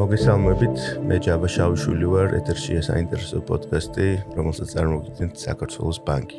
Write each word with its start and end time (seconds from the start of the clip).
მოგესალმებით, 0.00 0.78
მე 1.04 1.16
ჯაბა 1.20 1.48
შავშვილი 1.52 2.06
ვარ, 2.08 2.30
ეთერშია 2.38 2.80
საინტერესო 2.86 3.42
პოდკასტი, 3.44 4.06
რომელსაც 4.32 4.70
წარმოგიდგენთ 4.72 5.34
საქართველოს 5.36 5.98
ბანკი. 6.08 6.38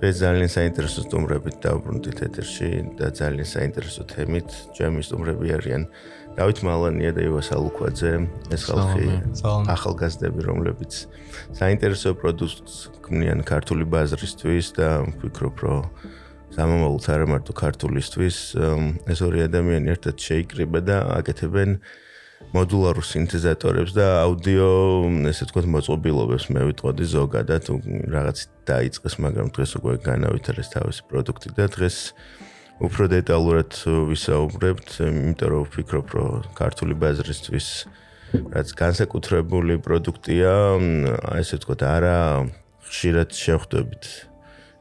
დღეს 0.00 0.16
ძალიან 0.22 0.48
საინტერესო 0.48 1.04
სტუმრებით 1.04 1.56
დავბრუნდით 1.60 2.18
ეთერში 2.24 2.70
და 2.96 3.12
ძალიან 3.12 3.48
საინტერესო 3.52 4.02
თემით. 4.08 4.48
ჩემი 4.72 5.04
სტუმრები 5.04 5.46
არიან 5.60 5.82
დავით 6.40 6.58
მალანია 6.64 7.10
და 7.12 7.20
ივას 7.28 7.48
ალუქვაძე, 7.52 8.12
ეს 8.48 8.62
ხალხი 8.72 9.06
ახალგაზრდები, 9.44 10.40
რომლებიც 10.48 10.92
საინტერესო 11.52 12.16
პროდუქტს 12.16 12.74
ქმნიან 13.04 13.44
ქართული 13.44 13.84
ბაზრისთვის 13.92 14.66
და 14.72 14.88
ვფიქრობ, 15.20 15.56
რომ 15.60 15.84
სამომავლოდ 16.56 17.04
არა 17.12 17.26
მარტო 17.28 17.52
ქართულისთვის, 17.60 18.36
ეს 19.04 19.18
ორი 19.20 19.44
ადამიანი 19.52 20.00
ერთად 20.00 20.16
შეიკრიბა 20.16 20.80
და 20.80 20.96
აკეთებენ 21.20 21.76
მოდულარულ 22.50 23.04
სინთეზატორებს 23.06 23.94
და 23.96 24.06
აუდიო, 24.26 24.70
ესე 25.30 25.46
ვთქვათ, 25.46 25.66
მოწყობილობებს 25.72 26.46
მე 26.52 26.64
ვიტყოდი 26.68 27.06
ზოგადად, 27.12 27.70
რაღაც 28.12 28.38
დაიწყეს, 28.68 29.14
მაგრამ 29.22 29.52
დღეს 29.54 29.72
უკვე 29.78 29.94
განავითარეს 30.02 30.68
თავისი 30.74 31.02
პროდუქტი 31.08 31.48
და 31.56 31.66
დღეს 31.72 31.96
უფრო 32.82 33.04
დეტალურად 33.14 33.70
ვისაუბრებთ, 34.10 34.88
იმიტომ 35.06 35.48
რომ 35.54 35.62
ვფიქრობ, 35.70 36.06
რომ 36.18 36.50
ქართული 36.58 36.94
ბაზრისთვის 36.98 37.68
რაც 38.32 38.68
განსაკუთრებული 38.74 39.78
პროდუქტია, 39.84 40.52
ესე 41.38 41.56
ვთქვათ, 41.62 41.80
არა 41.86 42.18
ხშირად 42.88 43.30
შეხვდებით 43.32 44.32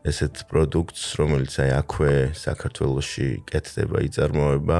ესეთ 0.01 0.49
პროდუქტს, 0.49 1.03
რომელიც 1.21 1.53
აი 1.61 1.71
აქვე 1.77 2.13
საქართველოში 2.33 3.27
კეთდება, 3.45 4.01
იწარმოება 4.07 4.79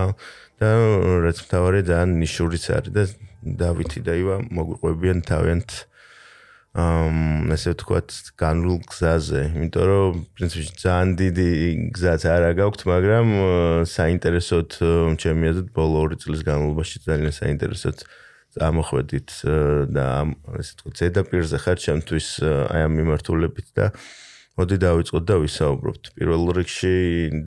და 0.62 0.72
რაც 1.26 1.38
თავარი 1.50 1.82
ძალიან 1.90 2.12
ნიშურიც 2.22 2.66
არის 2.78 2.94
და 2.94 3.04
დავითი 3.42 4.00
და 4.06 4.14
ივა 4.22 4.36
მოგვიყვებიან 4.54 5.26
თავიანთ 5.26 5.70
ამ 6.72 7.52
ასე 7.52 7.74
ვთქვათ 7.76 8.10
განულ 8.40 8.78
გზაზე, 8.88 9.42
იმიტომ 9.60 9.86
რომ 9.92 10.20
პრინციპში 10.40 10.74
ძალიან 10.80 11.10
დიდი 11.20 11.50
გზაც 11.92 12.22
არა 12.32 12.52
გაქვთ, 12.62 12.82
მაგრამ 12.88 13.28
საინტერესოდ 13.92 14.70
ჩემი 15.20 15.44
აზრით 15.52 15.70
ბოლო 15.76 15.98
ორი 16.06 16.16
წლის 16.24 16.42
განმავლობაში 16.48 17.04
ძალიან 17.04 17.36
საინტერესოდ 17.36 17.98
ამოხვედით 18.72 19.30
და 19.92 20.06
ასე 20.32 20.72
ვთქვათ 20.72 20.96
ზედაპირზე 21.02 21.58
ხარ 21.60 21.78
ჩემთვის 21.84 22.28
აი 22.72 22.82
ამ 22.88 22.94
მიმართულებით 23.02 23.68
და 23.76 23.86
მოდი 24.56 24.76
დავიწყოთ 24.80 25.24
და 25.28 25.36
ვისაუბროთ. 25.44 26.02
პირველ 26.16 26.44
რიგში 26.56 26.96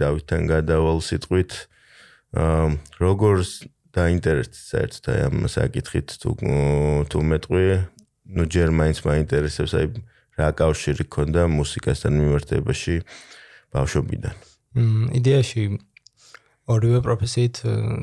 დავითთან 0.01 0.41
გადავალ 0.53 1.01
სიტყვით 1.01 1.53
როგორს 2.35 3.51
დაინტერესდა 3.95 4.59
საერთოდ 4.59 5.05
აი 5.13 5.21
ამ 5.29 5.37
საკითხით 5.47 6.09
თუ 6.19 6.31
თუ 7.07 7.19
მეტყვი 7.31 7.67
ნუ 8.35 8.45
ჯერ 8.51 8.69
მაინც 8.75 8.99
მაინტერესებს 9.07 9.73
აი 9.79 9.87
რა 10.35 10.49
კავშირი 10.59 11.05
ქონდა 11.15 11.47
მუსიკასთან 11.47 12.13
მიმართებაში 12.19 12.95
ბავშვობიდან. 13.71 14.35
მ 14.75 15.15
იდეაში 15.15 15.63
ორივე 16.75 16.99
პროფესიით 17.07 17.57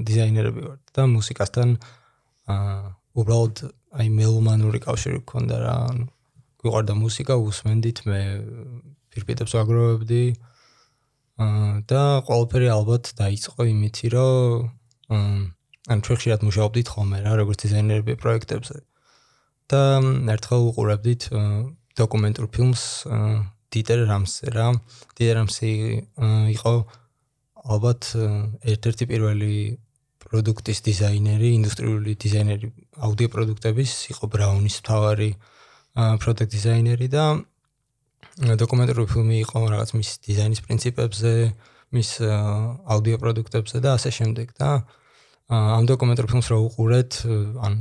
დიზაინერები 0.07 0.61
ვართ 0.63 0.81
და 0.95 1.03
მუსიკასთან 1.11 1.69
აა 2.55 2.79
უბრალოდ 3.19 3.55
აი 3.99 4.07
მელომანური 4.15 4.79
კავშირი 4.79 5.19
ქონდა 5.27 5.57
რა. 5.59 5.75
გვიყვარდა 6.61 6.93
მუსიკა, 6.93 7.35
უსმენდით 7.35 7.97
მე 8.07 8.21
ფირფიტებს 9.11 9.53
აგროვებდი. 9.59 10.23
აა 10.31 10.50
და 11.89 12.02
ყველაფერი 12.28 12.67
ალბათ 12.72 13.14
დაიწყო 13.17 13.61
იმითი, 13.72 14.08
რომ 14.16 15.52
ან 15.92 15.98
ჩვენ 16.06 16.17
ხშირად 16.22 16.42
მუშაობდით 16.45 16.88
ხოლმე 16.94 17.17
რა, 17.25 17.31
როგორც 17.42 17.58
დიზაინერები 17.66 18.14
პროექტებზე. 18.22 18.78
და 19.72 19.81
ერთხელ 20.36 20.61
უყურებდით 20.70 21.21
დოკუმენტურ 21.95 22.45
ფილმს 22.52 22.83
დიტერ 23.71 23.99
რამსე 24.11 24.48
რა. 24.52 24.67
დიტერ 25.15 25.36
რამსი 25.39 25.71
იყო 26.55 26.73
ალბათ 27.71 28.02
ერთ-ერთი 28.67 29.04
პირველი 29.11 29.54
პროდუქტის 30.21 30.80
დიზაინერი, 30.88 31.49
ინდუსტრიული 31.60 32.11
დიზაინერი 32.20 32.67
აუდიო 32.99 33.30
პროდუქტების, 33.32 33.92
იყო 34.11 34.26
ბრაუნის 34.32 34.76
მთავარი 34.83 35.30
პროდუქტ 35.95 36.52
დიზაინერი 36.55 37.08
და 37.11 37.23
დოკუმენტური 38.39 39.05
ფილმი 39.11 39.37
იყო 39.43 39.59
რაღაც 39.67 39.89
მის 39.97 40.09
დიზაინის 40.23 40.61
პრინციპებზე, 40.64 41.33
მის 41.92 42.09
აუდიო 42.23 43.17
პროდუქტებზე 43.19 43.77
და 43.83 43.99
ასე 43.99 44.11
შემდეგ 44.15 44.55
და 44.55 44.69
ამ 45.52 45.83
დოკუმენტურ 45.83 46.25
ფილმს 46.31 46.47
რო 46.47 46.58
უყურეთ, 46.71 47.11
ან 47.59 47.73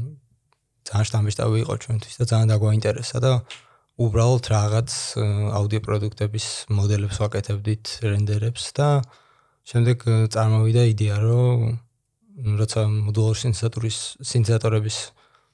ძალიან 0.90 1.06
შთამბეჭდავი 1.06 1.58
იყო 1.62 1.74
ჩვენთვის 1.86 2.14
და 2.18 2.24
ძალიან 2.26 2.48
დაგვაინტერესა 2.50 3.18
და 3.22 3.32
უბრალოდ 4.00 4.44
რაღაც 4.50 4.90
აუდიო 5.54 5.80
პროდუქტების 5.86 6.46
მოდელებს 6.72 7.16
ვაკეთებდით, 7.22 7.84
რენდერებს 8.10 8.64
და 8.74 8.88
შემდეგ 9.70 9.98
წარმოვიდა 10.34 10.82
იდეა, 10.90 11.16
რომ 11.22 11.58
როცა 12.58 12.80
მოდულური 12.90 13.38
სინთეზატორის 13.38 13.98
სინთეზატორების 14.24 14.96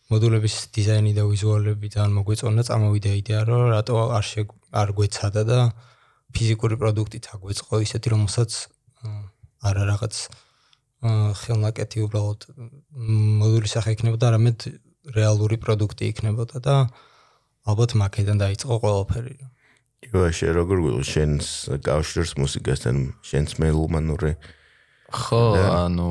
მოდულების 0.06 0.54
დიზაინი 0.72 1.12
და 1.18 1.22
ვიზუალები 1.26 1.86
ძალიან 1.90 2.12
მოგვეწონა, 2.16 2.62
წამოვიდა 2.68 3.12
იდეა, 3.20 3.40
რომ 3.50 3.62
რატო 3.74 3.96
არ 4.14 4.24
შეგ 4.24 4.46
არ 4.82 4.88
გვეცადა 4.96 5.42
და 5.48 5.60
ფიზიკური 6.36 6.76
პროდუქტით 6.80 7.24
აგვეწყო 7.36 7.80
ისეთი 7.86 8.08
რომელსაც 8.14 8.50
არა 9.66 9.82
რაღაც 9.90 10.14
ხელნაკეთი 11.40 11.98
უბრალოდ 12.06 12.40
მოდულის 13.40 13.72
სახე 13.76 13.96
იქნებოდა, 13.96 14.24
არამედ 14.32 14.58
რეალური 15.16 15.56
პროდუქტი 15.60 16.04
იქნებოდა 16.12 16.56
და 16.66 16.76
ალბათ 17.66 17.90
მაკედან 18.00 18.40
დაიწყო 18.42 18.78
ყველაფერი. 18.82 19.36
იუაში 20.06 20.46
როგორ 20.54 20.78
გულ 20.86 20.98
შენს 21.02 21.46
კავშირს 21.82 22.32
მუსიკასთან 22.38 22.96
შენს 23.26 23.50
მელუმანური 23.62 24.32
ხო 25.06 25.42
ანუ 25.66 26.10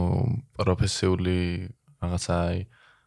პროფესიული 0.58 1.38
რაღაცა 2.02 2.36
აი 2.48 2.58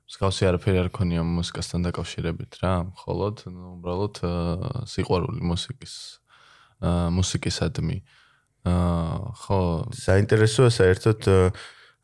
მსგავსი 0.09 0.47
არაფერი 0.49 0.79
არ 0.81 0.89
ქონია 0.97 1.23
მუსიკასთან 1.23 1.85
დაკავშირებით 1.85 2.61
რა, 2.65 2.73
მხოლოდ 2.97 3.43
უბრალოდ 3.49 4.21
სიყვარული 4.89 5.43
მუსიკის 5.45 5.95
აა 6.81 7.11
მუსიკისადმი. 7.13 7.97
აა 8.73 9.35
ხო, 9.43 9.61
საინტერესოა 9.93 10.71
საერთოდ 10.73 11.29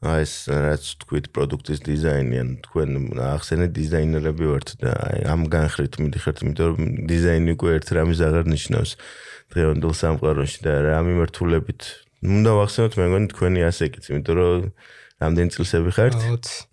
აი 0.04 0.20
ეს 0.20 0.34
რაც 0.52 0.84
თქვით 1.00 1.26
პროდუქტის 1.32 1.80
დიზაინი 1.80 2.36
ან 2.44 2.48
თქვენ 2.60 2.90
ახსენეთ 3.24 3.70
დიზაინერები 3.72 4.44
ვართ 4.52 4.68
და 4.84 4.92
აი 5.00 5.18
ამ 5.32 5.48
განხრით 5.48 5.96
მიდიხართ, 5.96 6.44
იმიტომ 6.44 6.66
რომ 6.76 6.82
დიზაინი 7.08 7.56
უკვე 7.56 7.70
ერთ 7.80 7.88
რამის 7.96 8.20
აღარ 8.20 8.44
ნიშნავს 8.52 8.90
დღევანდელ 9.54 9.94
სამყაროში 9.96 10.60
და 10.60 10.72
რა 10.84 10.98
მიმართულებით 11.08 11.80
უნდა 12.20 12.52
ვახსენოთ 12.58 12.94
მე 13.00 13.06
მგონი 13.08 13.28
თქვენი 13.32 13.60
ასეკიც, 13.64 14.04
იმიტომ 14.12 14.36
რომ 14.36 14.68
რამდენი 15.22 15.50
წლისები 15.54 15.90
ხართ? 15.94 16.14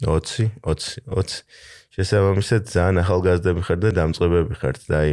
20. 0.01 0.49
20, 0.65 1.05
20. 1.05 1.43
შესაბამისად 1.91 2.61
ძალიან 2.71 2.97
ახალგაზრდები 3.03 3.61
ხართ 3.67 3.79
და 3.85 3.89
დამწყებები 3.99 4.55
ხართ 4.61 4.79
და 4.87 4.95
აი 5.01 5.11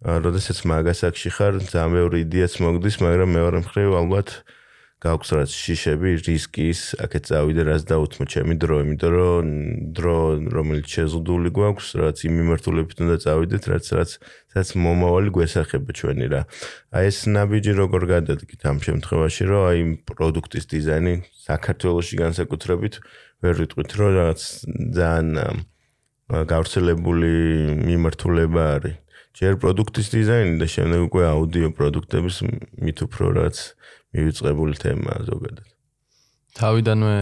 როდესაც 0.00 0.58
მაგასაკში 0.64 1.30
ხარ, 1.36 1.54
ძალიან 1.60 1.90
მეორე 1.96 2.16
იდეაც 2.24 2.52
მოგდის, 2.64 2.96
მაგრამ 3.04 3.30
მეორე 3.36 3.58
მხრივ 3.64 3.90
ალბათ 4.00 4.28
გაქვს 5.00 5.30
რაც 5.32 5.50
შიშები, 5.56 6.10
რისკის, 6.20 6.80
აქეთ 7.00 7.22
წავიდე 7.30 7.62
რაც 7.64 7.82
დაუთმო 7.88 8.24
ჩემი 8.28 8.54
დრო, 8.60 8.76
იმიტომ 8.84 9.12
რომ 9.16 9.46
დრო 9.96 10.16
რომელიც 10.52 10.86
შეზღუდული 10.92 11.48
გვაქვს, 11.56 11.88
რაც 11.96 12.16
იმ 12.28 12.32
მიმართულებით 12.36 12.98
უნდა 13.00 13.16
წავიდეთ, 13.24 13.62
რაც 13.72 13.86
რაც 13.96 14.10
რაც 14.50 14.68
მომავალი 14.76 15.30
გვესახება 15.32 15.90
ჩვენი 15.96 16.26
რა. 16.28 16.42
აი 16.92 17.04
ეს 17.08 17.18
ნაბიჯი 17.32 17.72
როგორ 17.80 18.02
გადადგით 18.12 18.60
ამ 18.68 18.78
შემთხვევაში, 18.84 19.42
რომ 19.48 19.62
აი 19.72 19.80
პროდუქტის 20.04 20.64
დიზაინი 20.68 21.14
საქართველოსში 21.48 22.14
განსაკუთრებით 22.20 22.94
ვერ 23.40 23.54
ვიტყვით, 23.56 23.90
რომ 23.96 24.08
რაღაც 24.20 24.40
ძალიან 25.00 25.28
გავრცელებული 26.28 27.32
მიმართულება 27.88 28.62
არის. 28.76 28.96
ჯერ 29.30 29.56
პროდუქტის 29.62 30.08
დიზაინი 30.10 30.54
და 30.58 30.66
შემდეგ 30.66 31.00
უკვე 31.06 31.22
აუდიო 31.32 31.68
პროდუქტების 31.78 32.36
მით 32.82 32.98
უფრო 33.06 33.26
რაც 33.38 33.56
მივიწყებული 34.14 34.74
თემაა 34.82 35.26
ზოგადად. 35.28 35.66
თავიდანვე 36.58 37.18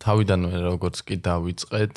თავიდანვე 0.00 0.60
როგორც 0.64 0.96
კი 1.08 1.16
დავიწყეთ 1.24 1.94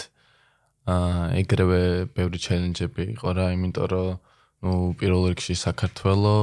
აა 0.94 1.26
ეგრევე 1.40 1.82
ბევრი 2.16 2.40
ჩელენჯები 2.44 3.04
იყო 3.16 3.30
რა, 3.36 3.46
იმიტომ 3.56 3.88
რომ 3.94 4.10
ნუ 4.64 4.72
პირველ 5.00 5.24
რიგში 5.32 5.56
საქართველო 5.60 6.38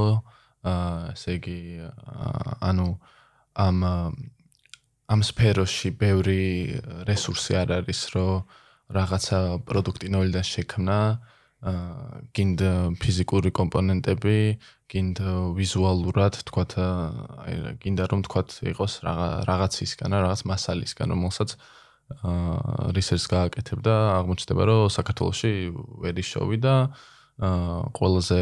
აა 0.65 1.13
ესე 1.17 1.37
იგი 1.41 1.59
ანუ 2.71 2.89
ამ 3.67 3.77
ამ 5.11 5.21
სფეროში 5.27 5.91
ბევრი 6.01 6.45
რესურსი 7.09 7.57
არ 7.61 7.69
არის, 7.83 8.01
რომ 8.15 8.45
რაღაცა 8.95 9.39
პროდუქტი 9.69 10.09
ნოლიდან 10.13 10.45
შექმნა, 10.45 10.99
აა 11.01 11.39
გინდა 11.61 12.97
ფიზიკური 12.97 13.51
კომპონენტები, 13.53 14.37
გინდა 14.89 15.33
ვიზუალურად, 15.53 16.39
თქვათ, 16.49 16.73
აი 16.81 17.55
გინდა 17.85 18.05
რომ 18.09 18.21
თქვათ 18.25 18.49
იყოს 18.73 18.93
რაღაც 19.05 19.45
რაღაცისგან, 19.45 20.11
რაღაც 20.25 20.41
მასალისგან, 20.49 21.13
რომელსაც 21.13 21.51
აა 22.11 22.97
research 22.97 23.27
გააკეთებ 23.29 23.79
და 23.85 23.95
აღმოჩნდება 24.19 24.63
რომ 24.67 24.89
საქართველოსში 24.89 25.53
ვერი 26.01 26.25
შოვი 26.25 26.59
და 26.65 26.75
აა 27.45 27.93
ყველაზე 27.95 28.41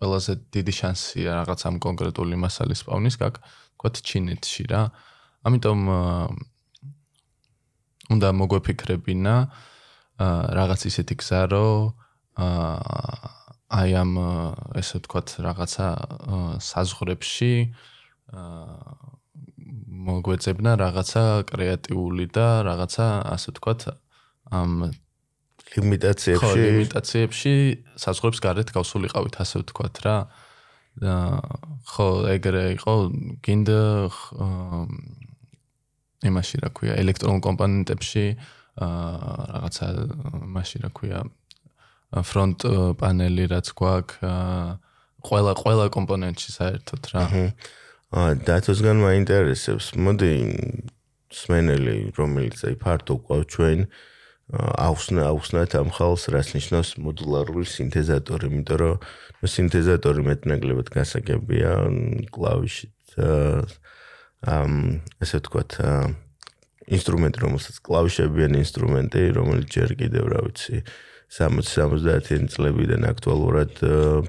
ყველაზე 0.00 0.32
დიდი 0.56 0.72
შანსია 0.80 1.30
რაღაც 1.44 1.60
ამ 1.68 1.76
კონკრეტული 1.76 2.36
მასალის 2.40 2.80
პავნის 2.88 3.16
გაკ 3.20 3.34
თქვა 3.76 3.88
ჩინეთში 4.00 4.64
რა. 4.72 4.82
ამიტომ 5.46 5.78
უნდა 8.16 8.28
მოგვეფიქრებინა 8.40 9.34
აა 9.44 9.75
რაღაც 10.18 10.80
ისეთი 10.88 11.14
გზა 11.20 11.40
რომ 11.52 11.92
აა 12.40 13.28
აი 13.66 13.90
ამ 14.00 14.12
ესე 14.80 15.00
ვთქვათ 15.02 15.28
რაღაცა 15.44 15.88
საზღვრებში 16.62 17.52
აა 18.32 19.16
მოგვეწებნა 20.06 20.72
რაღაცა 20.80 21.24
კრეატიული 21.50 22.26
და 22.32 22.46
რაღაცა 22.68 23.06
ასე 23.34 23.48
ვთქვათ 23.52 23.80
ამ 24.56 24.70
ლიმიტაციებში. 25.76 26.40
ხო 26.40 26.52
ლიმიტაციებში 26.56 27.54
საზღვრებს 28.00 28.38
გარეთ 28.40 28.68
გავსულიყავით 28.76 29.34
ასე 29.42 29.56
ვთქვათ 29.66 29.96
რა. 30.06 30.16
და 30.96 31.14
ხო 31.92 32.08
ეგრე 32.32 32.64
იყო 32.80 32.94
გინდა 33.44 33.80
იმაში 36.24 36.56
რა 36.64 36.70
ქვია 36.72 36.94
ელექტრონულ 37.04 37.40
კომპონენტებში 37.44 38.24
აა 38.32 38.55
რაღაცა 38.76 39.86
მასში 40.56 40.78
რა 40.84 40.90
ქვია 40.96 41.20
ფრონტ 42.12 42.66
პანელი 43.00 43.44
რაც 43.50 43.72
გვაქვს 43.76 44.20
ყველა 45.26 45.52
ყველა 45.58 45.86
კომპონენტში 45.96 46.50
საერთოდ 46.54 47.02
რა. 47.12 47.22
აა 48.16 48.34
დათოსგან 48.46 49.00
მაინტერესებს 49.02 49.96
მოდი 49.98 50.32
სმენელი 51.34 51.96
რომელიც 52.14 52.62
აი 52.68 52.76
ფარტო 52.78 53.18
ყავს 53.26 53.48
ჩვენ 53.50 53.80
აუხსნა 54.54 55.22
აუხსნათ 55.26 55.72
ამ 55.74 55.88
ხალხს 55.90 56.30
რაც 56.30 56.48
ნიშნავს 56.54 56.90
მოდულარული 57.02 57.66
სინთეზატორი 57.66 58.46
იმიტომ 58.46 58.78
რომ 58.78 59.50
სინთეზატორი 59.50 60.22
მეტნაკლებად 60.30 60.88
გასაგებია 60.94 61.72
კლავიშით 62.30 63.18
ამ 64.46 65.02
ესე 65.18 65.42
ვთქვათ 65.42 65.70
ინსტრუმენტი 66.86 67.42
რომელსაც 67.46 67.76
კლავიშებიან 67.86 68.52
ინსტრუმენტი 68.62 69.22
რომელიც 69.36 69.68
ჯერ 69.76 69.90
კიდევ 69.98 70.24
რა 70.32 70.40
ვიცი 70.46 70.82
60-70-იან 71.26 72.46
წლებიდან 72.54 73.02
აქტუალურად 73.10 73.80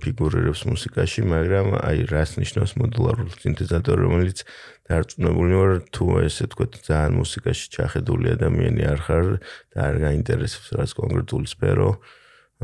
ფიგურირებს 0.02 0.64
მუსიკაში, 0.66 1.22
მაგრამ 1.30 1.76
აი 1.78 2.08
რას 2.10 2.32
ნიშნავს 2.42 2.74
მოდულარული 2.82 3.38
სინთეზატორი, 3.38 4.02
რომელიც 4.02 4.42
დარწმუნებული 4.90 5.54
ვარ 5.62 5.74
თუ 5.94 6.06
ესე 6.26 6.50
თქვა 6.50 6.66
ძალიან 6.74 7.14
მუსიკაში 7.22 7.66
ჩახედული 7.78 8.34
ადამიანი 8.34 8.82
არ 8.90 9.00
ხარ 9.06 9.26
და 9.78 9.78
არ 9.86 9.96
გაინტერესებს 10.10 10.74
რაც 10.74 10.92
კონკრეტული 10.98 11.48
სფერო, 11.54 11.90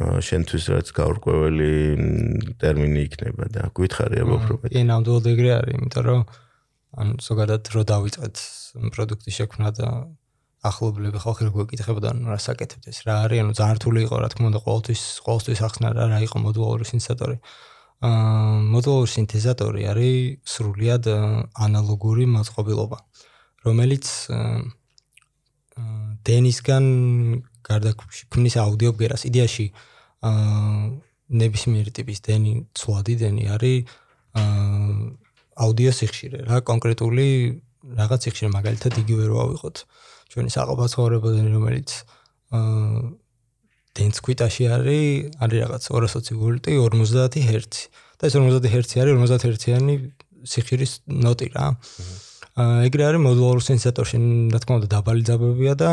შენთვის 0.01 0.63
რაც 0.73 0.87
გაურკვეველი 0.97 1.73
ტერმინი 2.57 3.01
იქნება 3.05 3.45
და 3.53 3.69
გვითხარი 3.77 4.17
აბა 4.25 4.33
უფრო 4.41 4.53
მეტი. 4.65 4.73
კი, 4.73 4.81
ნამდვილად 4.89 5.25
ეგრე 5.29 5.51
არის, 5.61 5.73
იმიტომ 5.77 6.03
რომ 6.09 6.21
ან 6.99 7.17
ზოგადად 7.23 7.69
რო 7.73 7.83
დავიწყეთ 7.89 8.35
პროდუქტის 8.93 9.37
შექმნა 9.39 9.69
და 9.77 9.87
ახლობლები 10.63 11.19
ხალხი 11.19 11.47
როგორ 11.49 11.65
გეკითხებოდა 11.73 12.13
ნუ 12.15 12.31
რა 12.31 12.39
საკეთებთ 12.39 12.87
ეს? 12.87 13.03
რა 13.03 13.15
არის? 13.27 13.39
ანუ 13.43 13.51
ძალიან 13.59 13.77
რთული 13.79 13.99
იყო 14.07 14.15
რა 14.23 14.27
თქმა 14.31 14.45
უნდა 14.51 14.59
ყოველთვის 14.63 15.01
ყოველთვის 15.25 15.59
ახსნა 15.67 15.87
რა 15.91 16.05
რა 16.13 16.19
იყო 16.23 16.37
მოდულური 16.39 16.85
სინთეზატორი? 16.87 17.37
აა 18.03 18.59
მოდულური 18.73 19.09
სინთეზატორი 19.15 19.81
არის 19.91 20.15
სრულიად 20.53 21.05
ანალოგური 21.65 22.25
მოწყობილობა 22.35 22.97
რომელიც 23.67 24.05
დენისგან 26.27 26.85
გარდა 27.67 27.91
ქმნის 28.31 28.55
აუდიო 28.63 28.91
ბგერას 28.95 29.23
იდეაში 29.31 29.67
აა 30.27 30.87
ნებისმიერი 31.43 31.91
ტიპის 31.97 32.19
დენი 32.27 32.51
ცვლადი 32.75 33.15
დენი 33.23 33.43
არის 33.55 33.95
აა 34.39 35.22
აუდიო 35.53 35.91
სიხშირე 35.93 36.39
რა 36.49 36.61
კონკრეტული 36.65 37.27
რაღაც 37.99 38.25
სიხშირე 38.27 38.49
მაგალითად 38.53 38.97
იგივე 39.03 39.23
რო 39.29 39.37
ავიღოთ 39.43 39.77
ჩვენი 40.33 40.49
საყოველთაოდენი 40.55 41.49
რომელიც 41.53 41.89
აა 42.57 43.03
დენსკვიტაში 43.93 44.63
არის 44.73 45.37
არის 45.45 45.59
რაღაც 45.63 45.83
220 45.93 46.37
ვოლტი 46.41 46.71
50 46.81 47.45
ჰერცი. 47.49 47.83
და 48.17 48.23
ეს 48.29 48.35
50 48.39 48.71
ჰერცი 48.73 48.95
არის 49.03 49.13
50 49.21 49.45
ჰერციანი 49.45 49.95
სიხშირის 50.53 50.91
ნოტი 51.05 51.47
რა. 51.53 51.65
აა 52.57 52.77
ეგრე 52.89 53.03
არის 53.09 53.21
მოდულური 53.27 53.61
სინთეზატორში 53.67 54.17
რა 54.53 54.59
თქმა 54.63 54.73
უნდა 54.79 54.89
დაბალი 54.95 55.23
ძაბებია 55.29 55.73
და 55.77 55.91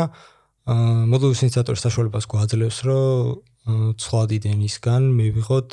აა 0.65 1.05
მოდულური 1.11 1.37
სინთეზატორის 1.37 1.81
საშუალებას 1.85 2.25
გვაძლევს 2.31 2.77
რომ 2.87 3.95
ცვლადი 4.01 4.37
დენისგან 4.45 5.01
მივიღოთ 5.21 5.69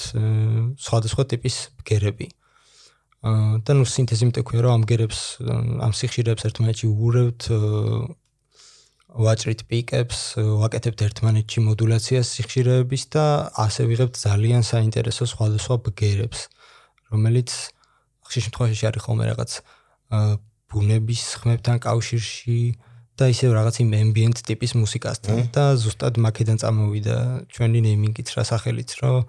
სხვადასხვა 0.76 1.22
ტიპის 1.32 1.56
ბგერები 1.80 2.26
აა 2.28 2.47
და 3.18 3.72
ნუ 3.74 3.84
სინთეზი 3.90 4.30
მეტყვია 4.30 4.60
რომ 4.62 4.72
ამ 4.78 4.82
გერებს 4.86 5.20
ამ 5.42 5.92
სიხშირეებს 5.98 6.46
ერთმანეთში 6.48 6.86
უურევთ 6.86 7.40
ვაჭრით 9.08 9.64
პიკებს, 9.66 10.18
ვაკეთებთ 10.38 11.00
ერთმანეთში 11.08 11.64
მოდულაციას 11.64 12.28
სიხშირეების 12.38 13.02
და 13.10 13.24
ასე 13.64 13.88
ვიღებთ 13.90 14.14
ძალიან 14.14 14.62
საინტერესო 14.62 15.24
სხვადასხვა 15.32 15.76
ბგერებს, 15.88 16.46
რომელიც 17.10 17.50
ხშირ 18.28 18.42
შემთხვევაში 18.46 18.84
არის 18.92 19.02
ხოლმე 19.02 19.24
რაღაც 19.32 19.50
ბუნების 20.68 21.22
ხმებთან 21.40 21.76
კავშირში 21.82 22.60
და 23.18 23.24
ისევ 23.32 23.50
რაღაც 23.58 23.74
იმ 23.82 23.90
ambient 23.98 24.38
ტიპის 24.46 24.76
მუსიკასთან 24.78 25.50
და 25.56 25.64
ზუსტად 25.80 26.20
მაკედან 26.22 26.60
წამოვიდა 26.62 27.16
ჩვენი 27.50 27.78
ნეიმინგიც 27.88 28.28
რა 28.36 28.44
სახელიც, 28.46 28.90
რომ 29.02 29.24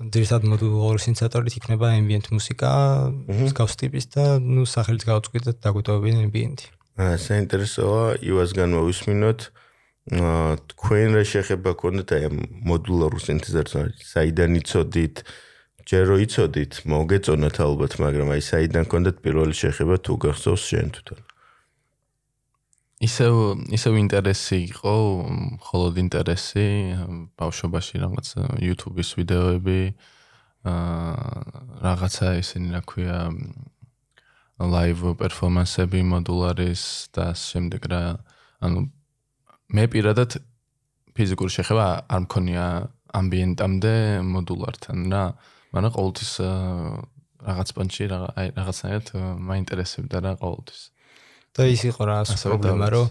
ძირითადად 0.00 0.48
მოდულური 0.48 1.02
სინთეზატორით 1.04 1.56
იქნება 1.60 1.92
ambient 1.92 2.30
მუსიკა, 2.32 2.70
მსგავს 3.28 3.74
ტიპის 3.82 4.06
და 4.16 4.24
ნუ 4.40 4.64
სახელიც 4.64 5.04
გავწყვიტეთ 5.04 5.60
დაგვიტოვებინ 5.60 6.22
ambient-ი. 6.24 6.70
საინტერესოა 6.96 8.16
ივასგან 8.24 8.72
მოვისმინოთ 8.76 9.40
თქვენ 10.72 11.08
რა 11.20 11.24
შეხება 11.28 11.76
გქონდათ 11.76 12.10
აი 12.16 12.32
მოდულარულ 12.64 13.20
სინთეზატორს 13.28 14.00
საიდან 14.08 14.56
იცოდით? 14.64 15.22
ჯერ 15.84 16.04
რო 16.08 16.16
იცოდით 16.24 16.72
მოგეწონათ 16.88 17.56
ალბათ 17.60 17.92
მაგრამ 18.00 18.32
აი 18.36 18.42
საიდან 18.46 18.88
გქონდათ 18.88 19.16
პირველი 19.24 19.54
შეხება 19.60 20.00
თუ 20.00 20.16
გახსოვს 20.24 20.64
შენ 20.70 20.88
თვითონ 20.96 21.29
ისევ 23.00 23.34
ისევ 23.72 23.96
ინტერესი 23.96 24.58
იყო 24.68 24.94
მხოლოდ 25.56 26.00
ინტერესი 26.04 26.66
ბავშვობაში 27.40 28.00
რაღაც 28.04 28.28
YouTube-ის 28.60 29.10
ვიდეოები 29.16 29.80
აა 30.68 31.30
რაღაცა 31.80 32.28
ისინი 32.44 32.76
რა 32.76 32.82
ქვია 32.84 33.18
live 34.60 35.16
performance-ები 35.16 36.04
მოდულარის 36.04 36.84
და 37.16 37.32
შემდეგ 37.32 37.88
რა 37.88 38.02
ანუ 38.68 38.84
მე 39.72 39.84
პირადად 39.96 40.36
ფიზიკური 41.16 41.56
შეხება 41.56 41.86
არ 42.04 42.20
მქონია 42.28 42.66
ამბიენტამდე 43.16 43.94
მოდულართან 44.28 45.08
რა 45.08 45.24
მაგრამ 45.72 45.92
ყოველთვის 45.96 46.32
რაღაც 47.48 47.68
პონჩი 47.80 48.04
აი 48.12 48.46
რაღაცნაირად 48.60 49.06
მაინტერესებდა 49.48 50.16
რა 50.28 50.32
ყოველთვის 50.44 50.82
და 51.56 51.62
ის 51.70 51.82
იყო 51.90 52.02
რა 52.10 52.18
პრობლემა 52.30 52.86
რომ 52.94 53.06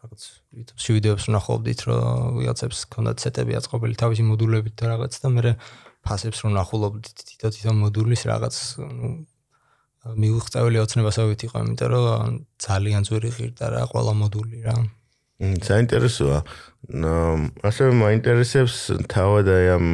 რაღაც 0.00 0.22
YouTube-ში 0.56 0.90
ვიდეოებს 0.96 1.24
ვნახავდით 1.28 1.80
რომ 1.88 2.38
ვიღაცებს 2.40 2.78
ქონდათ 2.94 3.18
სეტები 3.24 3.52
აწყობილი 3.60 3.94
თავისი 4.00 4.22
მოდულებით 4.30 4.74
და 4.80 4.84
რაღაც 4.96 5.12
და 5.20 5.28
მე 5.34 5.52
ფასებს 6.00 6.38
რომ 6.42 6.56
ვნახულობდით 6.56 7.16
თითო-თითო 7.28 7.72
მოდულის 7.76 8.22
რაღაც 8.32 8.56
ნუ 8.80 9.10
მიუღწეველი 10.00 10.80
ოცნებასავით 10.80 11.40
იყო, 11.44 11.56
იმიტომ 11.60 11.88
რომ 11.92 12.36
ძალიან 12.56 13.02
ძვირი 13.04 13.30
ღირდა 13.36 13.66
რა 13.68 13.82
ყველა 13.92 14.12
მოდული 14.16 14.58
რა. 14.64 14.76
მ 15.44 15.60
საინტერესოა. 15.60 16.38
ასევე 17.68 17.90
მაინტერესებს 18.00 18.76
თავად 19.12 19.46
აი 19.52 19.66
ამ 19.76 19.86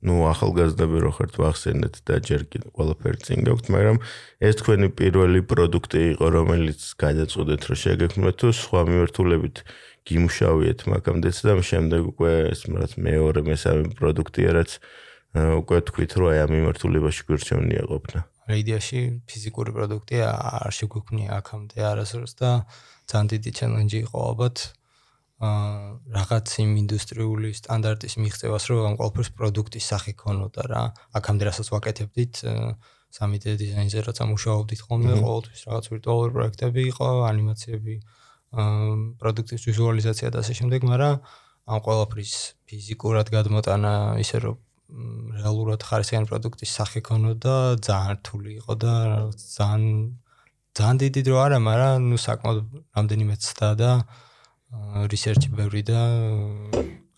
ну 0.00 0.24
ახალგაზრდები 0.32 0.96
რო 1.04 1.12
ხართ 1.16 1.34
ვახსენეთ 1.40 1.94
და 2.08 2.14
ჯერ 2.24 2.42
კიდე 2.48 2.72
ყველაფერი 2.72 3.18
წინ 3.20 3.40
გაქვთ, 3.48 3.66
მაგრამ 3.74 3.98
ეს 4.40 4.54
თქვენი 4.60 4.88
პირველი 4.96 5.40
პროდუქტი 5.44 6.00
იყო, 6.16 6.26
რომელიც 6.40 6.80
გადაწყვეტეთ 7.04 7.62
რომ 7.68 7.78
შეგექმნათ 7.84 8.36
თუ 8.40 8.48
სხვა 8.56 8.80
მიმართულებით 8.90 9.56
გიმუშავიეთ 10.08 10.80
მაგამდეც 10.88 11.36
და 11.44 11.52
შემდეგ 11.60 12.02
უკვე 12.16 12.32
ეს 12.48 12.60
რაც 12.72 12.92
მეორე 12.96 13.40
მესამე 13.44 13.84
პროდუქტია, 14.00 14.48
რაც 14.56 14.70
უკვე 15.36 15.78
თქვით 15.86 16.12
რომ 16.16 16.26
აი 16.32 16.38
ამ 16.42 16.50
მიმართულებაში 16.56 17.22
გვირჩევნია 17.28 17.84
ყოფნა. 17.86 18.20
რედიაში 18.50 18.98
ფიზიკური 19.30 19.70
პროდუქტი 19.76 20.16
არ 20.26 20.72
შეგვიქმნია 20.74 21.30
აქამდე 21.38 21.78
არასდროს 21.86 22.32
და 22.40 22.50
ძალიან 23.06 23.26
დიდი 23.30 23.50
ჩელენჯი 23.58 23.98
იყო 24.10 24.16
ალბათ 24.30 24.56
აა 25.40 26.14
რაღაც 26.14 26.48
იმ 26.60 26.72
ინდუსტრიული 26.84 27.50
სტანდარტის 27.56 28.14
მიღწევას 28.20 28.64
რომ 28.70 28.80
ამ 28.88 28.94
ყველაფერს 29.00 29.30
პროდუქტის 29.40 29.84
სახე 29.92 30.12
ქონოდა 30.20 30.62
რა. 30.68 30.82
აქამდე 31.16 31.42
რასაც 31.48 31.66
ვაკეთებდით 31.72 32.34
3D 33.16 33.54
დიზაინზე 33.60 34.04
რაც 34.04 34.18
ამუშავებდით 34.20 34.80
ხოლმე 34.84 35.14
ყოველთვის 35.24 35.60
რაღაც 35.68 35.84
ვირტუალური 35.92 36.30
პროექტები 36.36 36.82
იყო 36.92 37.08
ანიმაციები 37.30 37.94
პროდუქტის 39.20 39.64
ვიზუალიზაცია 39.70 40.28
და 40.34 40.38
ასე 40.44 40.54
შემდეგ, 40.60 40.80
მაგრამ 40.92 41.16
ამ 41.70 41.78
ყველაფრის 41.86 42.32
ფიზიკურად 42.68 43.26
გადმოტანა 43.32 43.94
ისე 44.20 44.38
რომ 44.44 44.56
რეალურად 45.40 45.80
ხარისხიანი 45.86 46.26
პროდუქტის 46.30 46.70
სახე 46.78 47.00
ქონოდა 47.06 47.54
ძალიან 47.86 48.16
რთული 48.20 48.50
იყო 48.60 48.72
და 48.84 48.94
ძალიან 49.32 50.18
ძალიან 50.76 50.96
დიდი 51.02 51.20
დრო 51.26 51.36
არა, 51.46 51.58
მაგრამ 51.66 52.10
ნუ 52.10 52.18
საკმაოდ 52.26 52.58
რამდენიმე 52.96 53.34
ცდა 53.44 53.70
და 53.80 53.90
რისერჩი 55.10 55.50
ბევრი 55.56 55.82
და 55.88 56.00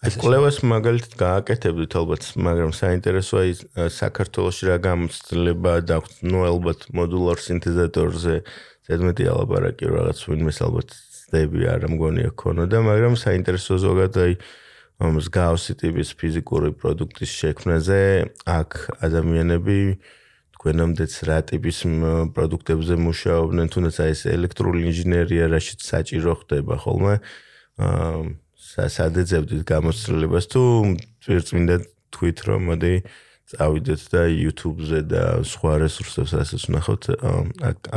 ეს 0.02 0.16
კვლევას 0.18 0.59
მაგალითად 0.66 1.12
გააკეთებდით 1.21 1.94
ალბათ, 1.94 2.25
მაგრამ 2.35 2.73
საინტერესოა 2.75 3.42
ის 3.52 3.61
საქართველოსში 3.94 4.66
რა 4.66 4.76
გამოცდილება 4.82 5.75
დაგვთ, 5.87 6.14
ნუ 6.26 6.40
ალბათ 6.49 6.88
მოდულარ 6.90 7.38
სინთეზატორზე 7.38 8.35
ზედმეტი 8.88 9.28
ალაბარაკი 9.30 9.92
რაღაც 9.92 10.18
ვინმეს 10.26 10.59
ალბათ 10.66 10.97
ცდები 10.97 11.71
არ 11.71 11.87
მგონია 11.92 12.35
ქონოდა, 12.35 12.82
მაგრამ 12.82 13.14
საინტერესო 13.21 13.78
ზოგადად 13.78 14.18
აი 14.26 14.35
მსგავსი 15.02 15.75
ტიპის 15.82 16.11
ფიზიკური 16.18 16.75
პროდუქტის 16.82 17.30
შექმნაზე 17.42 18.02
აქ 18.59 18.71
ადამიანები 19.06 19.78
თქვენამდეც 20.62 21.12
რა 21.26 21.38
ტიპის 21.50 21.78
პროდუქტებზე 22.38 22.95
მუშაობდნენ, 23.02 23.66
თუნდაც 23.75 23.97
აი 23.99 24.11
ეს 24.14 24.23
ელექტრული 24.31 24.87
ინჟინერია 24.87 25.50
რაშიც 25.50 25.81
საჭირო 25.83 26.38
ხდება 26.38 26.78
ხოლმე. 26.78 27.19
აა 27.83 28.38
სადეძებდით 28.62 29.62
გამოცდილებას 29.69 30.47
თუ 30.52 30.62
წვირწმინდა 31.25 31.76
თვით 32.14 32.38
რომ 32.47 32.61
მოდი 32.71 32.95
წავიდეთ 33.52 34.02
და 34.12 34.23
YouTube-ზე 34.31 35.00
და 35.12 35.23
სხვა 35.45 35.73
რესურსებს 35.83 36.33
ასაც 36.40 36.62
ვნახოთ, 36.71 37.02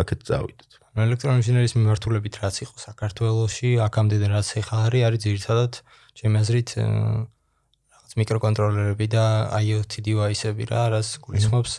აქეთ 0.01 0.19
წავიდეთ. 0.25 0.69
ელექტრონული 0.95 1.39
ინჟინერიის 1.43 1.75
მიმართულებით 1.75 2.35
რაც 2.43 2.55
იყო 2.65 2.75
საქართველოში, 2.81 3.69
აქამდე 3.87 4.15
რაც 4.31 4.47
ახლა 4.63 4.79
არის, 4.87 5.03
არის 5.07 5.19
ძირითადად 5.27 5.71
ჩემი 6.15 6.35
აზრით 6.41 6.69
რაღაც 6.75 8.11
მიკროკონტროლერები 8.19 9.07
და 9.11 9.25
IoT 9.59 9.93
device-ები 10.07 10.63
რა, 10.71 10.83
რაც 10.95 11.07
გულისხმობს 11.23 11.73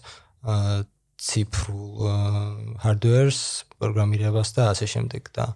ციფრულ 1.17 2.09
hardware-ს, 2.85 3.41
პროგრამირებას 3.81 4.53
და 4.57 4.71
ასე 4.73 4.87
შემდეგ 4.95 5.31
და 5.37 5.47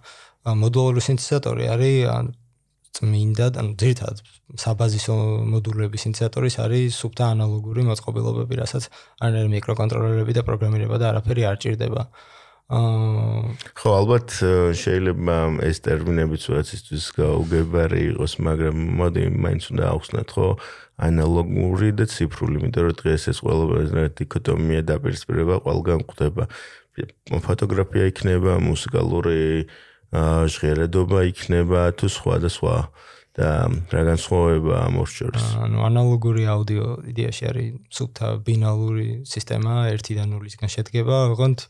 მოდულური 0.57 1.01
სინთეზატორი 1.05 1.69
არის 1.69 1.97
წმინდა, 2.91 3.45
ანუ 3.61 3.71
ძირითადად 3.79 4.17
საბაზისო 4.59 5.15
მოდულების 5.47 6.03
სინთეზატორის 6.05 6.57
არის 6.65 6.97
სუბთა 6.99 7.29
ანალოგური 7.37 7.85
მოწყობილობები, 7.87 8.57
რასაც 8.59 8.89
არ 9.23 9.37
არის 9.39 9.51
მიკროკონტროლერები 9.53 10.35
და 10.35 10.43
პროგრამირება 10.49 10.99
და 10.99 11.05
არაფერი 11.13 11.45
არ 11.47 11.57
ჭირდება. 11.63 12.03
ხო 12.71 13.89
ალბათ 13.99 14.31
შეიძლება 14.79 15.37
ეს 15.67 15.77
ტერმინებიც 15.83 16.43
უაცისთვის 16.55 17.05
გაუგებარი 17.19 18.01
იყოს 18.15 18.33
მაგრამ 18.47 18.75
მოდი 18.95 19.23
მაინც 19.43 19.63
უნდა 19.75 19.85
ახსნათ 19.91 20.29
ხო 20.31 20.47
ანალოგური 21.01 21.89
და 21.99 22.05
ციფრული 22.07 22.61
იმიტომ 22.61 22.83
რომ 22.87 22.95
დღეს 23.01 23.23
ეს 23.31 23.39
ყველა 23.43 24.07
დიქოტომია 24.21 24.81
დაპირისპირება 24.87 25.55
ყველგან 25.67 25.99
გვხვდება. 26.07 26.43
ფოტოგრაფია 26.91 28.05
იქნება 28.11 28.59
მუსიკალური 28.59 29.67
ჟღერადობა 30.11 31.19
იქნება 31.31 31.79
თუ 31.95 32.07
სხვა 32.11 32.35
და 32.43 32.49
სხვა 32.51 32.75
და 33.31 33.47
რა 33.95 34.01
განსხვავება 34.11 34.75
ამორჩორს 34.91 35.45
ანუ 35.63 35.77
ანალოგური 35.87 36.43
აუდიო 36.51 36.87
იდეაში 37.15 37.43
არის 37.47 37.69
სუბთა 37.95 38.27
ბინალური 38.43 39.23
სისტემა 39.23 39.87
1-დან 39.95 40.35
0-ისგან 40.35 40.69
შედგება 40.75 41.15
ოღონდ 41.31 41.63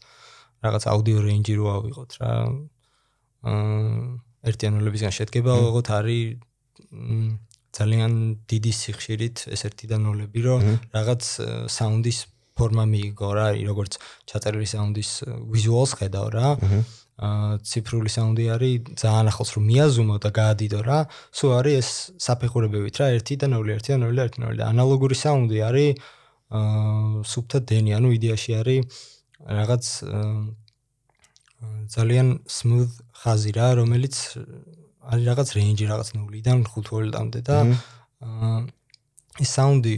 რაღაც 0.61 0.83
აუდიო 0.93 1.19
რეინჯი 1.25 1.53
რო 1.57 1.67
ავიღოთ 1.75 2.11
რა 2.21 2.31
აა 3.51 4.51
ერთიანოლებისგან 4.51 5.13
შედგება 5.17 5.51
ოღონდ 5.69 5.89
არის 5.97 6.25
ძალიან 7.71 8.13
დიდი 8.51 8.71
სიხშირით 8.75 9.47
ეს 9.55 9.61
ერთი 9.69 9.85
და 9.91 9.97
ნოლები 10.03 10.41
რომ 10.45 10.61
რაღაც 10.91 11.23
საუნდის 11.71 12.19
ფორმა 12.57 12.85
მიიღო 12.93 13.29
რა 13.37 13.47
როგორც 13.69 13.97
ჩაწერილი 14.29 14.67
საუნდის 14.67 15.11
ვიზუალს 15.53 15.93
ხედავ 16.01 16.27
რა 16.35 16.47
აა 17.21 17.57
ციფრული 17.69 18.09
საუნდი 18.11 18.45
არის 18.55 18.97
ძალიან 19.01 19.27
ახლოს 19.31 19.51
რომ 19.55 19.63
მიაზუმო 19.71 20.15
და 20.25 20.29
გაადიდო 20.35 20.81
რა 20.89 20.99
სულ 21.37 21.51
არის 21.59 21.75
ეს 21.81 21.89
საფეხურებებით 22.25 22.95
რა 23.01 23.07
1 23.21 23.39
და 23.41 23.47
0 23.55 23.77
1 23.77 23.87
და 23.93 23.97
0 24.03 24.17
და 24.19 24.23
1 24.25 24.41
0 24.41 24.57
და 24.57 24.63
ანალოგური 24.73 25.15
საუნდი 25.15 25.57
არის 25.69 26.01
აა 26.51 27.23
სუბთა 27.31 27.59
დენი 27.71 27.91
ანუ 27.97 28.09
იდეაში 28.17 28.51
არის 28.61 28.81
რაღაც 29.45 29.85
ძალიან 31.91 32.27
smooth 32.47 32.93
ხაზი 33.21 33.51
რა, 33.57 33.67
რომელიც 33.81 34.15
არის 35.01 35.25
რაღაც 35.29 35.49
range 35.57 35.83
რაღაც 35.89 36.09
0-დან 36.17 36.59
5 36.67 36.93
ვოლტამდე 36.93 37.41
და 37.45 37.57
აა 38.21 38.59
ის 39.39 39.51
საუნდი 39.55 39.95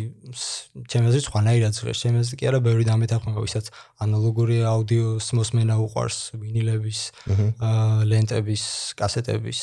ჩემზე 0.94 1.20
სხვანაირად 1.26 1.74
ჟღერს, 1.74 2.02
ჩემზე 2.06 2.38
კი 2.38 2.48
არა 2.52 2.60
ბევრი 2.64 2.86
დამეთანხმება, 2.86 3.42
ვისაც 3.42 3.72
ანალოგური 4.06 4.62
აუდიოს 4.70 5.28
მოსმენა 5.34 5.76
უყვარს, 5.82 6.20
ვინილების, 6.38 7.00
აა 7.34 8.06
ლენტების, 8.12 8.64
კასეტების 9.00 9.60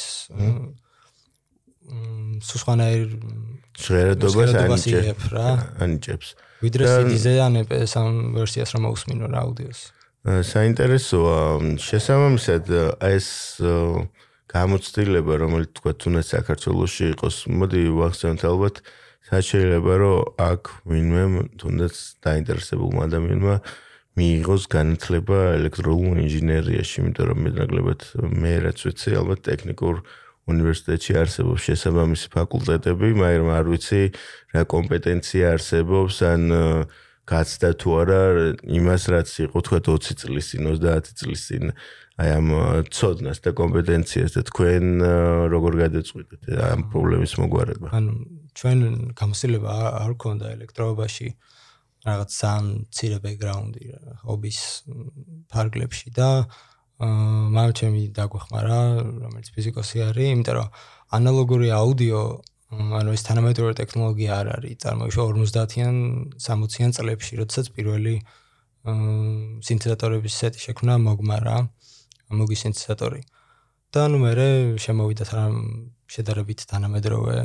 მ 1.90 2.40
სხვანაირ 2.40 3.08
ჟღერადობას 3.80 4.52
ანიჭებს 4.64 5.24
რა, 5.34 5.48
ანიჭებს. 5.82 6.28
ვიდრე 6.64 6.84
CD-ზე 6.86 7.32
ან 7.40 7.54
EP-ს 7.64 7.92
ამ 7.96 8.36
ვერსიას 8.36 8.70
რომ 8.76 8.82
მოусმინო 8.86 9.26
რა 9.32 9.38
აუდიოს. 9.44 9.80
საინტერესოა 10.20 11.36
შესაბამისად 11.80 12.64
ეს 13.08 13.28
გამოცდილება 14.52 15.32
რომელიც 15.40 15.70
თქვა 15.78 15.92
თუნდაც 15.96 16.26
საქართველოსში 16.36 17.04
იყოს 17.14 17.36
მოდი 17.48 17.82
ვახსენოთ 17.96 18.42
ალბათ 18.50 18.76
შეიძლება 19.30 19.92
რომ 20.02 20.18
აქ 20.42 20.62
ვინმე 20.90 21.24
თუნდაც 21.56 21.94
დაინტერესებულმა 22.26 23.00
ადამიანმა 23.08 23.54
მიიღოს 24.18 24.64
განათლება 24.74 25.38
ელექტრონულ 25.56 26.18
ინჟინერიაში 26.26 26.96
იმიტომ 27.00 27.26
რომ 27.30 27.38
მეტნაკლებად 27.46 28.00
მე 28.42 28.54
რაც 28.66 28.78
ვიცი 28.90 29.10
ალბათ 29.22 29.40
ტექნიკურ 29.48 30.02
უნივერსიტეტში 30.54 31.16
არსებობს 31.22 31.66
შესაბამისი 31.68 32.28
ფაკულტეტები 32.34 33.08
მაგრამ 33.20 33.50
არ 33.54 33.70
ვიცი 33.70 34.02
რა 34.54 34.62
კომპეტენცია 34.74 35.54
არსებობს 35.56 36.16
ან 36.30 36.42
გაცდა 37.30 37.70
თუ 37.80 37.88
არა 38.02 38.20
იმას 38.80 39.02
რაც 39.14 39.28
იყო 39.46 39.58
თქვა 39.66 39.78
20 39.86 40.20
წლის 40.20 40.46
წინ 40.50 40.62
30 40.74 41.12
წლის 41.20 41.42
წინ 41.46 41.64
აი 42.20 42.30
ამ 42.36 42.48
ცოდნას 42.92 43.38
და 43.44 43.50
კომპეტენციას 43.56 44.34
და 44.36 44.42
თქვენ 44.50 44.84
როგორ 45.54 45.72
გადაწყვეტეთ 45.84 46.42
ამ 46.68 46.80
პრობლემის 46.92 47.32
მოგვარება? 47.40 47.88
ანუ 47.96 48.12
ჩვენ 48.58 48.78
გამოსილება 49.16 49.72
არ 50.04 50.12
გქონდა 50.18 50.46
ელექტროობაში 50.58 51.28
რაღაც 52.04 52.30
სამ 52.34 52.64
ცირე 52.92 53.18
ბექგრაუნდი 53.24 53.84
ჰობის 54.26 54.58
ფარგლებში 55.52 56.12
და 56.16 56.28
აა 56.44 56.69
მაგრამ 57.00 57.74
ჩემი 57.80 58.02
დაგვეხმარა 58.16 58.78
რომელიც 59.24 59.48
ფიზიკოსი 59.56 59.96
არის 60.08 60.26
იმიტომ 60.36 60.54
რომ 60.60 60.68
ანალოგური 61.16 61.68
აუდიო 61.80 62.22
ანუ 62.70 63.14
ეს 63.16 63.22
თანამედროვე 63.26 63.72
ტექნოლოგია 63.80 64.34
არ 64.40 64.48
არის 64.56 64.76
წარმოიშვა 64.84 65.22
50-იან 65.30 65.96
60-იან 66.38 66.90
წლებში, 66.94 67.32
როდესაც 67.40 67.66
პირველი 67.74 68.14
სინთეზატორების 69.66 70.34
სეტი 70.40 70.60
შექმნა 70.70 70.94
მოგმარა, 71.02 71.56
მოგი 72.30 72.56
სინთეზატორი. 72.62 73.22
და 73.90 74.06
ნუ 74.06 74.18
მე 74.22 74.46
შემოვიდა 74.78 75.24
თან 75.26 75.54
შედარებით 76.14 76.60
თანამედროვე 76.70 77.38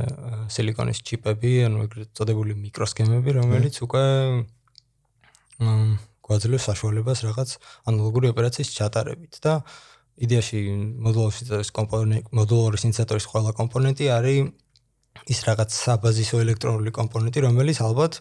სილიკონის 0.54 1.00
ჩიპები, 1.02 1.54
ანუ 1.66 1.78
ეგრეთ 1.90 2.10
წოდებული 2.14 2.54
მიკროსქემები, 2.62 3.30
რომელიც 3.42 3.82
უკვე 3.82 4.06
გვაძლევს 6.26 6.68
საშუალებას 6.70 7.22
რაღაც 7.28 7.50
ანალოგური 7.90 8.32
ოპერაციის 8.34 8.74
ჩატარებით 8.76 9.40
და 9.46 9.62
იდეაში 10.26 10.60
მოდულური 11.06 11.36
სინთეზატორის 11.38 11.72
კომპონენტი, 11.76 12.30
მოდულური 12.40 12.80
სინთეზატორის 12.82 13.28
ყველა 13.32 13.52
კომპონენტი 13.60 14.06
არის 14.16 14.40
ის 15.32 15.40
რაღაც 15.48 15.76
საბაზისო 15.76 16.42
ელექტრონული 16.44 16.92
კომპონენტი, 16.96 17.44
რომელიც 17.46 17.82
ალბათ 17.86 18.20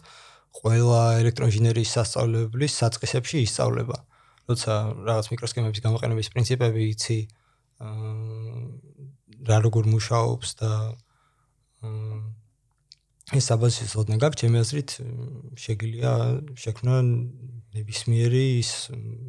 ყველა 0.59 1.01
ელექტროინჟინერიის 1.21 1.93
სასწავლებლის 1.97 2.77
საწყისებში 2.81 3.43
ისწავლება. 3.45 3.97
როცა 4.45 4.73
რაღაც 5.09 5.25
მიკროსქემების 5.33 5.81
გამოყენების 5.85 6.27
პრინციპები 6.33 6.81
იცი, 6.93 7.19
აა 7.81 8.13
რა 9.49 9.57
როგორ 9.65 9.89
მუშაობს 9.89 10.49
და 10.61 10.71
აა 11.85 12.34
ეს 13.33 13.47
საბაზისო 13.49 13.85
ცოდნა 13.89 14.17
გაქვს, 14.21 14.39
ჩემი 14.43 14.57
აზრით, 14.61 14.89
შეგიძლია 15.57 16.11
შექმნა 16.61 16.95
ნებისმიერი 17.73 18.43
ის 18.61 18.71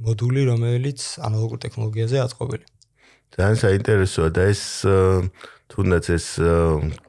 მოდული, 0.04 0.44
რომელიც 0.52 1.00
ანალოგურ 1.24 1.58
ტექნოლოგიაზე 1.64 2.20
აწყობილი. 2.26 2.66
ძალიან 3.36 3.56
საინტერესოა 3.62 4.28
და 4.36 4.42
ეს 4.52 4.62
თუნდაც 5.72 6.04
ეს 6.14 6.26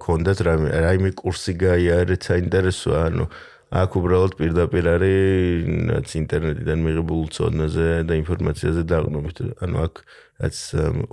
კონდეთ 0.01 0.39
რაიმე 0.47 0.69
რაიმე 0.87 1.11
კურსი 1.19 1.53
გაიარეთ 1.61 2.21
საინტერესოა 2.25 2.99
ანუ 3.11 3.25
აქ 3.67 3.91
უბრალოდ 3.99 4.33
პირდაპირ 4.39 4.85
არის 4.95 5.65
რაც 5.91 6.11
ინტერნეტიდან 6.15 6.79
მიღებულ 6.87 7.23
ცოდნაზე 7.35 7.87
და 8.07 8.13
ინფორმაციაზე 8.15 8.81
დაყრდნობით. 8.87 9.37
ანუ 9.59 9.75
აქ 9.83 9.93
რაც 10.39 10.57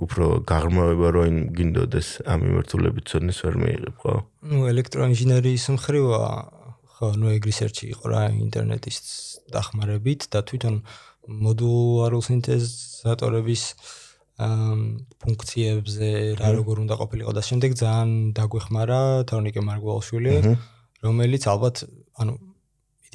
უფრო 0.05 0.25
გაღრმავება 0.47 1.07
რო 1.15 1.23
გინდოდეს 1.51 2.07
ამ 2.23 2.39
მიმართულებით 2.47 3.05
ცოდნის 3.11 3.39
ვერ 3.43 3.55
მიიღებ, 3.59 3.95
ხო? 3.99 4.13
ნუ 4.55 4.59
ელექტროინჟინერიის 4.71 5.65
მხრივა 5.75 6.21
ხო, 6.95 7.07
ნუ 7.19 7.27
ეგ 7.35 7.43
რისერჩი 7.49 7.85
იყო 7.91 8.05
რა 8.07 8.21
ინტერნეტის 8.39 8.97
დახმარებით 9.51 10.21
და 10.31 10.39
თვითონ 10.47 10.75
მოდულარულ 11.27 12.23
სინთეზატორების 12.23 13.63
ამ 14.35 14.79
ფუნქციებზე 15.23 16.07
რა 16.39 16.49
როგორ 16.59 16.75
უნდა 16.87 16.95
ყოფილიყო 17.03 17.31
და 17.35 17.41
შემდეგ 17.49 17.71
ძალიან 17.83 18.09
დაგვეხმარა 18.35 19.01
თორნიკე 19.27 19.61
მარგვალშვილი. 19.63 20.31
აჰა 20.39 20.55
რომელიც 21.05 21.43
ალბათ 21.51 21.85
ანუ 22.21 22.33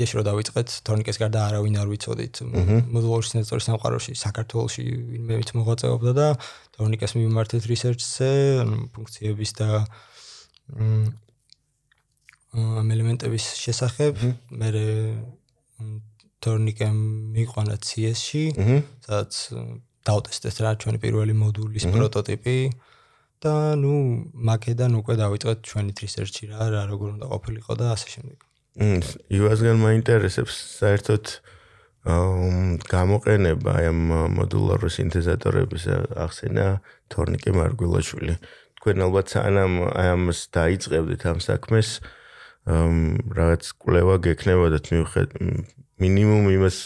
იდეაში 0.00 0.16
რომ 0.16 0.24
დავიწყეთ 0.24 0.68
თორნიკეს 0.88 1.18
გარდა 1.20 1.40
არავინ 1.44 1.74
არ 1.76 1.88
ვიცოდით. 1.92 2.34
მოდულარული 2.88 3.26
სინთეზატორის 3.28 3.66
სამყაროში 3.68 4.12
საქართველოსში 4.16 4.84
ვინმე 5.12 5.34
მოღვაწეობდა 5.60 6.12
და 6.16 6.28
თორნიკეს 6.72 7.12
მიმართეთ 7.20 7.62
რისერჩზე 7.68 8.30
ფუნქციების 8.96 9.50
და 9.60 9.68
ამ 12.56 12.86
ელემენტების 12.96 13.44
შესახებ. 13.60 14.14
მე 14.56 14.68
თორნიკემ 16.40 17.00
მიყვანა 17.36 17.76
CS-ში 17.84 18.44
სადაც 19.04 19.32
დავტესტეთ 20.08 20.56
რა 20.64 20.70
ჩვენი 20.80 20.98
პირველი 21.04 21.36
მოდულის 21.36 21.84
პროტოტიპი. 21.92 22.58
და 23.40 23.72
ნუ 23.80 23.92
მაკედან 24.48 25.00
უკვე 25.00 25.14
დავიწყეთ 25.16 25.58
ჩვენი 25.64 25.92
რისერჩი 25.96 26.52
რა 26.52 26.64
რა 26.76 26.82
როგორ 26.92 27.08
უნდა 27.16 27.26
ყოფილიყო 27.32 27.72
და 27.80 27.86
ასე 27.96 28.08
შემდეგ. 28.14 28.49
მმ 28.78 29.02
იუაზგან 29.34 29.78
მაინტერესებს 29.82 30.54
საერთოდ 30.78 31.24
გამოყენება 32.86 33.72
ამ 33.90 33.98
მოდულარული 34.38 34.92
სინთეზატორების 34.94 35.84
ახსენა 36.14 36.66
თორნიკე 37.10 37.50
მარგველაშვილი. 37.58 38.34
თქვენ 38.80 38.96
ალბათ 39.04 39.28
აი 39.42 40.08
ამას 40.14 40.38
დაიწყებდით 40.54 41.22
ამ 41.28 41.38
საქმეს 41.44 42.00
რაღაც 42.70 43.62
კვლევა 43.82 44.16
გექნებოდათ 44.24 44.84
მიუხედ 44.94 45.30
მინიმუმ 46.00 46.46
იმას 46.56 46.78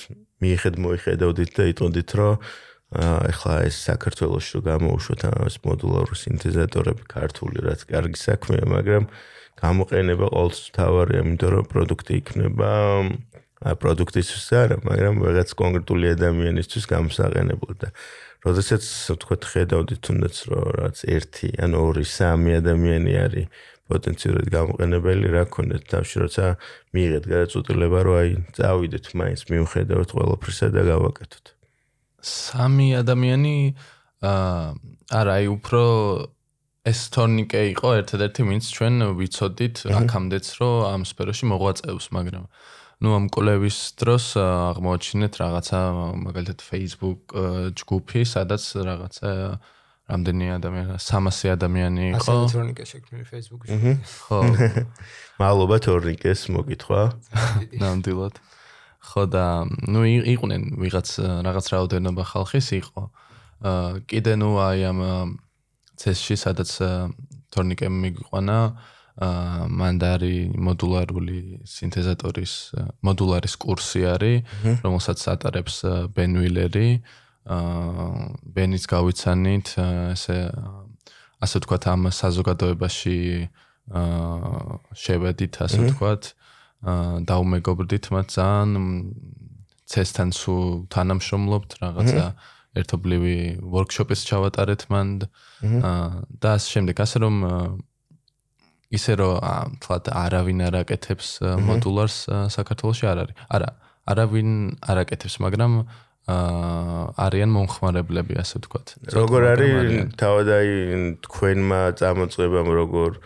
მიიხედ 0.42 0.74
მოიხედავდით 0.80 1.50
და 1.54 1.64
იტყოდით 1.70 2.10
რომ 2.18 2.34
ახლა 2.94 3.54
ეს 3.68 3.76
საქართველოს 3.86 4.46
რო 4.54 4.60
გამოუშვოთ 4.70 5.22
ეს 5.46 5.56
მოდულარული 5.66 6.18
სინთეზატორები 6.18 7.02
ქართული 7.10 7.58
რაც 7.66 7.80
კარგი 7.90 8.18
საქმეა, 8.18 8.64
მაგრამ 8.70 9.04
გამოყენება 9.60 10.26
ყოველთვის 10.34 10.68
თავარია, 10.74 11.20
იმიტომ 11.24 11.50
რომ 11.54 11.64
პროდუქტი 11.72 12.12
იქნება 12.20 12.70
პროდუქტისთვის 13.64 14.46
არა, 14.60 14.76
მაგრამ 14.84 15.14
რაღაც 15.24 15.50
კონკრეტული 15.56 16.06
ადამიანისთვის 16.14 16.84
გამოსაღენებლად 16.94 17.76
და 17.80 17.88
როდესაც 18.44 18.82
თქვა 19.24 19.36
ხედავდით 19.40 20.00
თუნდაც 20.04 20.36
რომ 20.52 20.64
რაც 20.84 20.96
1 21.08 21.64
ან 21.64 21.70
2, 21.72 22.04
3 22.04 22.60
ადამიანი 22.60 23.12
არის 23.24 23.46
პოტენციურად 23.84 24.46
გამოყენებელი, 24.48 25.26
რა 25.32 25.44
ქონდეთ 25.52 25.82
თავში, 25.92 26.16
როცა 26.24 26.44
მიიღეთ 26.96 27.24
გადაწყვეტილება, 27.28 27.98
რომ 28.08 28.16
აი 28.20 28.30
წავიდეთ 28.56 29.04
მაინც 29.20 29.40
მიუხედავად 29.52 30.08
ყველაფრისა 30.16 30.68
და 30.72 30.82
გავაკეთოთ. 30.88 31.46
სამი 32.24 32.88
ადამიანი 33.04 33.56
აა 34.24 34.64
არა 35.20 35.32
აი 35.36 35.46
უფრო 35.52 35.82
ეს 36.84 37.00
თორნიკე 37.16 37.60
იყო 37.72 37.88
ერთადერთი 38.04 38.40
ვინც 38.44 38.64
ჩვენ 38.76 38.94
ვიცოდით 39.18 39.76
აქამდეც 40.00 40.46
რომ 40.60 40.74
ამ 40.92 41.02
სფეროში 41.08 41.44
მოღვაწეობს 41.48 42.06
მაგრამ 42.16 42.44
ну 43.04 43.08
ამ 43.16 43.24
კოლევის 43.32 43.78
დროს 44.00 44.24
აღმოჩინეთ 44.40 45.34
რაღაცა 45.40 45.80
მაგალითად 46.28 46.60
Facebook 46.60 47.20
ჯგუფი 47.80 48.20
სადაც 48.28 48.62
რაღაცა 48.84 49.30
რამდენი 50.04 50.46
ადამიანი 50.60 50.96
300 51.00 51.52
ადამიანი 51.56 52.02
იყო. 52.12 52.32
ასე 52.36 52.52
თორნიკე 52.52 52.84
შექმნილი 52.84 53.24
Facebook-ში. 53.24 53.76
ხო. 54.28 54.38
მადლობა 55.40 55.76
თორნიკეს 55.80 56.40
მოგითხვა 56.52 57.00
ნამდვილად. 57.80 58.34
ხო 59.00 59.22
და 59.32 59.46
ნუ 59.88 60.00
იყვნენ 60.36 60.62
ვიღაც 60.76 61.08
რაღაც 61.48 61.66
რაოდენობა 61.72 62.22
ხალხის 62.32 62.68
იყო. 62.84 63.02
აა 63.64 64.04
კიდე 64.04 64.32
ნუ 64.44 64.50
აი 64.60 64.80
ამ 64.92 65.00
ცესში 66.00 66.36
სადაც 66.40 66.70
თორნიკე 67.54 67.88
მიგვიყვანა 67.88 68.58
აა 69.14 69.66
მანდარი 69.70 70.38
მოდულარული 70.58 71.62
სინთეზატორის 71.70 72.54
მოდულარის 73.06 73.54
კურსი 73.62 74.02
არის 74.10 74.82
რომელსაც 74.82 75.22
ატარებს 75.34 75.76
ბენვილერი 76.16 76.88
აა 77.46 78.08
ბენის 78.56 78.88
გავიცანით 78.90 79.68
ესე 80.18 80.38
ასე 81.44 81.62
ვთქვათ 81.62 81.84
ამ 81.94 82.10
საზოგადოებაში 82.10 83.18
აა 84.02 84.78
შევედით 84.98 85.54
ასე 85.62 85.78
ვთქვათ 85.84 86.22
აა 86.90 87.22
დაუმეგობრდით 87.30 88.10
მათ 88.10 88.26
ძალიან 88.34 88.74
ცესთან 89.94 90.30
სუ 90.34 90.56
თანამშრომლობთ 90.90 91.70
რაღაცა 91.84 92.24
ერთობლივი 92.74 93.36
ვორქშოპის 93.62 94.20
ჩავატარეთ 94.28 94.82
მან 94.90 95.08
და 95.22 96.50
ამ 96.58 96.64
შემდეგ. 96.74 96.94
ასე 97.04 97.16
რომ 97.24 97.34
ისე 98.94 99.12
რომ 99.18 99.32
თლათ 99.82 100.10
არავინ 100.10 100.58
არაკეთებს 100.70 101.28
მოდულარს 101.66 102.18
საქართველოში 102.54 103.04
არ 103.10 103.18
არის. 103.24 103.36
არა 103.50 103.70
არავინ 104.04 104.50
არაკეთებს 104.84 105.38
მაგრამ 105.40 105.72
არიან 106.24 107.50
მომხმარებლები 107.52 108.38
ასე 108.40 108.60
ვთქვათ 108.60 108.92
როგორ 109.12 109.42
არის 109.52 110.16
თავად 110.20 110.48
აი 110.56 110.70
თქვენმა 111.26 111.80
წამოწებამ 112.00 112.68
როგორ 112.80 113.18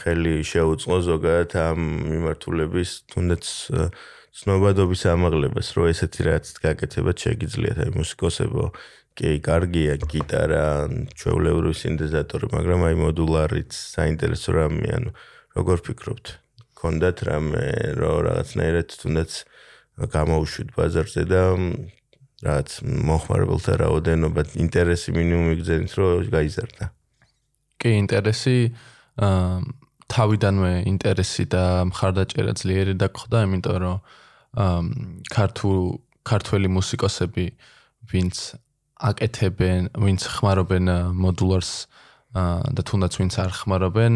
ხელი 0.00 0.34
შეუწყო 0.50 0.98
ზოგადად 1.06 1.54
ამ 1.62 1.78
მიმართულების 2.10 2.90
თუნდაც 3.14 3.44
ცნობადობის 4.30 5.02
ამაღლებას, 5.10 5.68
რომ 5.74 5.90
ესეთი 5.90 6.22
რაც 6.28 6.46
გაკეთებათ 6.62 7.16
შეგიძლიათ 7.26 7.78
აი 7.84 7.90
მუსიკოსებო, 7.98 8.64
კი, 9.18 9.30
კარგია 9.42 9.94
გიტარა, 10.06 10.66
ჩვეულებრივი 11.18 11.76
სინთეზატორი, 11.76 12.46
მაგრამ 12.54 12.80
აი 12.88 12.94
მოდულარიც 13.00 13.70
საინტერესო 13.74 14.50
რამე, 14.54 14.86
ანუ 14.96 15.10
როგორ 15.58 15.78
ფიქრობთ? 15.90 16.26
კონდათ 16.80 17.18
რამე, 17.28 17.66
რომ 18.00 18.16
რაღაცნაირად 18.30 18.88
თუნდაც 19.02 19.30
გამოუშვით 20.00 20.68
ბაზარზე 20.78 21.24
და 21.28 21.42
რაც 22.40 22.68
მოხმარებელთა 22.80 23.72
რაოდენობა 23.84 24.42
ინტერესი 24.64 25.12
მინიმუმი 25.12 25.54
გძენით, 25.60 25.92
რომ 26.00 26.30
გაიზარდა. 26.32 26.84
კი, 27.76 27.90
ინტერესი 28.00 28.56
თავიდანვე 30.10 30.72
ინტერესი 30.90 31.44
და 31.52 31.64
მხარდაჭერა 31.92 32.52
ძლიერი 32.56 32.94
დაგხვდა, 32.96 33.38
იმიტომ 33.46 33.76
რომ 33.84 33.96
ქართულ 34.56 35.78
ქართველი 36.26 36.68
მუსიკოსები, 36.74 37.46
ვინც 38.10 38.36
აკეთებენ, 39.00 39.94
ვინც 39.96 40.26
ხმარობენ 40.26 40.86
მოდულარს 41.16 41.72
და 42.34 42.82
თუნდაც 42.86 43.12
ვინც 43.18 43.34
არ 43.42 43.50
ხმარობენ, 43.56 44.14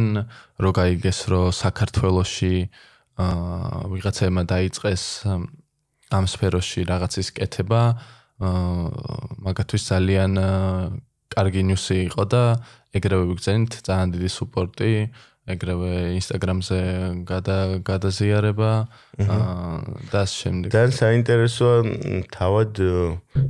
რო 0.60 0.70
გაიგეს, 0.74 1.18
რომ 1.30 1.54
საქართველოში 1.54 2.54
აა 3.14 3.94
ვიღაცაებმა 3.94 4.42
დაიწყეს 4.50 5.02
ამ 6.14 6.24
სფეროში 6.30 6.80
რაღაცის 6.90 7.28
კეთება, 7.38 7.82
აა 8.42 8.54
მაგათვის 9.46 9.82
ძალიან 9.86 10.32
კარგი 11.30 11.62
ნიუსი 11.70 11.96
იყო 12.10 12.24
და 12.30 12.42
ეგრევე 12.94 13.24
ვიგზენით 13.30 13.72
ძალიან 13.86 14.08
დიდი 14.14 14.30
სუპორტი 14.30 14.92
ეგრევე 15.44 16.16
ინსტაგრამზე 16.16 16.78
გადა 17.28 17.56
გადაზიარება 17.84 18.72
და 19.20 20.22
ამ 20.24 20.32
შემდეგ. 20.32 20.68
და 20.72 20.82
საინტერესოა 20.88 21.76
თავად 22.32 22.80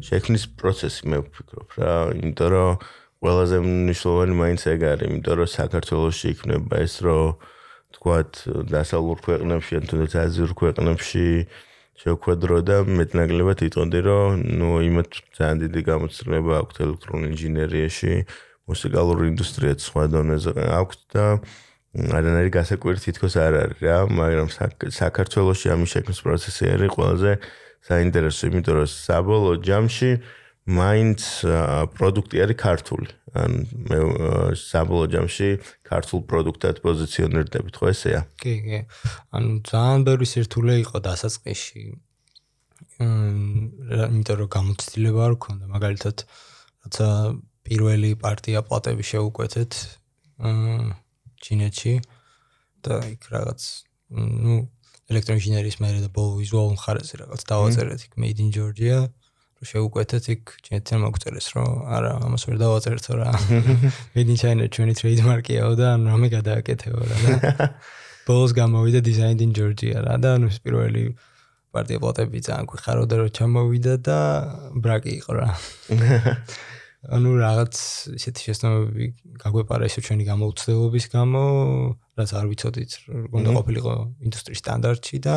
შექმნის 0.02 0.44
პროცესი 0.58 1.02
მე 1.06 1.18
ვფიქრობ 1.22 1.68
რა 1.78 1.94
იმიტომ 2.18 2.48
რომ 2.50 2.70
ყველაზე 3.22 3.56
მნიშვნელოვანი 3.62 4.34
მაინც 4.42 4.62
ეგ 4.74 4.80
არის 4.90 5.06
იმიტომ 5.06 5.34
რომ 5.38 5.48
საქართველოსში 5.54 6.26
იქნება 6.34 6.74
ეს 6.82 6.94
რომ 7.06 7.26
თქვათ 7.94 8.30
დასავლურ 8.74 9.18
ქვეყნებში 9.26 9.72
ან 9.78 9.84
თუნდაც 9.86 10.12
აზიურ 10.18 10.50
ქვეყნებში 10.58 11.26
შევხვედრო 11.94 12.56
და 12.66 12.76
მეტნაკლებად 12.90 13.58
იტყოდი 13.70 14.00
რომ 14.02 14.42
ნუ 14.58 14.70
იმათ 14.90 15.10
ძალიან 15.38 15.56
დიდი 15.62 15.80
გამოცდილება 15.94 16.52
აქვს 16.58 16.76
ელექტრონულ 16.84 17.26
ინჟინერიაში 17.30 18.12
მუსიკალური 18.66 19.30
ინდუსტრიაც 19.30 19.78
სხვა 19.78 20.04
დონეზე 20.10 20.52
აქვს 20.80 20.98
და 21.14 21.24
არანაირი 21.94 22.50
გასაკვირი 22.50 23.00
თითქოს 23.06 23.34
არ 23.38 23.54
არის 23.62 23.78
რა, 23.86 23.98
მაგრამ 24.10 24.48
საქართველოსში 24.90 25.68
ამის 25.74 25.90
შექმნის 25.94 26.20
პროცესი 26.26 26.64
არის 26.74 26.90
ყველაზე 26.90 27.32
საინტერესო, 27.86 28.42
იმიტომ 28.50 28.74
რომ 28.80 28.88
საბოლოო 28.90 29.54
ჯამში 29.62 30.10
მაინც 30.64 31.20
პროდუქტი 31.94 32.36
არის 32.44 32.58
ქართული. 32.58 33.08
ან 33.34 33.50
მე 33.90 33.98
საბოლოო 34.54 35.06
ჯამში 35.14 35.48
ქართულ 35.86 36.20
პროდუქტად 36.30 36.76
პოზიციონირდებით 36.82 37.74
ხო 37.78 37.86
ესეა? 37.90 38.20
კი, 38.42 38.54
კი. 38.62 38.78
ანუ 39.34 39.50
ძალიან 39.70 40.00
ბევრი 40.06 40.26
სირთულე 40.30 40.74
იყო 40.86 40.96
დასაწყისში. 41.02 41.82
მმ, 43.02 44.10
იმიტომ 44.14 44.36
რომ 44.38 44.48
გამოცდილება 44.54 45.20
არ 45.26 45.34
ქონდა, 45.42 45.64
მაგალითად, 45.74 46.16
რაცა 46.86 47.08
პირველი 47.66 48.10
პარტია 48.22 48.62
პლატები 48.62 49.02
შეუკვეთეთ 49.02 49.72
მ 50.42 50.94
ჩინეთში 51.44 51.94
და 52.84 53.00
იქ 53.14 53.22
რაღაც 53.34 53.60
ნუ 54.14 54.56
ელექტროინჟინერიის 55.12 55.78
მერე 55.84 56.00
და 56.04 56.08
ბოლო 56.12 56.40
ვიზუალურ 56.40 56.74
მხარეზე 56.78 57.14
რაღაც 57.24 57.40
დავაწერეთ 57.50 58.00
იქ 58.08 58.12
made 58.20 58.40
in 58.40 58.48
georgia 58.54 59.04
რომ 59.04 59.68
შეუკვეთეთ 59.70 60.24
იქ 60.34 60.42
ჩინეთთან 60.64 60.98
მოგწერეს 61.04 61.46
რომ 61.56 61.68
არა 61.96 62.10
ამას 62.26 62.42
ვერ 62.48 62.56
დავაწერთო 62.60 63.12
რა. 63.20 63.30
Made 64.14 64.30
in 64.32 64.38
china 64.40 64.68
ჩვენი 64.68 64.94
ტრეიდმარკიაო 65.00 65.72
და 65.80 65.86
ანუ 65.96 66.04
რამე 66.12 66.28
გადააკეთეო 66.36 66.98
რა 67.00 67.16
და 67.24 67.68
ბოლოს 68.28 68.52
გამოვიდა 68.56 69.00
designed 69.04 69.40
in 69.40 69.52
georgia 69.56 70.04
რა 70.04 70.16
და 70.20 70.36
ანუ 70.36 70.48
პირველი 70.64 71.04
პარტია 71.72 71.98
პლატები 72.02 72.38
ძალიან 72.44 72.66
გვიხაროდა 72.70 73.14
რომ 73.20 73.28
ჩამოვიდა 73.36 73.94
და 74.04 74.18
ბრაკი 74.84 75.12
იყო 75.20 75.32
რა 75.38 75.48
ანუ 77.12 77.30
რაღაც 77.36 77.76
ისეთი 78.16 78.40
შეცდომები 78.48 79.06
გაგვეპარა 79.42 79.88
ისე 79.90 80.00
ჩვენი 80.06 80.24
გამოუცდელობის 80.24 81.06
გამო, 81.12 81.44
რაც 82.16 82.30
არ 82.32 82.46
ვიცოდით, 82.48 82.92
როგორ 83.28 83.48
ყოფილიყო 83.58 83.94
ინდუსტრიის 84.24 84.60
სტანდარტში 84.64 85.18
და 85.24 85.36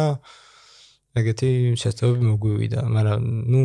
ეგეთი 1.19 1.51
შეცდომები 1.81 2.23
მოგვივიდა, 2.31 2.81
მაგრამ 2.87 3.21
ნუ 3.51 3.61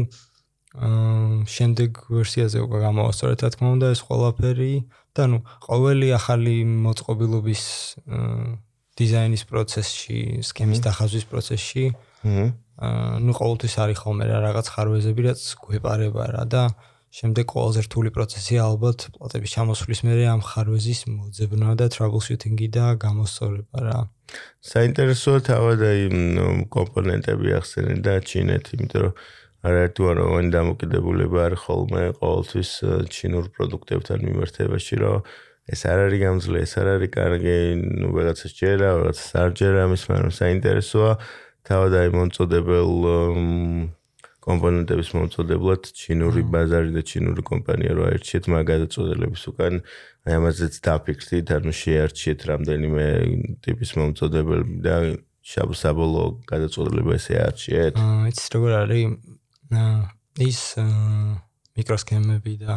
აა 0.73 1.47
შემდეგ 1.53 1.91
ვერსიაზე 2.17 2.59
უკვე 2.65 2.79
გამოვასწორეთ, 2.81 3.39
რა 3.45 3.51
თქმა 3.53 3.69
უნდა, 3.77 3.87
ეს 3.93 4.01
ყველაფერი 4.09 4.75
და 5.13 5.23
ნუ 5.31 5.39
ყოველი 5.69 6.09
ახალი 6.17 6.55
მოწყობილობის 6.65 7.63
დიზაინის 8.99 9.43
პროცესში, 9.53 10.19
სქემის 10.49 10.81
დახაზვის 10.81 11.27
პროცესში 11.29 11.85
აა 12.83 13.21
ნუ 13.21 13.33
ყოველთვის 13.37 13.75
არის 13.85 13.99
ხოლმე 14.01 14.25
რა 14.33 14.39
რაღაც 14.49 14.67
ხარვეზები, 14.73 15.21
რაც 15.29 15.41
გვეპარება 15.61 16.25
რა 16.35 16.45
და 16.49 16.63
აა 16.73 16.91
შემდეგ 17.13 17.53
ყველაზე 17.53 17.81
რთული 17.85 18.11
პროცესი 18.17 18.57
ალბათ 18.65 19.05
პლატების 19.13 19.53
ჩამოსვლის 19.53 20.01
მერე 20.09 20.25
ამ 20.33 20.41
ხარვეზის 20.49 21.01
მოძებნა 21.13 21.77
და 21.77 21.87
troubleshooting-ი 21.93 22.69
და 22.73 22.87
გამოსწორება 23.05 23.79
რა. 23.85 23.99
საინტერესოა 24.65 25.39
თავად 25.45 25.85
აი 25.93 26.03
კომპონენტები 26.73 27.49
ახსენე 27.61 27.97
და 28.01 28.15
ჩინეთი, 28.25 28.73
იმიტომ 28.81 29.01
რომ 29.05 29.15
არაერთი 29.69 30.01
ვარო 30.09 30.25
ვინ 30.33 30.49
დამოკიდებულება 30.57 31.39
არის 31.47 31.61
ხოლმე 31.69 32.05
ყოველთვის 32.19 32.71
ჩინურ 33.13 33.45
პროდუქტებთან 33.55 34.19
მიმართებაში, 34.27 34.95
რომ 35.05 35.17
ეს 35.73 35.81
არ 35.87 35.99
არის 36.09 36.21
გამძლე, 36.27 36.59
ეს 36.67 36.73
არ 36.81 36.89
არის 36.97 37.11
კარგი, 37.15 37.59
ნუ 38.03 38.09
რაღაცა 38.17 38.49
შეერა, 38.57 38.89
რაღაცა 38.99 39.25
სარჯერა, 39.31 39.83
მის 39.93 40.03
მაგრამ 40.11 40.33
საინტერესოა 40.41 41.13
თავად 41.69 41.93
აი 42.01 42.09
მომწოდებელ 42.17 42.91
კომპონენტების 44.43 45.11
მომწოდებლად 45.17 45.89
ჩინური 45.99 46.43
ბაზარი 46.53 46.91
და 46.97 47.03
ჩინური 47.07 47.43
კომპანია 47.47 47.93
რო 47.95 48.07
აერჩიეთ 48.11 48.49
მაგ 48.53 48.65
გადაწყვეტილების 48.73 49.45
უკან 49.53 49.75
აი 50.27 50.33
ამაზეც 50.39 50.75
დაფიქრდით 50.87 51.53
ანუ 51.57 51.73
შეარჩიეთ 51.83 52.41
რამდენიმე 52.51 53.07
ტიპის 53.63 53.91
მომწოდებელი 53.99 54.67
და 54.87 54.97
საბოლოო 55.83 56.27
გადაწყვეტილება 56.51 57.13
ესე 57.19 57.39
არჩიეთ 57.47 57.95
აა 58.03 58.27
იცი 58.33 58.49
როგორ 58.57 58.73
არის 58.83 59.07
ის 60.43 60.61
მიკროსქემები 61.79 62.55
და 62.67 62.75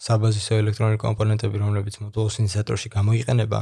საბაზისო 0.00 0.58
ელექტრონული 0.62 0.98
კომპონენტები 1.02 1.56
რომლებიც 1.60 2.00
მოდულ 2.00 2.28
სინთეზატორში 2.34 2.88
გამოიყენება 2.96 3.60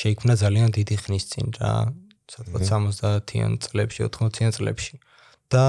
შეიქმნა 0.00 0.34
ძალიან 0.42 0.74
დიდი 0.76 0.96
ხნის 1.02 1.24
წინ 1.32 1.46
რა 1.58 1.72
სადღაც 2.28 2.62
70-იან 2.68 3.52
წლებში 3.64 4.00
80-იან 4.08 4.52
წლებში 4.58 4.94
და 5.52 5.66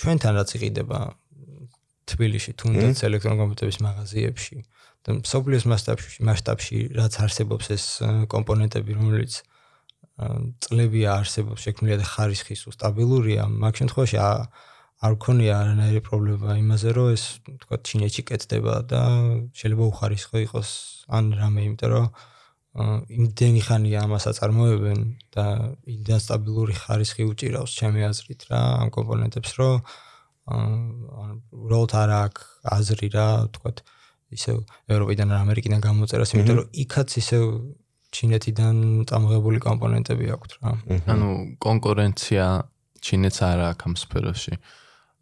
ჩვენთან 0.00 0.32
რაც 0.38 0.50
იყიდება 0.58 1.00
თბილისში 2.10 2.52
თუნდაც 2.60 3.00
ელექტრონკომპიუტერების 3.08 3.80
მაღაზიებში 3.84 4.56
და 5.04 5.16
სოფლიოს 5.28 5.64
მასშტაბში 5.72 6.24
მასშტაბში 6.28 6.78
რაც 6.98 7.18
არსებობს 7.24 7.66
ეს 7.76 7.84
კომპონენტები 8.32 8.96
რომელიც 8.98 9.40
წლებია 10.64 11.16
არსებობს 11.20 11.64
შექმნილია 11.66 11.98
და 12.02 12.06
ხარისხი 12.08 12.54
სულ 12.60 12.76
სტაბილურია 12.76 13.48
მაგ 13.50 13.80
შემთხვევაში 13.82 14.20
არ 15.04 15.16
ქონია 15.24 15.54
არანაირი 15.60 16.02
პრობლემა 16.06 16.54
იმაზე 16.60 16.92
რომ 16.96 17.08
ეს 17.16 17.24
თქვა 17.64 17.76
ჩინეთში 17.88 18.22
კეთდება 18.30 18.74
და 18.92 19.02
შეიძლება 19.58 19.88
უხარისხო 19.90 20.44
იყოს 20.44 20.70
ან 21.18 21.34
რამე 21.40 21.66
იმიტომ 21.68 21.90
რომ 21.94 22.06
იმდენი 22.74 23.60
ხანია 23.62 24.02
ამას 24.02 24.24
აწარმოებენ 24.32 25.00
და 25.34 25.44
იმდენ 25.94 26.20
სტაბილური 26.24 26.74
ხარისხი 26.74 27.26
უჭირავს 27.30 27.74
ჩემი 27.78 28.02
აზრით 28.10 28.50
რა 28.50 28.60
ამ 28.82 28.88
კომპონენტებს 28.96 29.52
რომ 29.60 29.74
ან 30.54 31.36
უბრალოდ 31.54 31.92
არ 32.02 32.10
აქვს 32.18 32.42
აზრი 32.74 33.08
რა 33.14 33.28
თქვათ 33.54 33.78
ისე 34.34 34.52
ევროპიდან 34.90 35.30
და 35.30 35.38
ამერიკიდან 35.46 35.80
გამოწერას 35.86 36.34
იმიტომ 36.34 36.58
რომ 36.58 36.68
იქაც 36.84 37.08
ისე 37.22 37.38
ჩინეთიდან 38.14 38.76
წამოღებული 39.10 39.58
კომპონენტები 39.62 40.26
აქვს 40.34 40.58
რა. 40.58 40.74
ანუ 41.14 41.28
კონკურენცია 41.62 42.46
ჩინეთს 43.04 43.38
არ 43.50 43.62
აქვს 43.70 43.86
ამ 43.88 43.94
სფეროში. 44.02 44.54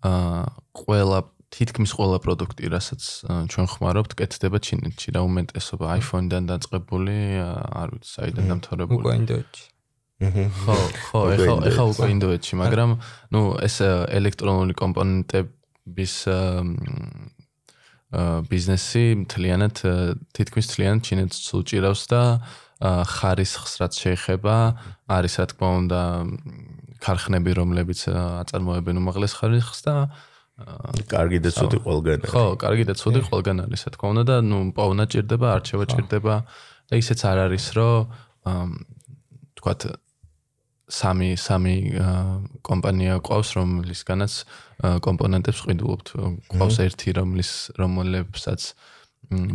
აა 0.09 0.43
ყველა 0.81 1.19
თითქმის 1.53 1.93
ყველა 1.93 2.19
პროდუქტი, 2.25 2.65
რასაც 2.73 3.03
ჩვენ 3.53 3.67
ხმარობთ, 3.69 4.17
კეთდება 4.17 4.59
ჩინეთში, 4.65 5.09
რა 5.13 5.21
უმეტესობა? 5.29 5.85
iPhone-დან 6.01 6.49
დაწყებული, 6.49 7.17
არ 7.45 7.89
ვიცი, 7.93 8.09
საიდან 8.09 8.45
დამთავრებული. 8.57 9.03
უკვე 9.05 9.13
ინდოეთში. 9.21 9.65
ხო, 10.23 10.77
ხო, 11.13 11.21
ეხა 11.35 11.55
ეხა 11.69 11.85
უკვე 11.93 12.09
ინდოეთში, 12.15 12.55
მაგრამ 12.63 12.91
ნუ 13.35 13.41
ეს 13.69 13.77
ელექტრონული 13.83 14.75
კომპონენტების 14.79 16.15
ბიზნესი 18.49 19.05
მთლიანად 19.27 19.77
თითქმის 20.37 20.65
მთლიანად 20.69 21.03
ჩინეთს 21.05 21.49
უჭირავს 21.59 22.03
და 22.13 22.23
ხარისხს 22.83 23.73
რაც 23.83 23.93
შეეხება, 23.99 24.57
არის 25.11 25.35
რა 25.43 25.47
თქმა 25.53 25.69
უნდა 25.81 26.01
ქარხნები, 27.03 27.51
რომლებიც 27.59 28.01
აწარმოებენ 28.13 28.97
უმაღლეს 29.03 29.33
ხარისხს 29.43 29.81
და 29.87 29.95
კარგი 31.09 31.39
და 31.43 31.51
ცუდი 31.57 31.79
ყველგან 31.83 32.19
არის. 32.23 32.33
ხო, 32.33 32.45
კარგი 32.61 32.85
და 32.89 32.95
ცუდი 33.01 33.21
ყველგან 33.29 33.57
არის, 33.67 33.81
რა 33.83 33.91
თქმა 33.97 34.09
უნდა 34.13 34.25
და 34.29 34.37
ნუ 34.45 34.59
პოვნა 34.77 35.05
ჭირდება, 35.13 35.47
არჩევა 35.57 35.85
ჭირდება 35.93 36.35
და 36.89 36.95
ისეც 37.01 37.21
არ 37.25 37.39
არის, 37.49 37.65
რომ 37.73 38.69
თქვათ 39.57 39.81
სამი 40.93 41.31
სამი 41.41 41.77
კომპანია 42.69 43.15
ყავს, 43.25 43.49
რომლისგანაც 43.57 44.33
კომპონენტებს 45.07 45.61
ყიდულობთ. 45.65 46.07
ყავს 46.53 46.77
ერთი, 46.85 47.09
რომლის 47.17 47.51
რომელებსაც 47.81 48.61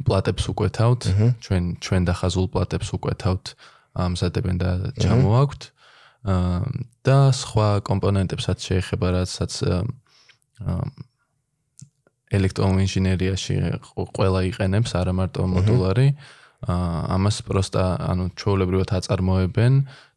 პლატებს 0.08 0.44
უკვეთავთ, 0.50 1.02
ჩვენ 1.46 1.64
ჩვენ 1.84 2.02
დახაზულ 2.10 2.46
პლატებს 2.50 2.90
უკვეთავთ, 2.98 3.46
ამზადებენ 3.94 4.56
და 4.58 4.72
ჩამოაქვთ. 4.98 5.62
და 7.08 7.18
სხვა 7.32 7.68
კომპონენტებსაც 7.88 8.58
შეეხება, 8.60 9.08
რასაც 9.16 9.54
ელექტროინჟინერიაში 12.28 13.56
ყველა 14.18 14.42
იყენებს 14.52 14.92
არა 15.00 15.14
მარტო 15.16 15.48
მოდულარი 15.48 16.08
ამას 16.68 17.38
პროსტა 17.48 17.84
ანუ 18.12 18.26
ჩაოლებრივად 18.36 18.90
აწარმოებენ 18.98 19.74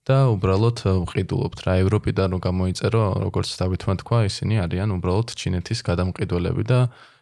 და 0.09 0.17
უბრალოდ 0.33 0.79
ვყიდულობთ 1.07 1.59
რა. 1.69 1.73
ევროპიდან 1.85 2.29
რომ 2.35 2.41
გამოიწერო 2.41 3.03
როგორც 3.29 3.51
დავითმა 3.61 3.95
თქვა 4.01 4.19
ისინი 4.27 4.55
არიან 4.65 4.89
უბრალოდ 4.97 5.29
ჩინეთის 5.37 5.81
გადამყიდველები 5.85 6.65
და 6.67 6.81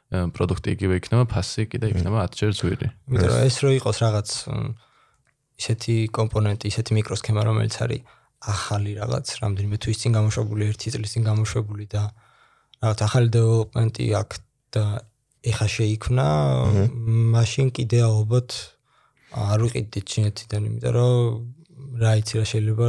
პროდუქტი 0.08 0.68
იგივე 0.78 0.94
იქნება 1.02 1.24
ფასი 1.28 1.68
კიდე 1.68 1.86
იქნება 1.92 2.18
10 2.32 2.38
ჯერ 2.40 2.52
ზვირი 2.56 2.88
რომ 3.12 3.42
ეს 3.44 3.56
რო 3.60 3.70
იყოს 3.76 3.96
რაღაც 4.04 4.28
ისეთი 5.58 5.96
კომპონენტი 6.16 6.64
ისეთი 6.72 6.92
მიკროსქემა 6.96 7.42
რომელიც 7.44 7.74
არის 7.84 8.00
ახალი 8.38 8.90
რაღაც 9.02 9.26
რამდენიმე 9.42 9.76
თვის 9.82 9.98
წინ 10.00 10.10
გამოშვებული 10.16 10.62
ერთი 10.70 10.88
წლის 10.94 11.12
წინ 11.12 11.22
გამოშვებული 11.28 11.84
და 11.92 12.02
რაღაც 12.78 13.00
ახალი 13.08 13.28
დეველოპმენტი 13.34 14.04
აქვს 14.22 14.38
და 14.74 14.84
ეხა 15.48 15.66
შეიქმნა, 15.70 16.26
მაშინ 17.34 17.66
კიდე 17.74 17.98
ალბათ 18.06 18.50
არ 19.34 19.58
ვიყიდით 19.64 20.04
ჩინეთიდან, 20.12 20.60
იმიტომ 20.68 20.92
რომ 20.98 21.98
რა 22.02 22.12
იცი 22.22 22.34
რა 22.38 22.44
შეიძლება 22.52 22.88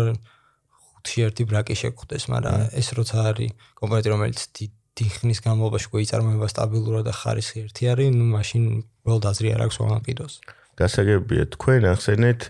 ხუთი 1.00 1.18
ერთი 1.26 1.44
ბრაკი 1.50 1.76
შეგხვდეს, 1.82 2.24
მაგრამ 2.34 2.58
ეს 2.80 2.88
როცა 2.98 3.18
არის 3.30 3.52
კომპანია 3.80 4.14
რომელიც 4.14 4.40
დიდი 4.60 5.06
ხნის 5.16 5.40
განმავლობაში 5.46 5.88
გვეიწარმოება 5.94 6.48
სტაბილურად 6.54 7.06
და 7.10 7.14
ხარისხი 7.16 7.58
ერთი 7.66 7.84
არის, 7.94 8.10
ну 8.14 8.26
მაშინ 8.36 8.64
უბრალოდ 9.06 9.26
აზრი 9.32 9.48
არ 9.56 9.62
აქვს 9.66 9.78
რომ 9.80 10.02
ყიდოს. 10.06 10.34
გასაგებია 10.80 11.44
თქვენ 11.56 11.82
ახსენეთ 11.94 12.42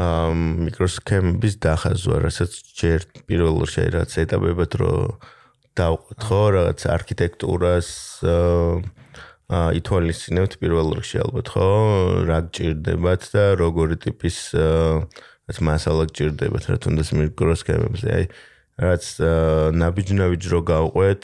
მიკროსქემების 0.00 1.54
დახაზვა, 1.60 2.16
რასაც 2.24 2.52
ჯერ 2.78 3.00
პირველ 3.26 3.66
შეიძლება 3.66 4.06
ეტაპებად 4.22 4.72
რომ 4.80 5.18
დავყოთ 5.78 6.20
ხო 6.26 6.40
რაღაც 6.56 6.80
არქიტექტურას 6.96 7.90
აა 9.50 9.68
ითვალისწინებთ 9.78 10.52
პირველ 10.62 10.94
რიგში 10.98 11.22
ალბათ 11.26 11.46
ხო? 11.50 11.68
რა 12.26 12.38
გჭირდებათ 12.50 13.22
და 13.34 13.44
როგორი 13.58 13.96
ტიპის 13.98 14.38
რაც 14.54 15.58
მასალა 15.58 16.06
გჭირდებათ 16.10 16.64
რა 16.70 16.76
თუნდაც 16.86 17.08
მიკროსქემებზე 17.18 18.08
აი 18.14 18.24
რაც 18.80 19.04
ნაბიჯ-ნაბიჯ 19.82 20.42
რო 20.54 20.60
გავყვეთ 20.70 21.22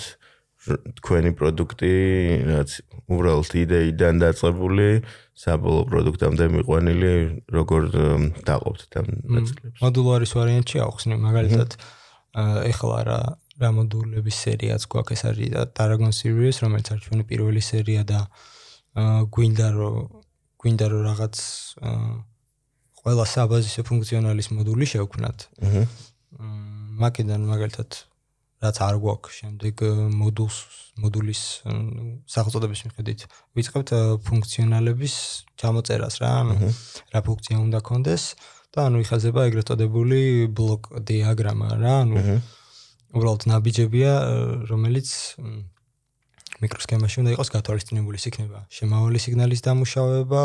თქვენი 0.98 1.30
პროდუქტი 1.38 1.94
რაც 2.50 2.70
უბრალოდ 3.06 3.52
იდეიდან 3.62 4.14
დაწყებული 4.22 4.88
საბოლოო 5.38 5.86
პროდუქტამდე 5.86 6.44
მიყვანილი 6.56 7.12
როგორ 7.54 7.82
დაყოფთ 8.42 8.98
ამ 8.98 9.06
ნაწილებს? 9.36 9.78
მოდულარის 9.84 10.32
ვარიანტი 10.34 10.76
ახსნი 10.82 11.14
მაგალითად. 11.22 11.70
ეხლა 12.66 12.98
რა 13.06 13.20
რა 13.60 13.70
მოდულების 13.76 14.36
სერიაც 14.46 14.82
გვაქვს 14.92 15.16
ეს 15.16 15.22
არის 15.30 15.48
Dragon 15.76 16.12
Series 16.12 16.56
რომელიც 16.64 16.86
არის 16.92 17.02
ჩვენი 17.08 17.24
პირველი 17.30 17.62
სერია 17.64 18.02
და 18.04 18.20
გვინდა 19.32 19.68
რომ 19.76 19.96
გვინდა 20.60 20.86
რომ 20.92 21.02
რაღაც 21.10 21.34
ყველა 23.00 23.24
საბაზისო 23.32 23.82
ფუნქციონალის 23.86 24.48
მოდული 24.56 24.84
შევქმნათ. 24.92 25.38
აჰა. 25.62 25.82
მაგიდან 27.00 27.40
მაგალითად 27.52 27.90
რაც 28.64 28.76
არ 28.88 28.96
გვაქვს 29.04 29.32
შემდეგ 29.40 29.74
მოდულს 30.16 30.56
მოდულის 31.04 31.42
სახელწოდების 32.34 32.80
მიხედვით 32.88 33.20
ვიწყებთ 33.56 33.90
ფუნქციონალების 34.26 35.14
ჩამოწერას 35.60 36.16
რა 36.24 36.30
ანუ 36.40 36.54
რა 37.12 37.20
ფუნქცია 37.28 37.56
უნდა 37.60 37.80
კონდეს 37.88 38.24
და 38.72 38.88
ანუ 38.88 39.04
იხაზება 39.04 39.40
ეგრეთ 39.48 39.66
წოდებული 39.70 40.20
ბლოკ 40.56 40.88
დიაგრამა 41.08 41.68
რა 41.84 41.94
ანუ 42.04 42.16
უბრალოდ 43.14 43.46
ნაბიჯებია 43.52 44.12
რომელიც 44.70 45.08
მიკროსქემაში 46.62 47.22
უნდა 47.22 47.30
იყოს 47.36 47.52
გათვალისწინებული 47.52 48.18
იქნება 48.18 48.64
შემავალი 48.72 49.18
სიგნალის 49.22 49.62
დამუშავება 49.66 50.44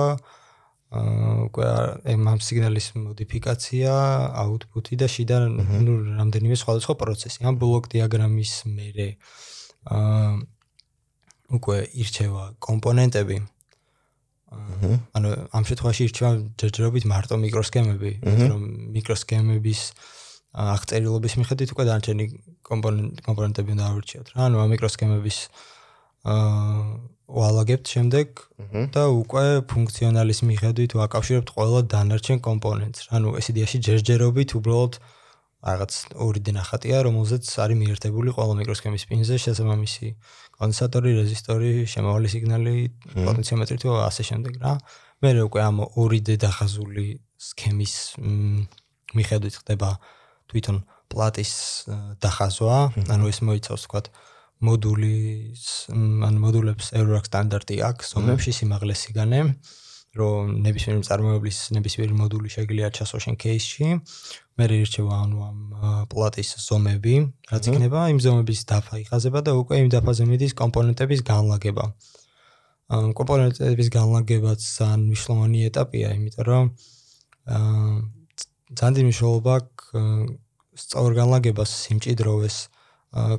უკვე 0.92 1.66
ამ 2.12 2.40
სიგნალის 2.44 2.88
მოდიფიკაცია, 3.00 3.92
აუთპუტი 4.44 4.96
და 5.00 5.08
შიდა 5.08 5.38
ნუ 5.48 5.94
რამდენიმე 6.20 6.56
სხვადასხვა 6.60 6.96
პროცესი. 7.00 7.48
ამ 7.48 7.56
ბლოკ 7.56 7.88
დიაგრამის 7.88 8.54
მერე 8.68 9.08
აა 9.88 10.32
უკვე 11.56 11.78
ირჩევა 11.96 12.44
კომპონენტები. 12.60 13.38
ანუ 15.16 15.30
ამ 15.56 15.64
შემთხვევაში 15.64 16.02
ირჩევა 16.12 16.32
ჯერჯერობით 16.60 17.06
მარტო 17.08 17.36
მიკროსქემები, 17.40 18.12
რომ 18.52 18.62
მიკროსქემების 18.92 19.82
აღწერილობის 20.52 21.34
მიხედვით 21.40 21.70
უკვე 21.74 21.84
დანარჩენი 21.88 22.26
კომპონენტები 22.68 23.70
უნდა 23.76 23.86
აურჩიოთ 23.92 24.28
რა. 24.36 24.40
ანუ 24.48 24.56
ამ 24.60 24.70
მიკროსქემების 24.76 25.38
აა 26.22 27.22
ვალაგებთ 27.32 27.86
შემდეგ 27.88 28.28
და 28.92 29.04
უკვე 29.08 29.46
ფუნქციონალის 29.72 30.40
მიხედვით 30.44 30.92
ვაკავშირებთ 31.00 31.50
ყველა 31.56 31.82
დანარჩენ 31.94 32.40
კომპონენტს. 32.44 33.08
ანუ 33.16 33.40
ეს 33.40 33.46
იდეაში 33.56 33.78
ჯერჯერობით 33.88 34.50
უბრალოდ 34.60 34.94
რაღაც 35.62 35.92
ორი 36.26 36.40
დინახატია, 36.42 36.98
რომელზეც 37.08 37.46
არის 37.64 37.78
მიერთებული 37.82 38.30
ყველა 38.36 38.54
მიკროსქემის 38.60 39.04
პინზე 39.08 39.36
შესაბამისი 39.46 40.08
კონდენსატორი, 40.58 41.10
რეზისტორი, 41.22 41.72
შემავალი 41.94 42.28
სიგნალი, 42.34 42.76
პოტენციომეტრი 43.14 43.78
თუ 43.86 43.90
ასე 44.10 44.24
შემდეგ 44.30 44.54
რა. 44.66 44.74
მე 45.22 45.30
უკვე 45.48 45.62
ამ 45.62 45.78
ორი 46.02 46.20
დედახაზული 46.26 47.08
სქემის 47.38 47.96
მიხედვით 49.14 49.56
ხდება 49.62 49.90
თვითონ 50.52 50.78
პლატის 51.12 51.52
დახაზვა, 52.24 52.78
ანუ 53.12 53.32
ეს 53.32 53.40
მოიცავს 53.48 53.88
თქვა 53.88 54.02
მოდულის 54.62 55.64
ან 55.92 56.36
მოდულებს 56.38 56.92
ევროაკ 57.00 57.26
სტანდარტი 57.28 57.82
აქვს, 57.82 58.14
ომებში 58.22 58.52
სიმაღლის 58.60 59.00
სიგანე, 59.08 59.40
რომ 60.20 60.52
ნებისმიერი 60.62 61.08
წარმოებლის 61.08 61.58
ნებისმიერი 61.76 62.16
მოდული 62.20 62.52
შეიძლება 62.52 62.94
ჩასო 62.98 63.18
შენ 63.26 63.36
кейსში. 63.42 63.88
მე 64.60 64.66
რჩევა 64.70 65.16
ანუ 65.26 65.38
ამ 65.48 65.60
პლატის 66.12 66.50
ზომები, 66.62 67.16
რაც 67.50 67.64
იქნება. 67.72 68.00
იმ 68.14 68.20
ზომების 68.22 68.62
დაფა 68.70 68.96
იყაზება 69.08 69.40
და 69.42 69.52
უკვე 69.58 69.76
იმ 69.82 69.88
დაფაზე 69.96 70.24
მიდის 70.30 70.54
კომპონენტების 70.62 71.22
განლაგება. 71.32 71.86
ამ 72.92 73.06
კომპონენტების 73.18 73.88
განლაგებაც 73.98 74.60
ძალიან 74.62 75.00
მნიშვნელოვანი 75.08 75.60
ეტაპია, 75.72 76.08
იმიტომ 76.20 76.46
რომ 76.52 76.66
აა 77.56 78.21
ძალიან 78.78 78.94
დიდი 78.96 79.06
მნიშვნელობა 79.08 79.52
აქვს 79.60 79.86
სწორ 80.82 81.12
განლაგებას 81.20 81.72
სიმჭიდროვეს 81.84 82.58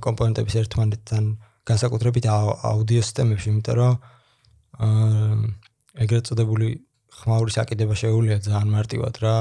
კომპონენტების 0.04 0.54
ერთმანეთთან 0.62 1.24
განსაკუთრებით 1.68 2.24
აუდიო 2.32 3.02
სისტემებში, 3.06 3.48
იმიტომ 3.52 3.76
რომ 3.80 3.94
ეგრეთ 6.04 6.24
წოდებული 6.28 6.68
ხმაურის 7.12 7.56
აკიდება 7.62 7.94
შეუულია 8.02 8.36
ძალიან 8.44 8.70
მარტივად 8.72 9.14
რა 9.22 9.34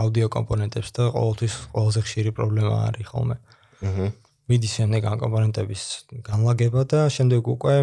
აუდიო 0.00 0.28
კომპონენტებს 0.36 0.90
და 0.96 1.02
ყოველთვის 1.16 1.54
ყველაზე 1.72 2.00
ხშირი 2.04 2.30
პრობლემა 2.36 2.74
არის 2.88 3.06
ხოლმე. 3.12 3.36
აჰა. 3.84 4.06
მიდის 4.48 4.72
შემდეგ 4.78 5.02
ამ 5.08 5.16
კომპონენტების 5.24 5.82
განლაგება 6.28 6.82
და 6.84 7.00
შემდეგ 7.16 7.42
უკვე 7.54 7.74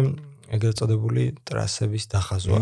ეგრეთ 0.56 0.74
წოდებული 0.78 1.24
ტრასების 1.42 2.04
დახაზვა. 2.14 2.60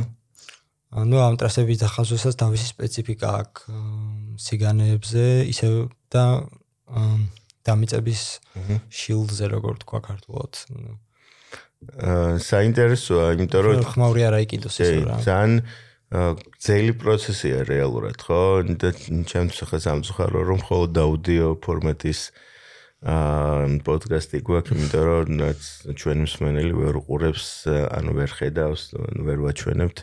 ანუ 0.90 1.16
ამ 1.20 1.34
ტრასების 1.38 1.78
დახაზვასაც 1.84 2.34
თავისი 2.42 2.66
სპეციფიკა 2.74 3.28
აქვს 3.40 3.60
სიგანეებზე, 4.40 5.26
ისე 5.52 5.68
და 6.12 6.24
აა 6.90 7.14
დამიწების 7.68 8.22
შილდზე 8.88 9.46
როგორ 9.52 9.80
თქვა 9.84 10.00
ქართულად. 10.08 10.60
აა 12.00 12.40
საინტერესოა, 12.44 13.26
იმიტომ 13.36 13.62
რომ 13.66 13.84
ხმაური 13.92 14.24
არა 14.28 14.40
იყიდოს 14.44 14.76
ეს 14.80 14.92
რა. 15.06 15.16
ძალიან 15.24 15.54
ძელი 16.10 16.94
პროცესია 16.98 17.62
რეალურად, 17.68 18.18
ხო? 18.18 18.66
და 18.80 18.90
ჩემთვის 18.98 19.60
ახლა 19.64 19.78
სამწუხარო 19.86 20.40
რომ 20.42 20.58
მხოლოდ 20.64 20.92
აუდიო 21.04 21.48
ფორმატის 21.62 22.20
აა 23.00 23.78
პოდკასტი 23.86 24.38
გვაქვს, 24.44 24.72
იმიტომ 24.76 25.04
რომ 25.08 25.28
ჩვენ 26.00 26.18
მსმენელი 26.26 26.72
ვერ 26.80 26.94
უყურებს, 27.00 27.46
ანუ 27.70 28.10
ვერ 28.18 28.30
ხედავს, 28.40 28.82
ვერ 29.24 29.38
ვაჩვენებთ 29.46 29.98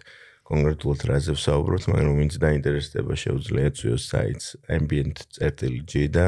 კონკრეტულად 0.48 1.02
რაზე 1.12 1.36
ვსაუბრობთ, 1.36 1.86
მაგრამ 1.92 2.16
ვინც 2.24 2.34
დაინტერესდება 2.40 3.14
შეუძლია 3.20 3.70
წვიოს 3.76 4.04
საიტს. 4.08 4.46
Ambient.g 4.72 5.94
და 6.08 6.28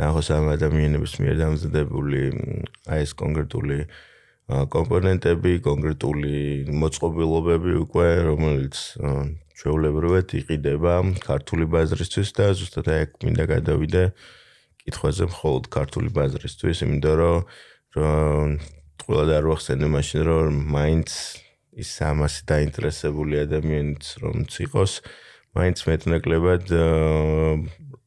ნახოს 0.00 0.28
ამ 0.32 0.48
ადამიანების 0.56 1.12
მიერ 1.20 1.36
დამზადებული 1.44 2.20
აი 2.88 3.00
ეს 3.04 3.12
კონკრეტული 3.20 3.78
კომპონენტები, 4.50 5.52
კონკრეტული 5.62 6.34
მოწყობილობები 6.72 7.72
უკვე, 7.84 8.08
რომელიც 8.32 8.76
ჩვეულებრივად 9.60 10.26
იყიდება 10.40 10.94
ქართული 11.20 11.68
ბაზრისთვის 11.68 12.28
და 12.32 12.46
ზუსტად 12.56 12.86
აი 12.88 12.98
აქ 13.04 13.10
მინდა 13.28 13.44
გადავიდე 13.52 14.02
კითხვაზე 14.88 15.24
მხოლოდ 15.30 15.64
ქართული 15.68 16.08
ბაზრისთვის, 16.16 16.80
იმიტომ 16.88 17.14
რომ 17.20 18.56
ყველა 19.04 19.24
და 19.28 19.34
არ 19.36 19.46
ვახსენე 19.52 19.86
მაშინ 19.92 20.20
რომ 20.24 20.58
მაინც 20.72 21.08
ის 21.76 21.90
ამასი 22.02 22.42
დაინტერესებული 22.50 23.40
ადამიანიც 23.46 24.04
რომც 24.24 24.50
იყოს, 24.66 24.92
მაინც 25.54 25.78
მეტნაკლებად 25.86 26.64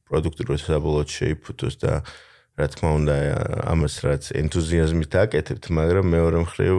პროდუქტი 0.08 0.44
რო 0.50 0.58
საბოლოოდ 0.64 1.10
შეიფუთოს 1.18 1.76
და 1.84 1.94
რა 2.60 2.68
თქმა 2.70 2.90
უნდა 3.00 3.16
ამას 3.72 3.96
რაც 4.06 4.24
ენთუზიაზმით 4.38 5.14
აკეთებთ, 5.24 5.66
მაგრამ 5.74 6.06
მეორე 6.14 6.38
მხრივ 6.46 6.78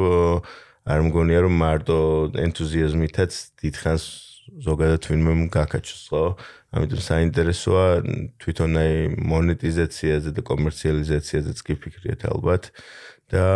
არ 0.84 1.00
მგონია 1.08 1.40
რომ 1.48 1.54
მარტო 1.64 1.98
ენთუზიაზმითაც 2.44 3.32
დიდხანს 3.64 4.04
ზოგადად 4.44 5.02
ვინმე 5.08 5.32
გაკაჩოს, 5.48 6.04
ხო? 6.12 6.24
ამიტომ 6.74 7.00
საინტერესოა 7.00 7.86
თვითონ 8.42 8.72
აი 8.82 8.94
მონეტიზაციაზე 9.32 10.30
და 10.36 10.42
კომერციალიზაციაზეც 10.44 11.58
გიფიქრიეთ 11.64 12.26
ალბათ 12.28 12.70
და 13.32 13.46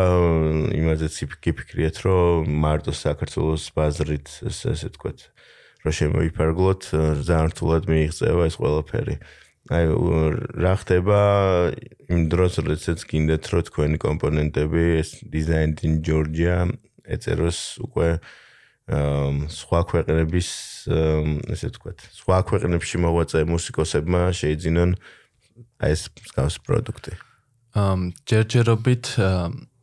იმაზეც 0.72 1.14
გიფიქრიეთ, 1.44 1.96
რომ 2.07 2.48
მარტო 2.64 2.92
საქართველოს 2.96 3.64
ბაზრით 3.76 4.28
ესე 4.48 4.72
ვთქვათ, 4.76 5.18
რომ 5.85 5.92
შემოიფარგლოთ, 5.98 6.83
ძალიან 7.28 7.48
რთულად 7.52 7.83
მიიღწევა 7.92 8.42
ეს 8.48 8.57
ყველაფერი. 8.57 9.16
აი 9.68 9.85
რა 10.64 10.74
ხდება 10.81 11.20
იმ 12.09 12.20
დროს 12.33 12.57
როდესაც 12.64 13.04
გინდათ 13.04 13.44
რომ 13.52 13.62
თქვენი 13.68 13.96
კომპონენტები 14.00 14.83
ეს 14.96 15.20
designed 15.28 15.85
in 15.85 16.00
Georgia 16.00 16.72
ეწეროს 17.04 17.76
უკვე 17.85 18.16
სხვა 19.52 19.81
ქვეყნების 19.92 20.48
ესე 21.52 21.68
ვთქვათ 21.68 21.98
სხვა 22.16 22.38
ქვეყნებში 22.48 22.96
მოღვაწე 23.04 23.44
მუსიკოსებმა 23.44 24.33
შეიძინონ 24.33 24.96
აი 25.85 25.92
ეს 25.92 26.02
მსგავს 26.16 26.57
პროდუქტი. 26.64 27.27
ჯერჯერობით 28.28 29.04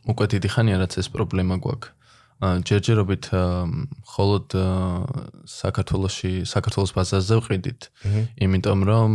უკვე 0.06 0.26
დიდი 0.34 0.50
ხანია 0.54 0.78
რაც 0.82 0.94
ეს 1.02 1.08
პრობლემა 1.14 1.56
გვაქვს. 1.64 1.92
ჯერჯერობით 2.68 3.26
მხოლოდ 4.06 4.46
საქართველოსში 5.48 6.32
საქართველოს 6.44 6.92
ბაზარზე 6.98 7.36
ვყიდით. 7.40 7.82
იმიტომ 8.44 8.80
რომ 8.90 9.12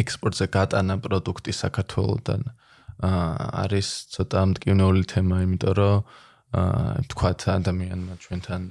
ექსპორტზე 0.00 0.46
გატანა 0.56 0.96
პროდუქტი 1.04 1.52
საქართველოსთან 1.52 2.40
არის 3.00 3.88
ცოტა 4.16 4.40
მტკივნეული 4.52 5.04
თემა, 5.12 5.36
იმიტომ 5.44 5.72
რომ 5.76 5.96
აა 6.50 7.04
თქვათ 7.12 7.40
ადამიანმა 7.60 8.14
ჩვენთან 8.24 8.62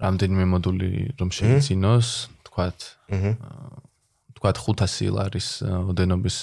რამდენიმე 0.00 0.44
მოდული 0.50 0.90
რომ 1.20 1.28
შეიძინოს, 1.30 2.08
თქვათ 2.48 2.78
აჰა 3.14 3.32
თქვათ 4.40 4.56
500 4.56 5.12
ლარის 5.12 5.48
ოდენობის 5.60 6.36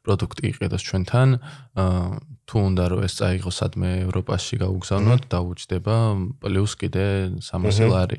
პროდუქტი 0.00 0.42
იყიდოს 0.50 0.82
ჩვენთან, 0.88 1.28
აა 1.76 2.20
თუ 2.50 2.56
უნდა 2.66 2.84
რომ 2.90 3.00
ეს 3.06 3.14
წაიღოს 3.20 3.58
ადმე 3.66 3.90
ევროპაში 4.10 4.54
გაუგზავნოთ, 4.64 5.22
დაუჭდება 5.30 5.96
პლუს 6.42 6.72
კიდე 6.80 7.06
300 7.38 7.86
ლარი. 7.92 8.18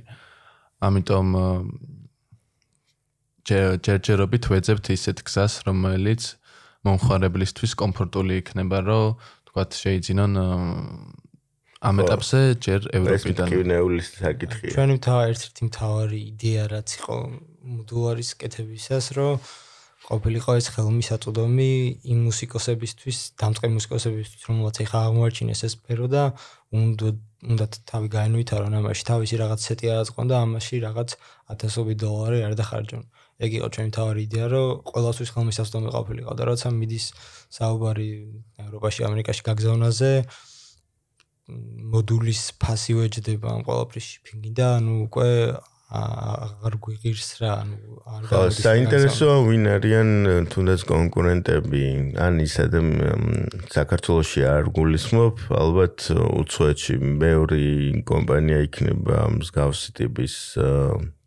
ამიტომ 0.79 1.27
ჯერჯერობით 3.49 4.43
ვეძებთ 4.51 4.85
ისეთ 4.95 5.17
გზას, 5.27 5.53
რომელიც 5.67 6.21
მომხარებლისთვის 6.85 7.73
კომფორტული 7.81 8.39
იქნება, 8.41 8.77
რომ 8.87 9.19
თქვათ 9.51 9.69
შეიძინონ 9.83 10.31
ამ 11.81 11.95
ეტაპზე 12.05 12.39
ჯერ 12.61 12.81
ევროპიდან. 12.93 13.47
ეს 13.49 13.53
კინეულის 13.57 14.07
საკითხია. 14.21 14.71
ჩვენი 14.77 14.95
თავი 15.01 15.23
ერთ-ერთი 15.33 15.61
მთავარი 15.67 16.19
იდეა 16.31 16.63
რაც 16.71 16.89
იყო 17.01 17.15
მოდულარის 17.73 18.31
კეთებისას, 18.37 19.05
რომ 19.17 19.33
ყოფილიყო 20.11 20.51
ეს 20.59 20.67
ხელმისაწვდომი 20.75 21.71
იმ 22.11 22.19
მუსიკოსებისთვის, 22.27 23.17
დამწყე 23.39 23.67
მუსიკოსებისთვის, 23.75 24.41
რომელსაც 24.49 24.75
ეხა 24.83 24.99
აღმოაჩინეს 25.07 25.61
ეს 25.67 25.73
სფერო 25.79 26.07
და 26.11 26.23
უნდა 26.75 27.09
უნდა 27.41 27.65
თავი 27.89 28.07
გაენვითარონ 28.13 28.73
ამაში, 28.77 29.03
თავისი 29.07 29.35
რაღაც 29.41 29.59
სეტი 29.65 29.85
რაღაც 29.89 30.09
ყონდა, 30.13 30.35
ამაში 30.45 30.75
რაღაც 30.85 31.09
1000 31.49 31.95
დოლარი 31.97 32.39
არ 32.45 32.53
დახარჯონ. 32.59 33.03
ეგ 33.41 33.51
იყო 33.57 33.67
ჩვენი 33.73 33.91
თავი 33.97 34.21
იდეა, 34.27 34.45
რომ 34.53 34.67
ყოველთვის 34.93 35.29
ხელმისაწვდომი 35.33 35.89
ყოფილიყო 35.95 36.33
და 36.37 36.43
როცა 36.51 36.67
მიდის 36.77 37.05
საუბარი 37.57 38.09
ევროპაში, 38.61 38.99
ამერიკაში 39.09 39.41
გაგზავნაზე, 39.49 40.11
მოდულის 41.93 42.41
ფასი 42.61 42.93
ვეჯდება 42.95 43.47
ამ 43.57 43.61
ყოველფრის 43.65 44.05
შიფინგი 44.11 44.51
და 44.55 44.67
ანუ 44.77 44.93
უკვე 45.09 45.31
აღარ 45.91 46.75
გვიღირს 46.79 47.29
რა 47.41 47.51
ანუ 47.61 47.77
არ 48.07 48.27
გადის 48.31 48.59
საინტერესოა 48.63 49.35
ვინ 49.43 49.65
არიან 49.75 50.09
თუნდაც 50.53 50.85
კონკურენტები. 50.87 51.83
ან 52.15 52.39
ისედ 52.47 52.77
საქართველოსი 53.75 54.41
არ 54.47 54.71
გულისხმობ. 54.71 55.35
ალბათ 55.51 56.07
უცხოეთში 56.15 56.95
მეორე 56.95 57.61
კომპანია 58.07 58.63
იქნება 58.71 59.27
მსგავსი 59.35 59.89
ტიპის 59.99 60.35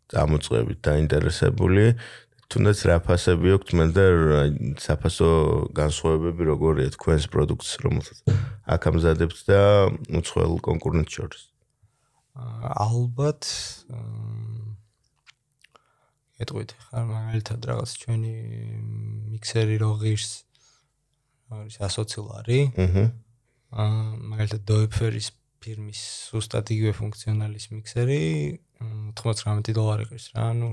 წამოწყებით 0.09 0.79
დაინტერესებული. 0.81 1.85
თუნდაც 2.49 2.79
რა 2.89 2.97
ფასები 3.05 3.53
აქვს 3.57 3.73
მე 3.77 3.85
და 3.93 4.05
საფასო 4.81 5.29
განსხვავებები 5.77 6.43
როგორია 6.49 6.93
თქვენს 6.93 7.25
პროდუქტს 7.33 7.71
რომელსაც 7.85 8.17
აქ 8.69 8.81
ამზადებთ 8.91 9.39
და 9.49 9.61
უცხოელ 10.21 10.61
კონკურენტ 10.69 11.09
შორის 11.09 11.54
ალბათ 12.35 13.47
ეტყვით 16.43 16.71
ხარ 16.87 17.05
მაგალითად 17.07 17.67
რაღაც 17.69 17.91
ჩვენი 18.01 18.33
მიქსერი 19.35 19.77
რო 19.79 19.91
ღირს 20.03 20.31
არის 21.55 21.77
120 21.79 22.25
ლარი 22.27 22.59
აჰა. 22.75 23.05
აა 23.71 24.01
მაგალითად 24.31 24.61
დოიფერის 24.67 25.27
ფირმის 25.63 26.01
უბრალოდ 26.35 26.71
იგივე 26.75 26.91
ფუნქციონალის 26.99 27.65
მიქსერი 27.71 28.19
99 29.15 29.75
დოლარი 29.77 30.05
ღირს 30.11 30.27
რა 30.35 30.49
ანუ 30.51 30.69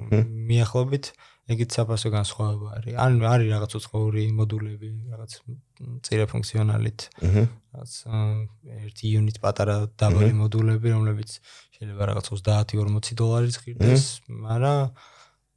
მიახლოებით 0.50 1.12
ეგეთ 1.50 1.70
საფასო 1.74 2.08
განსხვავება 2.14 2.66
არის. 2.78 2.94
ან 3.02 3.12
არის 3.26 3.48
რაღაც 3.50 3.72
უცხოური 3.78 4.24
მოდულები, 4.38 4.88
რაღაც 5.10 5.32
წირე 6.06 6.24
ფუნქციონალით. 6.30 7.00
აჰა. 7.18 7.42
რაღაც 7.72 7.92
ერთი 8.86 9.04
იუნიტ 9.10 9.36
პატარა 9.42 9.76
დაბალი 9.98 10.32
მოდულები, 10.38 10.88
რომლებიც 10.94 11.30
შეიძლება 11.74 12.02
რაღაც 12.12 12.26
30-40 12.30 13.18
დოლარის 13.18 13.56
ღირდეს, 13.58 14.04
მაგრამ 14.30 14.78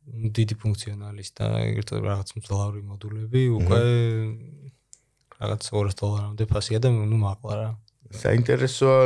დიდი 0.05 0.55
ფუნქციონალის 0.61 1.29
და 1.37 1.45
ეგრეთ 1.69 1.89
რაღაც 2.01 2.29
მძლავრი 2.37 2.81
მოდულები 2.85 3.41
უკვე 3.57 3.81
რაღაც 5.41 5.61
200 5.69 5.97
დოლარამდე 6.01 6.43
ფასია 6.49 6.79
და 6.81 6.89
ნუ 6.93 7.17
მაღლა 7.21 7.53
რა. 7.61 7.69
საინტერესოა 8.19 8.99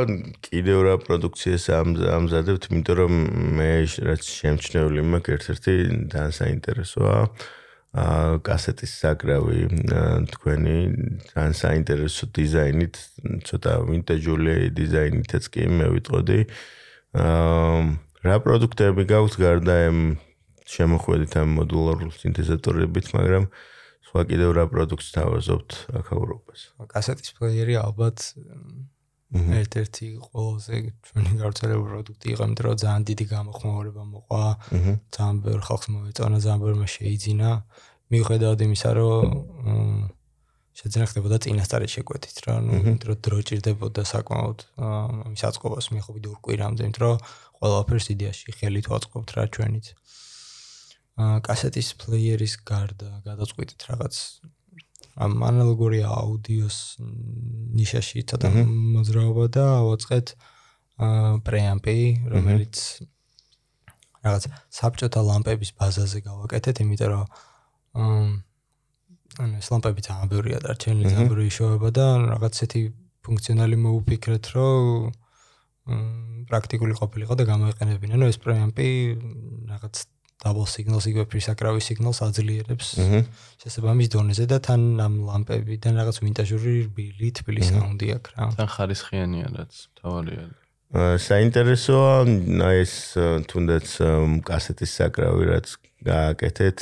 კიდევ 0.46 0.78
რა 0.86 0.94
პროდუქციას 1.04 1.64
ამზადებთ, 1.76 2.68
იმიტომ 2.70 2.96
რომ 3.00 3.14
მე 3.58 3.70
რაც 4.08 4.22
შემჩნეული 4.26 5.00
მაქვს 5.12 5.34
ერთ-ერთი 5.36 5.74
ძალიან 6.12 6.34
საინტერესოა 6.40 7.16
აა 7.90 8.38
კასეტის 8.46 8.92
საკრავი 9.02 9.60
თქვენი 10.30 10.76
ძალიან 11.34 11.54
საინტერესო 11.58 12.30
დიზაინით, 12.38 12.94
ცოტა 13.50 13.72
ვინტეჯული 13.90 14.70
დიზაინითაც 14.78 15.44
კი 15.50 15.66
მე 15.66 15.86
ვიტყოდი. 15.98 16.40
აა 17.18 17.82
რა 18.30 18.36
პროდუქტები 18.46 19.02
გაქვთ 19.10 19.34
გარდა 19.42 19.74
ამ 19.90 19.98
შემოხვედით 20.70 21.34
ამ 21.42 21.48
მოდულარულ 21.58 22.14
სინთეზატორებით, 22.14 23.06
მაგრამ 23.16 23.44
სხვა 24.06 24.22
კიდევ 24.30 24.50
რა 24.54 24.64
პროდუქტს 24.70 25.10
თავაზობთ 25.16 25.70
აქ 25.98 26.06
ევროპას? 26.14 26.60
კასეტის 26.94 27.34
პლეიერი 27.38 27.74
ალბათ 27.78 28.18
ერთ-ერთი 29.30 30.06
ყველაზე 30.26 30.76
ჩვენი 31.06 31.32
გავრცელებული 31.38 31.90
პროდუქტი 31.90 32.26
იყო, 32.34 32.42
იმიტომ 32.50 32.64
რომ 32.66 32.76
ძალიან 32.82 33.02
დიდი 33.10 33.24
გამოხმაურება 33.30 34.02
მოყვა. 34.10 34.46
ძალიან 35.14 35.36
ბევრ 35.44 35.60
ხალხს 35.66 35.86
მოეწონა, 35.94 36.36
ძალიან 36.42 36.60
ბევრმა 36.64 36.86
შეიძინა. 36.90 37.50
მიუხედავად 38.10 38.60
იმისა, 38.66 38.90
რომ 38.98 39.24
შეძენა 40.80 41.06
ხდებოდა 41.10 41.36
წინასწარი 41.44 41.86
შეკვეთით 41.94 42.36
რა, 42.46 42.54
ну, 42.64 42.72
იმიტომ 42.80 43.06
რომ 43.10 43.18
დრო 43.22 43.38
ჭირდებოდა 43.46 44.02
საკმაოდ 44.10 44.58
ამის 45.30 45.42
აწყობას 45.46 45.86
მიახლოებით 45.94 46.24
ორ 46.30 46.38
კვირამდე, 46.40 46.80
იმიტომ 46.90 47.02
რომ 47.06 47.16
ყველაფერს 47.60 48.06
იდეაში 48.14 48.48
ხელით 48.58 48.86
ვაწყობთ 48.90 49.30
რა 49.36 49.44
ჩვენით. 49.54 49.86
აა 51.20 51.38
კასეტის 51.46 51.88
პლეიერის 52.00 52.54
გარდა 52.64 53.10
გადაწყვიტეთ 53.28 53.80
რაღაც 53.92 54.14
ამ 55.16 55.32
ანალოგური 55.48 56.00
აუდიოს 56.06 56.76
ნიშაში 57.78 58.22
ცოტა 58.30 58.48
მოძრაობა 58.66 59.44
და 59.56 59.64
ავაწყეთ 59.80 60.26
პრეამპი, 61.46 61.98
რომელიც 62.34 62.76
რაღაც 64.20 64.44
საბჭოთა 64.68 65.20
ლამპების 65.24 65.70
ბაზაზე 65.80 66.18
გავაკეთეთ, 66.28 66.76
იმიტომ 66.84 67.10
რომ 67.14 67.26
ანუ 69.40 69.54
ეს 69.62 69.68
ლამპები 69.72 70.00
ძალიან 70.04 70.28
ბევრია 70.30 70.58
და 70.60 70.74
ჩენლი 70.76 71.04
ძალიან 71.08 71.28
ბევრი 71.30 71.50
შოება 71.54 71.88
და 71.94 72.06
რაღაცეთი 72.34 72.80
ფუნქციონალი 73.24 73.76
მოუფიქრეთ, 73.80 74.44
რომ 74.56 74.84
პრაქტიკული 76.50 76.94
ყოფილიყო 77.00 77.34
და 77.40 77.44
გამოიყენებინა. 77.48 78.14
ნუ 78.20 78.26
ეს 78.30 78.38
პრეამპი 78.44 78.88
რაღაც 79.70 79.94
double 80.40 80.66
signals 80.66 81.04
იგივე 81.10 81.26
ფრისაკრავის 81.32 81.90
სიგნალს 81.90 82.20
აძლიერებს 82.24 82.88
შესაბამის 83.60 84.08
დონეზე 84.14 84.46
და 84.48 84.58
თან 84.64 84.82
ამ 85.04 85.14
ლამპებიდან 85.28 86.00
რაღაც 86.00 86.16
ვინტაჟური 86.24 86.72
რბილი 86.88 87.28
თბილი 87.40 87.62
საუნდი 87.68 88.06
აქვს 88.16 88.30
რა. 88.36 88.48
თან 88.56 88.68
ხარისხიანია 88.74 89.46
რაც 89.56 89.72
თავარია. 90.00 90.44
საინტერესოა 90.90 92.14
ეს 92.82 92.94
თუნდაც 93.46 93.86
კასეტის 94.42 94.90
საკრავი 94.98 95.44
რაც 95.52 95.66
გააკეთეთ 96.02 96.78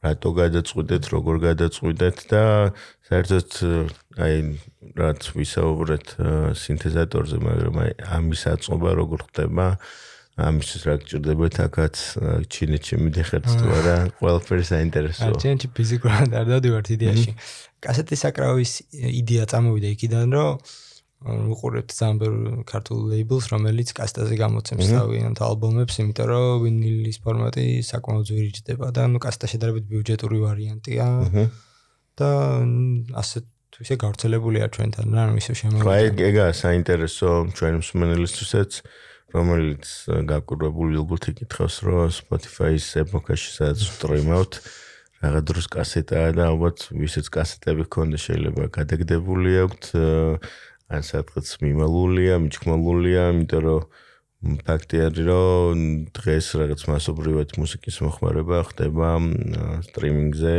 რატო 0.00 0.30
გადაწყვიტეთ 0.32 1.04
როგორ 1.12 1.36
გადაწყვიტეთ 1.44 2.16
და 2.32 2.44
საერთოდ 3.04 3.50
აი 4.16 4.36
რაც 4.96 5.20
ვისაუბრეთ 5.36 6.06
სინთეზატორზე 6.56 7.38
მაგრამ 7.44 7.76
აი 7.84 7.90
ამის 8.16 8.42
აწყობა 8.54 8.90
როგორ 8.96 9.20
ხდება 9.28 9.66
ამისთვის 10.48 10.82
რა 10.88 10.94
გჭირდება 11.04 11.46
თაკაც 11.56 11.96
ჩინეთში 12.52 12.94
მიდიხართ 13.04 13.44
თუ 13.60 13.66
არა 13.78 13.96
ყველაფერი 14.20 14.64
საინტერესოა. 14.70 15.40
ჩინეთში 15.44 15.68
ფიზიკურად 15.76 16.30
არ 16.40 16.46
დავდივართ 16.52 16.86
იდეაში 16.96 17.30
კასეტის 17.84 18.22
საკრავის 18.26 18.72
იდეა 19.20 19.44
წამოვიდა 19.52 19.88
იქიდან 19.96 20.28
რომ 20.36 20.50
უყურებთ 21.20 21.92
ბევრ 22.16 22.64
ქართულ 22.64 23.00
ლეიბლს 23.12 23.52
რომელიც 23.52 23.92
კასეტაზე 23.92 24.36
გამოცემს 24.40 24.88
თავიანთ 24.88 25.38
ალბომებს 25.44 26.00
იმიტომ 26.00 26.26
რომ 26.32 26.46
ვინილის 26.64 27.18
ფორმატი 27.20 27.64
საკმაოდ 27.84 28.24
ძვირი 28.30 28.50
ჯდება 28.56 28.88
და 28.96 29.04
ნუ 29.12 29.20
კასეტა 29.20 29.46
შედარებით 29.52 29.84
ბიუჯეტური 29.92 30.38
ვარიანტია 30.40 31.08
და 32.16 32.30
ასე 33.20 33.44
თუ 33.44 33.78
ისე 33.84 33.94
გავრცელებულია 34.00 34.66
ჩვენთან 34.72 35.06
რა 35.12 35.24
ისე 35.44 35.52
შემოვიდა 35.60 35.92
აი 35.92 36.08
ეგაა 36.30 36.52
საინტერესო 36.56 37.28
ჩვენ 37.52 37.74
მსმენელისთვისაც 37.84 38.80
რომელიც 39.30 39.86
გაკურებული 40.26 40.98
უბრალოდ 41.00 41.28
იკითხავს, 41.32 41.76
რომ 41.86 42.12
Spotify-ის 42.14 42.86
ეპოქაში 43.02 43.50
სადაც 43.54 43.84
სტრიმავთ, 43.86 44.52
რაღაც 45.20 45.44
დროს 45.50 45.66
კასეტაა 45.70 46.30
და 46.34 46.42
ალბათ 46.50 46.78
ვისაც 46.96 47.26
კასეტები 47.30 47.84
ქონდა 47.92 48.18
შეიძლება 48.18 48.68
გადაგდებული 48.74 49.50
აქვთ, 49.64 49.84
ან 50.90 51.02
სადღაც 51.06 51.46
მიმალულია, 51.62 52.38
მიჩქმალულია, 52.42 53.22
იმიტომ 53.36 53.62
რომ 53.66 53.80
ფაქტი 54.40 54.96
არის 55.04 55.26
რომ 55.28 55.80
დღეს 56.16 56.46
რაღაც 56.56 56.82
მასობრივად 56.88 57.50
მუსიკის 57.60 57.96
მოხმარება 58.00 58.60
ხდება 58.72 59.08
სტრიმინგზე, 59.84 60.54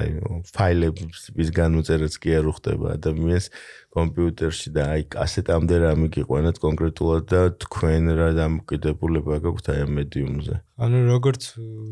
აი 0.00 0.08
ფაილების 0.56 1.50
განუწერაც 1.52 2.14
კი 2.24 2.30
არ 2.40 2.48
ხდება 2.56 2.94
ადამიანს 2.96 3.46
კომპიუტერში 3.92 4.72
და 4.72 4.82
აი 4.96 5.02
კასეტამდე 5.12 5.76
რამე 5.84 6.08
გიყვანათ 6.16 6.56
კონკრეტულად 6.64 7.24
და 7.28 7.42
თქვენ 7.68 8.02
რა 8.16 8.28
დამოკიდებულება 8.40 9.34
გაქვთ 9.44 9.66
აი 9.76 9.84
მედიუმზე. 9.92 10.54
ანუ 10.80 10.98
როგორც 11.12 11.42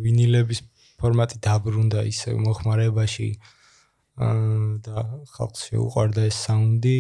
ვინილების 0.09 0.61
ფორმატი 0.97 1.37
დაბრუნდა 1.45 2.01
ისე 2.17 2.33
მოხმარებაში 2.41 3.29
და 4.89 4.97
ხალხს 5.37 5.61
შეუყვარდა 5.69 6.23
ეს 6.33 6.37
საუნდი, 6.49 6.99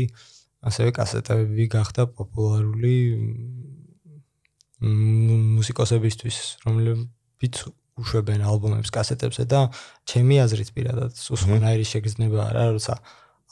ასევე 0.68 0.90
კასეტები 0.92 1.64
გახდა 1.72 2.04
პოპულარული 2.12 2.94
მუსიკოსებისთვის, 4.86 6.38
რომლებიც 6.66 7.54
უშვებენ 7.96 8.42
ალბომებს 8.44 8.92
კასეტებზე 8.92 9.44
და 9.48 9.60
ჩემი 10.08 10.40
აზრით 10.44 10.72
პირადად 10.76 11.16
სუსხნაირი 11.16 11.86
შეგრძნება 11.92 12.50
არა, 12.50 12.64
როცა 12.76 12.98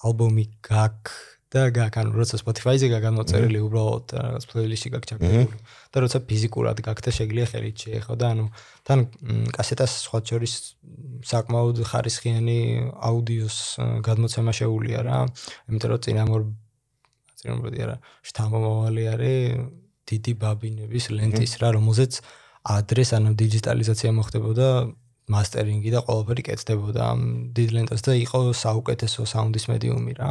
ალბომი 0.05 0.45
გაქ 0.65 1.15
და 1.55 1.71
გაქ 1.71 1.95
ანუ 2.03 2.11
როცა 2.19 2.41
Spotify-ზე 2.43 2.91
გაგამოწერილი 2.91 3.61
უბრალოდ 3.63 4.13
რაღაც 4.19 4.45
პლეილისტში 4.51 4.91
გაქ 4.91 5.05
ჩაკეთებული 5.07 5.61
და 5.95 6.03
როცა 6.03 6.19
ფიზიკურად 6.27 6.83
გაქ 6.83 6.99
და 7.07 7.11
შეგლია 7.15 7.47
ხელით 7.47 7.77
შეეხო 7.85 8.15
და 8.19 8.27
ანუ 8.35 8.47
თან 8.83 9.01
კასეტას 9.55 9.93
სხვა 10.03 10.19
შორის 10.31 10.55
საკმაოდ 11.31 11.79
ხარისხიანი 11.91 12.59
აუდიოს 13.07 13.59
გადმოცემა 14.03 14.53
შეუულია 14.59 15.01
რა. 15.07 15.19
იმიტომ 15.71 15.89
რომ 15.95 16.03
წინამორ 16.05 16.43
წინამორდი 17.39 17.79
არა, 17.87 17.97
შთამომავალი 18.25 19.03
არის 19.15 19.84
დიდი 20.11 20.33
ბაბინების 20.43 21.05
ლენტის 21.17 21.53
რა, 21.61 21.69
რომელზეც 21.77 22.13
ადრეს 22.65 23.11
ანუ 23.17 23.31
დიჯიტალიზაცია 23.41 24.11
მოხდებოდა 24.19 24.69
მასტერინგი 25.35 25.91
და 25.95 26.01
ყველაფერი 26.05 26.43
კეთდებოდა 26.49 27.03
ამ 27.13 27.21
დიდ 27.57 27.69
ლენტას 27.77 28.03
და 28.05 28.13
იყო 28.21 28.41
საუკეთესო 28.53 29.25
საუნდის 29.25 29.65
მედიუმი 29.73 30.15
რა. 30.21 30.31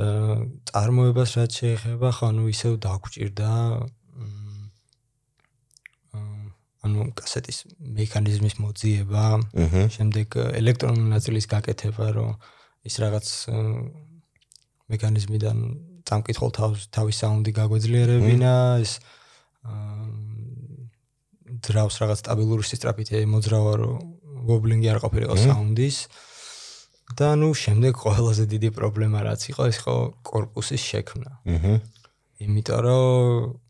და 0.00 0.08
წარმოებას 0.70 1.30
რაც 1.38 1.50
შეეხება, 1.60 2.08
ხო, 2.14 2.24
ანუ 2.30 2.42
ისევ 2.54 2.72
დაგჭირდა 2.82 3.50
ანუ 6.80 7.00
კასეტის 7.12 7.58
მექანიზმის 7.98 8.54
მოძიება, 8.56 9.24
შემდეგ 9.96 10.28
ელექტრონული 10.60 11.08
ნაწილის 11.12 11.46
გაკეთება, 11.52 12.06
რომ 12.16 12.30
ის 12.88 12.94
რაღაც 13.04 13.26
მექანიზმიდან 14.88 15.56
სამკითხულ 16.10 16.50
თავს 16.58 16.88
თავის 16.94 17.16
საუნდი 17.22 17.50
გაგვეძლიერებინა 17.60 18.54
ეს 18.82 18.92
ძრავს 21.66 21.96
რაღაც 22.02 22.18
სტაბილური 22.24 22.66
სისტრაფით 22.66 23.14
მოძრავა 23.30 23.72
რომ 23.80 23.96
ვობლინგი 24.50 24.88
არ 24.90 24.98
ყოფილიყო 25.04 25.36
საუნდის 25.38 25.98
და 27.18 27.34
ნუ 27.38 27.50
შემდეგ 27.58 27.98
ყველაზე 28.00 28.44
დიდი 28.50 28.70
პრობლემა 28.76 29.18
რაც 29.26 29.42
იყო 29.50 29.62
ეს 29.70 29.78
იყო 29.82 29.94
корпуსის 30.22 30.82
შექმნა. 30.90 31.30
აჰა. 31.54 31.74
იმიტომ 32.44 32.80
რომ 32.86 33.69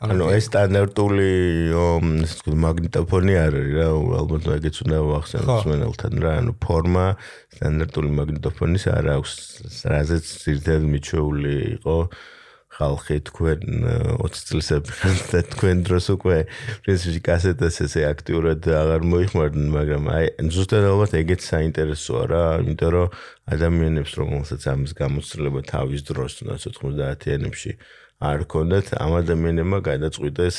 ანუ 0.00 0.30
ეს 0.32 0.46
სტანდარტული 0.48 1.28
მაგნიტოფონი 2.64 3.34
არ 3.36 3.56
არის 3.60 3.74
რა 3.76 3.88
ალბათ 4.16 4.46
ეგეც 4.56 4.80
უნდა 4.86 4.98
ვახსენოთ 5.10 5.66
მენელთან 5.68 6.22
რა 6.24 6.32
ანუ 6.40 6.54
ფორმა 6.64 7.04
სტანდარტული 7.58 8.12
მაგნიტოფონის 8.16 8.86
არ 8.96 9.10
აქვს 9.20 9.34
რაზეც 9.92 10.24
ძირითადად 10.44 10.88
მიჩეული 10.94 11.54
იყო 11.76 11.96
ხალხი 12.80 13.16
თქვენ 13.28 13.60
20 14.24 14.48
წლისები 14.48 15.12
და 15.36 15.40
თქვენ 15.52 15.84
დროს 15.84 16.06
უკვე 16.16 16.38
პრინციპში 16.86 17.20
კასეტას 17.28 17.76
ესე 17.84 18.08
აქტიურად 18.08 18.72
აღარ 18.72 19.04
მოიხმარდნენ 19.04 19.68
მაგრამ 19.76 20.04
აი 20.16 20.48
ზუსტად 20.48 20.86
ალბათ 20.96 21.12
ეგეც 21.20 21.44
საინტერესოა 21.44 22.24
რა 22.32 22.44
იმიტომ 22.64 22.90
რომ 22.96 23.18
ადამიანებს 23.52 24.12
რომელსაც 24.16 24.62
ამის 24.72 24.96
გამოცდილება 24.96 25.60
თავის 25.68 26.08
დროს 26.08 26.40
90-იანებში 26.46 27.76
არ 28.20 28.44
ქონდათ 28.52 28.92
ამ 29.00 29.12
ადამიანებმა 29.20 29.78
გადაწყვიტეს 29.90 30.56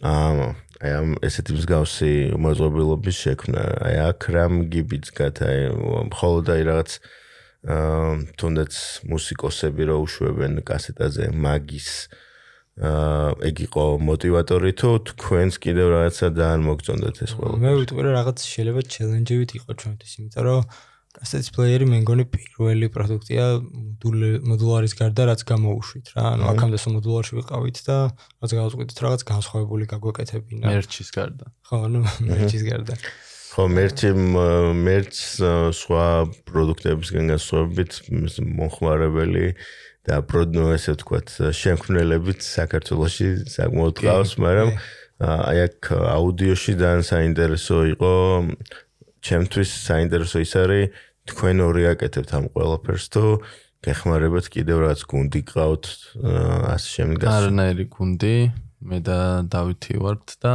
ამ 0.00 0.36
აი 0.82 0.92
ამ 0.98 1.08
ესეთი 1.22 1.52
მსგავსი 1.56 2.12
მოწყობილობის 2.42 3.16
შექმნა. 3.24 3.62
აი 3.86 3.96
აქ 4.08 4.20
რამ 4.34 4.54
გიბიძგათ 4.72 5.36
აი 5.46 5.58
მხოლოდ 6.10 6.46
აი 6.52 6.62
რაღაც 6.68 6.90
აა 7.62 8.12
თუნდაც 8.40 8.72
მუსიკოსები 9.06 9.82
რო 9.88 9.96
უშვებენ 10.02 10.52
კასეტაზე 10.66 11.30
მაგის 11.32 11.88
აა 12.82 13.36
ეგ 13.46 13.56
იყო 13.68 13.84
мотиваტორი 14.10 14.72
თუ 14.80 14.90
თქვენს 15.12 15.54
კიდევ 15.60 15.86
რაღაცა 15.92 16.26
დაან 16.40 16.60
მოგწონდათ 16.66 17.16
ეს 17.24 17.32
ყველა. 17.36 17.56
მე 17.62 17.72
ვიტყვი 17.78 18.00
რა 18.02 18.12
რაღაც 18.16 18.38
შეიძლება 18.42 18.80
ჩელენჯებით 18.92 19.50
იყო 19.60 19.70
ჩვენთვის, 19.80 20.12
იმიტომ 20.18 20.42
რომ 20.48 20.60
კასეტის 21.12 21.50
პლეიერი 21.54 21.86
მე 21.92 21.98
მგონი 22.02 22.24
პირველი 22.32 22.88
პროდუქტია 22.94 23.44
მოდულარის 24.48 24.94
გარდა 24.96 25.26
რაც 25.28 25.44
გამოუშვით 25.50 26.06
რა. 26.16 26.24
ანუ 26.36 26.46
აქამდე 26.52 26.78
სულ 26.80 26.96
მოდულარში 26.96 27.36
ვიყავით 27.38 27.78
და 27.88 27.96
რაც 28.40 28.50
გავწყვიტეთ 28.58 28.98
რაღაც 29.04 29.22
განსხვავებული 29.28 29.84
გაგვეკეთებინა. 29.92 30.64
მერჩის 30.72 31.10
გარდა. 31.12 31.44
ხო, 31.68 31.76
ანუ 31.86 31.98
მერჩის 32.32 32.62
გარდა. 32.64 32.94
ხო, 33.52 33.62
მერჩი 33.76 34.08
მერჩ 34.88 35.14
სხვა 35.76 36.06
პროდუქტებისგან 36.48 37.24
განსხვავებით 37.36 37.92
მომხმარებელი 38.40 39.46
და 40.08 40.14
პროდნო 40.26 40.72
ესე 40.74 40.96
ვთქვათ, 40.96 41.28
შემქმნელებით 41.54 42.40
საქართველოსი 42.42 43.28
საკმაოდ 43.52 43.96
ყავს, 44.02 44.32
მაგრამ 44.40 44.70
აი 45.22 45.58
აქ 45.68 45.92
აუდიოში 45.92 46.72
ძალიან 46.80 47.04
საინტერესო 47.06 47.76
იყო 47.94 48.12
ჩემთვის 49.27 49.69
საინტერესო 49.87 50.37
ის 50.45 50.53
არის 50.61 50.85
თქვენ 51.27 51.57
ორი 51.67 51.83
აკეთებთ 51.91 52.31
ამ 52.37 52.45
ყველაფერს 52.55 53.05
თუ 53.11 53.23
გეხმარებათ 53.83 54.45
კიდევ 54.53 54.77
რაც 54.87 54.99
გუნდი 55.11 55.41
გყავთ 55.47 55.85
ასე 56.73 56.87
შემდეგ 56.95 57.27
არანაირი 57.29 57.85
გუნდი 57.93 58.35
მე 58.87 58.97
და 59.05 59.19
დავითი 59.51 59.93
ვართ 60.01 60.25
და 60.41 60.53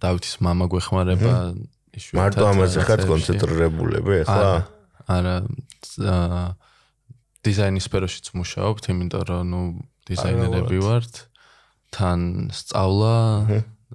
დავითის 0.00 0.34
мама 0.44 0.66
გვეხმარება 0.72 1.32
იშვიათად 1.96 2.20
მარტო 2.20 2.44
ამაზე 2.50 2.84
ხართ 2.88 3.02
კონცენტრირებულები 3.10 4.20
ახლა 4.24 4.52
არა 5.16 5.36
დიზაინის 7.46 7.86
სფეროშიც 7.88 8.32
მუშაობთ 8.36 8.90
იმიტომ 8.94 9.24
რომ 9.30 9.52
ნუ 9.52 9.62
დიზაინერები 10.10 10.78
ვართ 10.84 11.24
თან 11.94 12.20
სწავლა 12.52 13.14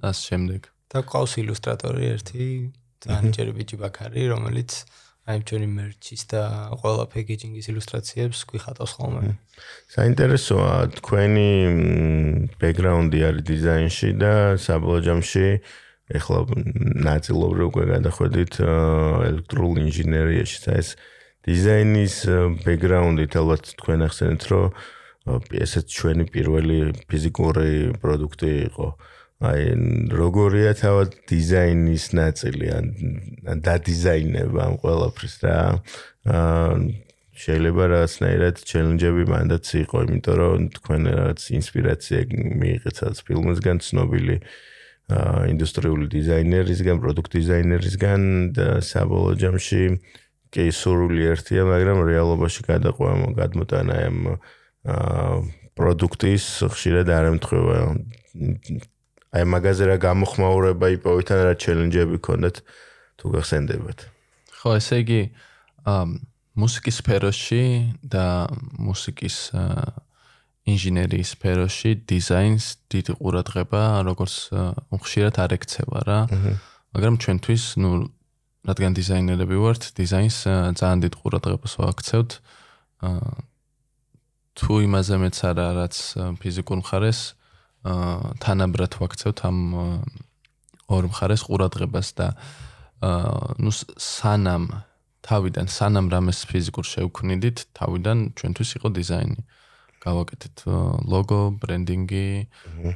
ასე 0.02 0.22
შემდეგ 0.30 0.70
და 0.92 1.02
ყავს 1.12 1.38
ილუსტრატორი 1.42 2.10
ერთი 2.14 2.46
ძალიან 3.01 3.31
ჯერ 3.35 3.47
ბიჭი 3.57 3.75
ბაქარი, 3.81 4.21
რომელიც 4.33 4.71
აი 5.29 5.37
ჩვენი 5.45 5.67
მერჩის 5.77 6.21
და 6.33 6.41
ყველა 6.81 7.05
პეკეჯინგის 7.13 7.65
ილუსტრაციებს 7.71 8.39
გვიხატავს 8.49 8.91
ხოლმე. 8.97 9.37
საინტერესოა 9.93 10.73
თქვენი 10.97 11.49
ბექგრაუნდი 12.57 13.19
არის 13.29 13.43
დიზაინში 13.45 14.09
და 14.17 14.33
საბოლოო 14.57 15.01
ჯამში 15.05 15.45
ეხლა 16.11 16.39
ნაწილობრივ 17.05 17.65
უკვე 17.69 17.83
გადახვედით 17.93 18.53
ელექტრულ 19.29 19.73
ინჟინერიაში. 19.85 20.57
ეს 20.81 20.87
დიზაინის 21.45 22.15
ბექგრაუნდით 22.65 23.33
ალბათ 23.37 23.63
თქვენ 23.77 23.99
ახსენეთ, 24.09 24.41
რომ 24.51 24.65
ესეც 25.53 25.85
ჩვენი 25.85 26.25
პირველი 26.33 26.77
ფიზიკური 27.05 27.93
პროდუქტი 28.01 28.51
იყო. 28.73 28.87
აი 29.41 29.61
როგორია 30.13 30.71
თავად 30.77 31.15
დიზაინის 31.29 32.05
ნაწილი? 32.13 32.67
ან 32.77 33.63
დადიზაინება 33.65 34.59
ამ 34.69 34.75
ყველაფრის 34.83 35.35
რა? 35.45 35.57
აა 36.29 36.75
შეიძლება 37.41 37.83
რაღაცნაირად 37.89 38.55
ჩელენჯები 38.69 39.23
მანდაც 39.31 39.65
იყო 39.81 39.97
იმიტომ 40.05 40.35
რომ 40.41 40.65
თქვენ 40.77 41.01
რაღაც 41.09 41.39
ინსპირაცია 41.57 42.19
მიიღეთ 42.61 42.95
სადაც 43.01 43.19
ფილმისგან 43.25 43.77
ცნობილი 43.81 44.35
აა 45.17 45.39
ინდუსტრიული 45.53 46.05
დიზაინერისგან 46.11 47.01
პროდუქტ 47.01 47.31
დიზაინერისგან 47.37 48.21
და 48.57 48.67
საბოლოო 48.85 49.33
ჯამში 49.41 49.81
კი 50.53 50.67
სურვილი 50.69 51.23
ერთია 51.33 51.65
მაგრამ 51.71 52.03
რეალობაში 52.11 52.61
გადაყვანა 52.69 53.33
გადმოტანა 53.41 53.95
ამ 54.05 54.17
აა 54.85 55.35
პროდუქტის 55.79 56.45
ხშირად 56.75 57.07
არ 57.09 57.25
ემთხვევა 57.31 57.77
აი 59.31 59.47
მაგაზე 59.47 59.87
რა 59.87 59.95
გამოხმაურება 60.03 60.87
იპოვეთ 60.99 61.29
ან 61.31 61.39
რა 61.47 61.53
ჩელენჯები 61.55 62.17
ქონდათ 62.19 62.57
თუ 63.15 63.25
გახსენდებათ? 63.31 63.99
ხო 64.59 64.69
ესე 64.75 64.95
იგი 65.07 65.21
მუსიკის 66.59 66.95
სფეროში 66.99 67.63
და 68.03 68.51
მუსიკის 68.75 69.37
ინჟინერიის 70.67 71.29
სფეროში 71.31 71.91
დიზაინს 72.11 72.65
დიდი 72.91 73.11
ყურადღება 73.23 74.03
როგორც 74.03 74.35
უხშირად 74.91 75.35
არ 75.39 75.51
ექცევა 75.55 75.99
რა. 76.03 76.19
მაგრამ 76.91 77.15
ჩვენთვის 77.23 77.63
ნუ 77.79 77.89
რადგან 78.67 78.91
დიზაინერები 78.99 79.57
ვართ 79.63 79.95
დიზაინს 79.95 80.37
ძალიან 80.75 80.99
დიდ 81.07 81.13
ყურადღებას 81.23 81.73
ვაქცევთ 81.79 82.31
თუ 84.59 84.73
იმაზე 84.85 85.15
მეც 85.23 85.37
არა 85.39 85.67
რაც 85.79 85.95
ფიზიკურ 86.43 86.83
მხარეს 86.83 87.21
აა 87.31 87.40
თანაბრად 87.81 88.93
ვაქცევთ 89.01 89.39
ამ 89.49 89.57
ორ 90.91 91.07
მხარეს 91.09 91.47
ყურადღებას 91.47 92.13
და 92.19 92.27
აა 93.01 93.57
ნუ 93.57 93.71
სანამ 93.97 94.69
თავიდან 95.25 95.69
სანამ 95.69 96.09
რამეს 96.13 96.45
ფიზიკურ 96.49 96.85
შევქმნიდით, 96.85 97.57
თავიდან 97.77 98.17
ჩვენთვის 98.37 98.69
იყო 98.77 98.89
დიზაინი. 98.97 99.41
გავაკეთეთ 100.01 100.57
ლოგო, 101.05 101.41
ბრენდინგი, 101.61 102.27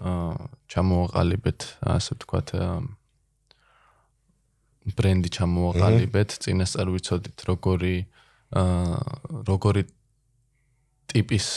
აა 0.02 0.50
ჩამოვაყალიბეთ, 0.74 1.60
ასე 1.86 2.12
ვთქვათ, 2.18 2.48
ბრენდი 4.98 5.30
ჩამოვაყალიბეთ, 5.38 6.30
წინასწარ 6.42 6.88
ვიცოდით 6.94 7.38
როგორი 7.50 7.96
აა 8.58 9.46
როგორი 9.50 9.82
ტიპის 11.12 11.48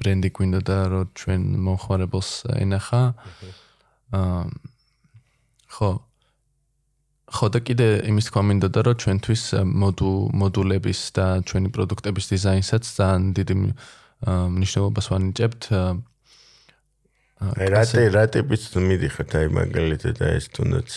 ბრენდი 0.00 0.30
გვინდა 0.36 0.60
და 0.68 0.78
რო 0.92 1.02
ჩვენ 1.18 1.42
მომხმარებელს 1.66 2.30
ენახა. 2.60 3.02
აა 4.14 4.42
ხო 5.74 5.90
ხო 7.34 7.46
და 7.50 7.58
კიდე 7.66 7.86
იმის 8.06 8.30
თქვა 8.30 8.42
მინდა 8.46 8.68
და 8.70 8.80
რომ 8.86 8.98
ჩვენთვის 9.02 9.44
მოდუ 9.66 10.10
მოდულების 10.38 11.00
და 11.18 11.26
ჩვენი 11.48 11.68
პროდუქტების 11.74 12.26
დიზაინსაც 12.30 12.84
ძალიან 12.94 13.22
დიდი 13.34 13.54
მნიშვნელობას 14.54 15.06
ვანიჭებთ. 15.10 15.62
აი 17.44 17.68
რატე 17.74 18.02
რატებით 18.14 18.62
მიდიხართ 18.78 19.30
აი 19.40 19.48
მაგალითად 19.58 20.16
აი 20.22 20.34
ეს 20.38 20.46
თუნდაც 20.54 20.88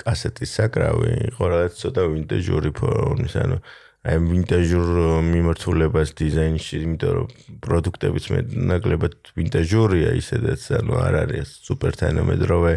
კასეტის 0.00 0.50
საკრავი 0.58 1.12
იყო 1.28 1.44
რაღაც 1.52 1.72
ცოტა 1.82 2.02
ვინტეჟური 2.08 2.70
ფორმის 2.72 3.34
ანუ 3.42 3.58
აი 4.02 4.18
ვინტაჟურ 4.18 4.88
მიმართულებას 5.30 6.10
დიზაინში, 6.18 6.78
იმიტომ 6.82 7.12
რომ 7.14 7.26
პროდუქტებიც 7.62 8.24
მე 8.34 8.40
ნაკლებად 8.50 9.14
ვინტაჟურია 9.38 10.10
ისედაც, 10.18 10.64
ანუ 10.82 10.98
არ 10.98 11.14
არის 11.22 11.48
სუპერ 11.62 11.98
თანამედროვე. 12.02 12.72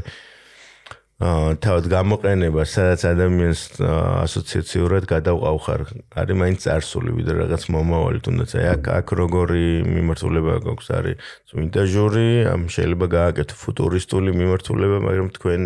აა 1.26 1.57
თავად 1.65 1.86
გამოყენება, 1.89 2.61
სადაც 2.69 3.01
ადამიანს 3.09 3.61
ასოციაციურად 3.82 5.09
გადავყავხარ, 5.09 5.82
არის 6.13 6.36
მაინც 6.43 6.59
წარსული, 6.61 7.09
ვიდრე 7.17 7.36
რაღაც 7.41 7.63
მომავალი, 7.73 8.19
თუნდაც. 8.21 8.49
აი 8.61 8.65
აქ 8.76 8.84
აქ 8.99 9.07
როგორი 9.23 9.65
მიმართულება 9.82 10.53
გვაქვს, 10.61 10.88
არის 10.93 11.15
ვინტაჟური, 11.57 12.28
ამ 12.53 12.61
შეიძლება 12.69 13.05
გააკეთო 13.17 13.55
ფუტურისტული 13.63 14.30
მიმართულება, 14.36 14.97
მაგრამ 15.07 15.30
თქვენ 15.39 15.61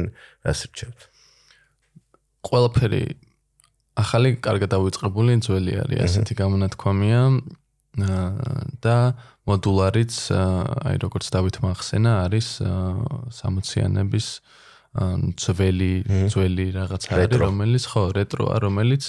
რას 0.45 0.59
რჩევთ? 0.69 0.99
ყველაფერი 2.47 3.03
ახალი 4.03 4.29
კარგად 4.45 4.69
დავიწყებული 4.75 5.39
ძველი 5.45 5.73
არის 5.83 5.99
ასეთი 6.07 6.33
გამონათქვამია. 6.41 7.23
და 7.97 8.95
მოდულარიც 9.49 10.13
აი 10.31 10.95
როგორც 11.01 11.25
დავით 11.33 11.57
მახსენა 11.65 12.11
არის 12.29 12.47
60-იანების 13.33 14.27
ძველი 15.41 15.93
ძველი 16.29 16.65
რაღაც 16.77 17.03
არის 17.09 17.39
რომელიც 17.41 17.83
ხო 17.89 18.03
რეტროა 18.13 18.55
რომელიც 18.61 19.03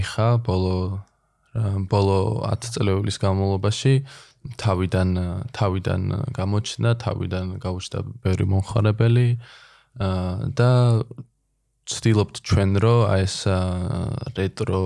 ეხა 0.00 0.28
ბოლო 0.46 0.76
ბოლო 1.88 2.20
10 2.44 2.76
წლების 2.76 3.16
განმავლობაში 3.24 3.94
თავიდან 4.60 5.08
თავიდან 5.56 6.02
გამოჩნდა 6.36 6.90
თავიდან 7.02 7.46
გაუჩნდა 7.64 7.98
ბევრი 8.22 8.44
მომხარებელი 8.52 9.28
და 10.60 10.70
ვცდილობთ 11.86 12.34
ჩვენ 12.42 12.70
რომ 12.82 13.00
აი 13.06 13.22
ეს 13.26 13.36
რეტრო 14.36 14.82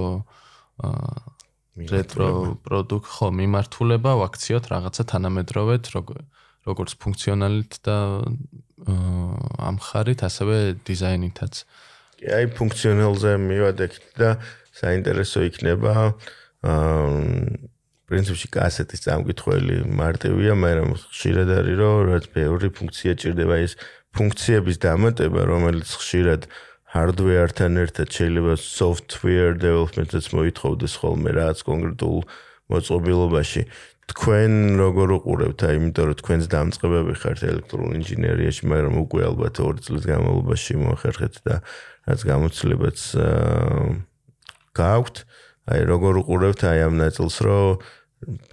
რეტრო 1.91 2.29
პროდუქტ 2.67 3.09
ხო 3.09 3.27
მიმართულება 3.41 4.13
ვაქციოთ 4.21 4.65
რაღაცა 4.73 5.03
თანამედროვეთ 5.13 5.85
როგორც 5.97 6.91
ფუნქციონალით 7.01 7.73
და 7.89 7.97
ამ 9.65 9.77
ხარით 9.81 10.21
ასევე 10.29 10.57
დიზაინითაც. 10.85 11.65
კი 12.21 12.27
აი 12.37 12.45
ფუნქციონალზე 12.53 13.31
მივადექით 13.49 14.07
და 14.21 14.31
საინტერესო 14.77 15.41
იქნება 15.49 15.93
აა 16.69 17.71
პრინციპში 18.11 18.49
კასეტის 18.51 19.05
წამკითხველი 19.07 19.77
მარტივია, 19.95 20.55
მაგრამ 20.59 20.97
ხშირად 20.99 21.49
არის 21.55 21.77
რომ 21.79 21.99
რაც 22.11 22.25
ბევრი 22.35 22.69
ფუნქცია 22.75 23.13
ჭირდება 23.23 23.57
ის 23.63 23.79
ფუნქციების 24.19 24.77
დამატება, 24.83 25.41
რომელიც 25.47 25.89
ხშირად 25.95 26.51
hardware-თან 26.91 27.79
ერთად 27.85 28.09
შეიძლება 28.11 28.55
software 28.59 29.55
development-ს 29.63 30.33
მოითხოვდეს 30.35 30.95
ხოლმე 30.99 31.31
რაც 31.39 31.59
კონკრეტულ 31.63 32.19
მოწყობილობაში. 32.71 33.63
თქვენ 34.11 34.53
როგორ 34.83 35.09
უყურებთ, 35.23 35.61
აი, 35.71 35.75
იმიტომ 35.79 36.05
რომ 36.11 36.17
თქვენს 36.19 36.47
დამწყებები 36.51 37.15
ხართ 37.23 37.41
ელექტრონულ 37.47 37.93
ინჟინერიაში, 38.01 38.63
მაგრამ 38.67 38.95
უკვე 39.07 39.21
ალბათ 39.31 39.55
2 39.63 39.85
წლის 39.87 40.05
განმავლობაში 40.11 40.73
მოახერხეთ 40.83 41.35
და 41.47 41.55
რაც 42.11 42.21
გამოცდილებაც 42.27 42.99
გააქვთ, 44.75 45.17
აი, 45.71 45.81
როგორ 45.95 46.13
უყურებთ? 46.27 46.61
აი 46.67 46.79
ამ 46.91 46.95
ნაწილს, 46.99 47.37
რომ 47.47 47.79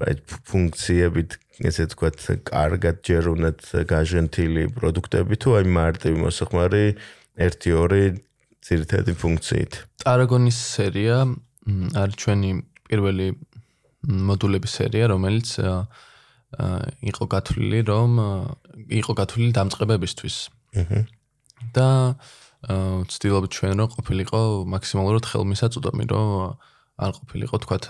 აი 0.06 0.14
ფუნქციებით 0.46 1.30
ესე 1.66 1.90
ვთქვათ, 1.90 2.18
კარგად 2.46 3.02
ჯერ 3.02 3.34
უნდათ 3.34 3.60
გაჟენთილი 3.90 4.64
პროდუქტები 4.78 5.36
თუ 5.42 5.50
აი 5.58 5.66
მარტივი 5.74 6.18
მოსახმარი 6.22 6.86
1-2 7.38 8.20
ძირითადი 8.66 9.14
ფუნქციით. 9.22 9.74
Aragonis 10.04 10.58
სერია 10.58 11.24
არის 11.96 12.16
ჩვენი 12.18 12.52
პირველი 12.88 13.28
მოდულების 14.08 14.72
სერია, 14.80 15.12
რომელიც 15.14 15.50
იყო 17.12 17.24
გათვლილი, 17.28 17.80
რომ 17.88 18.12
იყო 18.88 19.12
გათვლილი 19.20 19.52
დამწყებებისთვის. 19.56 20.36
აჰა. 20.78 21.00
და 21.74 22.18
ვცდილობთ 22.68 23.50
ჩვენ 23.54 23.74
რომ 23.82 23.90
ყოფილიყო 23.98 24.42
მაქსიმალურად 24.74 25.26
ხელმისაწვდომი, 25.30 26.06
რომ 26.10 26.28
არ 26.98 27.12
ყოფილიყო 27.18 27.56
თქვათ 27.64 27.86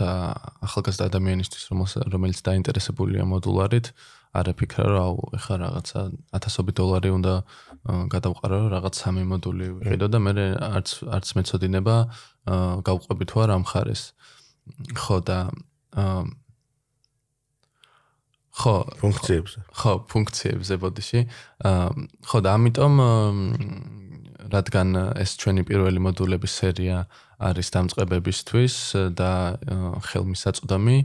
ახალგაზრდა 0.67 1.03
ადამიანისთვის, 1.07 1.63
რომელიც 2.11 2.39
დაინტერესებულია 2.43 3.23
მოდულარით, 3.23 3.91
არ 4.39 4.47
აფიქრა 4.53 4.85
რომ 4.93 5.03
აუ 5.07 5.17
ეხა 5.38 5.55
რაღაცა 5.63 6.01
1000 6.39 6.75
დოლარი 6.79 7.09
უნდა 7.17 7.33
გადავყარო 8.13 8.59
რაღაც 8.75 8.93
სამი 9.01 9.23
მოდული 9.31 9.67
ვიყიდო 9.81 10.07
და 10.13 10.19
მე 10.25 10.31
არც 10.77 10.89
არც 11.17 11.27
მეწოდინება 11.38 11.95
გავყვები 12.88 13.23
თუ 13.31 13.38
არ 13.43 13.49
ამხარეს 13.57 14.03
ხო 15.01 15.17
და 15.27 15.39
ხო 18.57 18.75
ფუნქციებზე. 19.01 19.59
ხო 19.69 19.91
ფუნქციებზე 20.09 20.75
ბოდიში. 20.81 21.19
ხო 22.25 22.38
და 22.41 22.49
ამიტომ 22.57 22.93
რადგან 24.53 24.87
ეს 25.19 25.35
ჩვენი 25.41 25.63
პირველი 25.67 25.99
მოდულების 26.03 26.53
სერია 26.59 26.97
არის 27.37 27.67
დამწყებებისთვის 27.75 28.75
და 29.13 29.31
ხელმისაწვდომი 30.09 30.97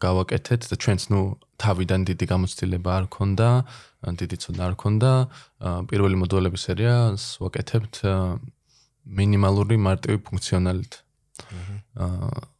გავაკეთეთ 0.00 0.62
და 0.70 0.76
ჩვენც 0.80 1.02
ნუ 1.12 1.20
თავიდან 1.60 2.00
დიდი 2.08 2.26
გამოცდილება 2.32 2.90
არ 2.96 3.06
ქონდა, 3.12 3.48
დიდი 4.20 4.36
ცოდნა 4.42 4.62
არ 4.68 4.74
ქონდა. 4.80 5.12
პირველი 5.90 6.16
მოდულების 6.22 6.62
სერიას 6.68 7.22
ვაკეთებთ 7.42 7.94
მინიმალური 9.06 9.76
მარტივი 9.76 10.18
ფუნქციონალით. 10.26 10.92
აა 11.96 12.56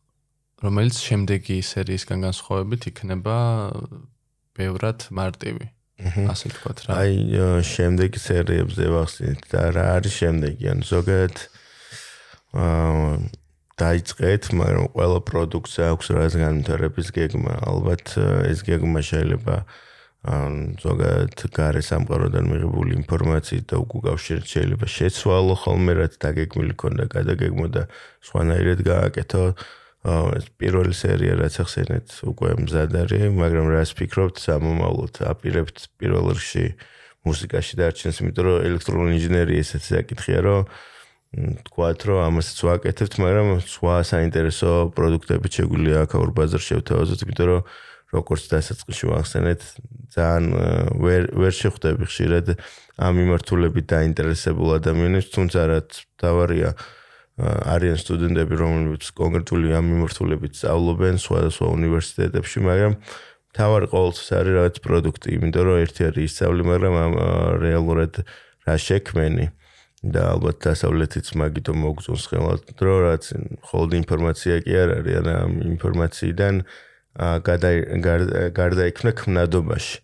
რომელიც 0.65 0.97
შემდეგი 1.05 1.61
სერიისგან 1.61 2.25
განსხვავებით 2.25 2.89
იქნება 2.91 3.37
ბევრად 4.57 5.09
მარტივი. 5.13 5.69
ასე 5.97 6.53
ვთქვათ 6.53 6.79
რა. 6.87 6.99
აი 7.01 7.15
შემდეგი 7.65 8.21
სერიებზე 8.21 8.85
ვახსენეთ 8.93 9.41
და 9.49 9.61
რა 9.73 9.87
არის 9.97 10.15
შემდეგი? 10.21 10.65
ან 10.73 10.79
ზოგადად 10.85 11.37
აა 12.57 13.17
დაიწყეთ, 13.77 14.43
მაგრამ 14.57 14.87
ყველა 14.97 15.21
პროდუქტს 15.29 15.77
აქვს 15.85 16.07
რაღაც 16.17 16.35
განვითარების 16.41 17.09
გეგმა. 17.13 17.53
ალბათ 17.69 18.07
ეს 18.49 18.61
გეგმა 18.65 19.01
შეიძლება 19.05 19.57
ან 20.27 20.55
ზოგადად 20.83 21.39
გარე 21.55 21.83
სამყაროდან 21.85 22.45
მიღებული 22.51 22.97
ინფორმაციით 23.05 23.65
და 23.71 23.77
უკავშირეთ 23.85 24.47
შეიძლება 24.49 24.87
შეცვალო 24.91 25.55
ხოლმე 25.61 25.93
რაც 26.01 26.13
დაგეგმილი 26.25 26.75
ქონდა, 26.81 27.05
გადაგეგმო 27.15 27.67
და 27.77 27.83
სხვანაირად 28.25 28.81
გააკეთო. 28.81 29.45
ეს 30.07 30.47
პირველი 30.55 30.95
სერია 30.95 31.35
რაც 31.41 31.57
ახსენეთ 31.67 32.07
უკვე 32.31 32.51
მზად 32.63 32.93
არის, 32.95 33.25
მაგრამ 33.35 33.67
რას 33.75 33.91
ფიქრობთ 33.99 34.39
სამომავლოდ? 34.39 35.15
აპირებთ 35.27 35.77
პირველ 35.99 36.31
რიგში 36.31 36.67
მუსიკაში 37.27 37.75
დარჩენს, 37.81 38.21
იმიტომ 38.23 38.45
რომ 38.47 38.57
ელექტრონული 38.71 39.19
ინჟინერია 39.19 39.63
ესეც 39.67 39.83
საკითხია, 39.91 40.39
რომ 40.47 40.61
თქვათ 41.67 42.01
რომ 42.07 42.19
ამასაც 42.23 42.59
ვაკეთებთ, 42.71 43.15
მაგრამ 43.19 43.49
სხვა 43.67 43.97
საინტერესო 44.07 44.71
პროდუქტები 44.95 45.49
შეგვიძლია 45.59 45.99
აქაურ 46.07 46.31
ბაზარში 46.39 46.69
შევთავაზოთ, 46.71 47.21
იმიტომ 47.27 47.47
რომ 47.51 47.61
როგორც 48.15 48.43
დასაწყისში 48.55 49.07
ვახსენეთ, 49.11 49.61
ძალიან 50.15 50.45
ვერ 51.03 51.23
ვერ 51.35 51.53
შეხვდები 51.53 52.05
ხშირად 52.07 52.47
ამ 53.03 53.13
მიმართულებით 53.19 53.87
დაინტერესებულ 53.91 54.69
ადამიანებს, 54.79 55.35
თუმცა 55.35 55.61
რაც 55.67 55.91
თავარია 56.23 56.71
არიან 57.37 57.99
სტუდენტები, 58.01 58.55
რომლებიც 58.57 59.11
კონკრეტული 59.13 59.75
ამ 59.77 59.89
მიმართულებით 59.93 60.57
სწავლობენ 60.57 61.21
სხვადასხვა 61.21 61.67
უნივერსიტეტებში, 61.77 62.59
მაგრამ 62.65 62.93
თავარი 63.57 63.87
ყოველთვის 63.93 64.29
არის 64.41 64.53
რაღაც 64.57 64.77
პროდუქტი, 64.87 65.29
იმიტომ 65.37 65.65
რომ 65.69 65.77
ერთი 65.85 66.03
არის 66.09 66.25
ისწავლი, 66.33 66.63
მაგრამ 66.73 66.95
ამ 66.97 67.13
რეალურად 67.61 68.13
რა 68.65 68.75
შექმენი 68.81 69.47
და 70.17 70.21
ალბათ 70.33 70.57
დასავლეთიც 70.65 71.27
მაგითო 71.41 71.73
მოგწონს 71.77 72.25
ხელად, 72.31 72.61
რომ 72.81 72.99
რაც 73.05 73.25
ხოლმე 73.69 73.97
ინფორმაცია 74.01 74.55
კი 74.65 74.73
არ 74.81 74.91
არის, 74.97 75.15
არა 75.21 75.35
ამ 75.45 75.53
ინფორმაციიდან 75.77 76.55
გადა 77.17 77.71
გარდაიქმნა 78.57 79.11
ქმნადობაში. 79.17 79.97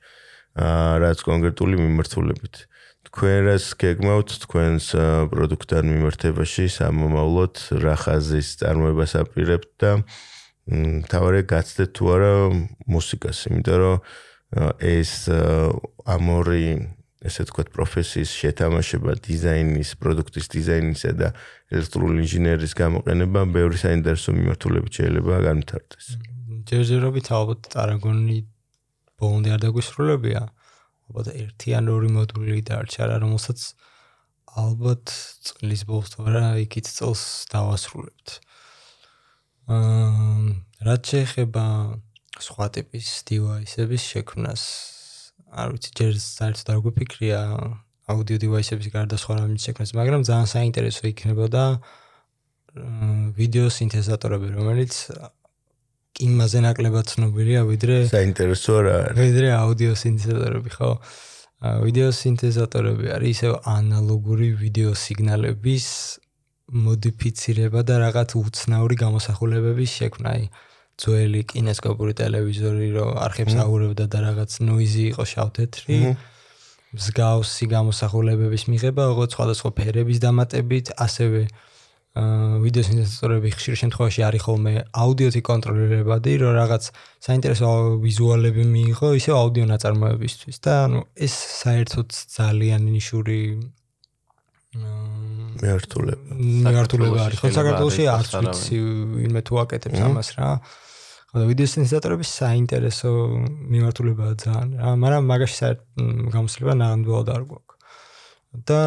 აა 0.53 1.01
რაც 1.01 1.19
კონკრეტული 1.25 1.81
მიმართულებით. 1.81 2.69
თქვენ 3.13 3.39
რას 3.45 3.67
გეგმავთ 3.77 4.31
თქვენს 4.49 4.87
პროდუქტთან 5.29 5.85
მიმართებაში 5.85 6.65
სამომავლოდ 6.73 7.55
რა 7.85 7.97
ხაზის 8.01 8.49
წარმოებას 8.65 9.13
აპირებთ 9.21 9.71
და 9.85 9.91
თავარი 11.13 11.43
გაცდეთ 11.45 11.91
თუ 11.93 12.05
არა 12.09 12.33
მუსიკას, 12.89 13.39
იმიტომ 13.53 13.77
რომ 13.83 13.97
ეს 14.81 15.13
ამორი 16.09 16.65
ესე 17.23 17.45
თქვა 17.47 17.63
პროფესიის 17.77 18.31
შეთამაშება 18.33 19.13
დიზაინის, 19.23 19.91
პროდუქტის 20.01 20.47
დიზაინისა 20.57 21.11
და 21.21 21.29
ელექტრონული 21.69 22.25
ინჟინერიის 22.27 22.75
გამოყენება 22.81 23.41
ბევრი 23.53 23.77
საინტერესო 23.79 24.35
მიმართულებით 24.35 24.93
შეიძლება 24.99 25.35
განვითარდეს. 25.47 26.07
ჯერჯერობით 26.67 27.27
ალბათ 27.29 27.61
ტარაგონი 27.77 28.39
ბონდი 29.21 29.49
არ 29.55 29.61
დაგვისრულებია. 29.69 30.43
ალბათ 31.13 31.29
ერთი 31.37 31.77
ან 31.77 31.93
ორი 31.93 32.09
მოდული 32.09 32.65
დარჩა 32.65 33.13
რა 33.13 33.17
რომელსაც 33.21 33.61
ალბათ 34.57 35.13
წლის 35.45 35.85
ბოლოს 35.85 36.17
თუ 36.17 36.25
არა 36.25 36.45
იქით 36.65 36.89
წელს 36.89 37.23
დავასრულებთ. 37.53 38.29
აა 39.69 40.33
რაც 40.89 41.03
შეეხება 41.13 41.65
სხვა 42.41 42.67
ტიპის 42.75 43.09
დივაისების 43.29 44.03
შექმნას 44.13 44.63
არ 45.53 45.69
ვიცი 45.77 45.91
ჯერ 46.01 46.13
საერთოდ 46.17 46.69
არ 46.73 46.81
გვიფიქრია 46.89 47.41
აუდიო 48.13 48.39
დივაისების 48.43 48.89
გარდა 48.97 49.17
სხვა 49.21 49.35
რამის 49.39 49.67
შექმნას, 49.69 49.93
მაგრამ 50.01 50.25
ძალიან 50.27 50.49
საინტერესო 50.49 51.05
იქნებოდა 51.13 51.65
ვიდეო 53.37 53.69
სინთეზატორები, 53.69 54.49
რომელიც 54.57 54.93
იმაზე 56.21 56.59
ნაკლებად 56.67 57.07
ცნობილია 57.09 57.63
ვიდრე 57.65 57.97
საინტერესო 58.13 58.75
რა 58.85 58.97
არის. 59.09 59.17
ვიდრე 59.23 59.49
აუდიო 59.57 59.93
სინთეზატორები 59.97 60.71
ხო? 60.77 60.91
ვიდეო 61.63 62.11
სინთეზატორები 62.19 63.07
არის 63.17 63.31
ისე 63.39 63.49
ანალოგური 63.73 64.49
ვიდეო 64.61 64.93
სიგნალების 64.93 65.87
მოდიფიცირება 66.73 67.81
და 67.87 67.95
რაღაც 68.03 68.29
უცნაური 68.43 68.97
გამოსახულებების 68.99 69.91
შექმნა 70.03 70.29
აი 70.37 70.45
ძველი 71.03 71.43
კინესკოპური 71.49 72.13
ტელევიზორი 72.21 72.89
რო 72.97 73.07
არხებს 73.27 73.55
აურევდა 73.65 74.05
და 74.13 74.19
რაღაც 74.29 74.51
ნოიზი 74.69 75.03
იყო 75.13 75.25
შავ-თეთრი. 75.33 75.99
მსგავსი 76.93 77.67
გამოსახულებების 77.73 78.63
მიღება 78.69 79.03
როგორც 79.11 79.31
სხვადასხვა 79.33 79.71
ფერების 79.81 80.19
დამატებით 80.21 80.93
ასევე 81.01 81.49
ვიდეო 82.13 82.83
სინთეზატორები 82.85 83.51
ხშირ 83.57 83.77
შემთხვევაში 83.81 84.21
არის 84.29 84.43
ხოლმე 84.45 84.73
აუდიოთი 84.93 85.41
კონტროლირებადი, 85.49 86.33
რომ 86.45 86.53
რაღაც 86.61 86.89
საინტერესო 87.25 87.69
ვიზუალები 88.05 88.65
მიიღო 88.69 89.09
ისე 89.17 89.33
აუდიო 89.33 89.65
ნაწარმოებისთვის 89.73 90.57
და 90.61 90.73
ანუ 90.85 91.01
ეს 91.17 91.35
საერთოდ 91.63 92.09
ძალიან 92.37 92.85
ნიშური 92.93 93.39
მეართულება. 94.77 96.37
მეართულება 96.69 97.19
არის. 97.33 97.39
ხო 97.41 97.49
საქართველოსი 97.57 98.05
არც 98.13 98.31
ვიცი 98.45 98.77
ვინმე 99.17 99.41
თუ 99.49 99.55
აკეთებს 99.65 100.01
ამას 100.05 100.29
რა. 100.37 100.49
ხო 101.33 101.37
და 101.41 101.45
ვიდეო 101.49 101.69
სინთეზატორების 101.73 102.31
საინტერესო 102.45 103.11
მიმართულებაა 103.73 104.33
ძალიან 104.37 104.69
რა, 104.85 104.89
მაგრამ 105.01 105.23
მაგაში 105.33 105.57
საერთოდ 105.65 106.29
გამოსლება 106.29 106.73
ნამდვილად 106.77 107.29
არ 107.33 107.43
გვაქვს. 107.49 107.77
და 108.69 108.81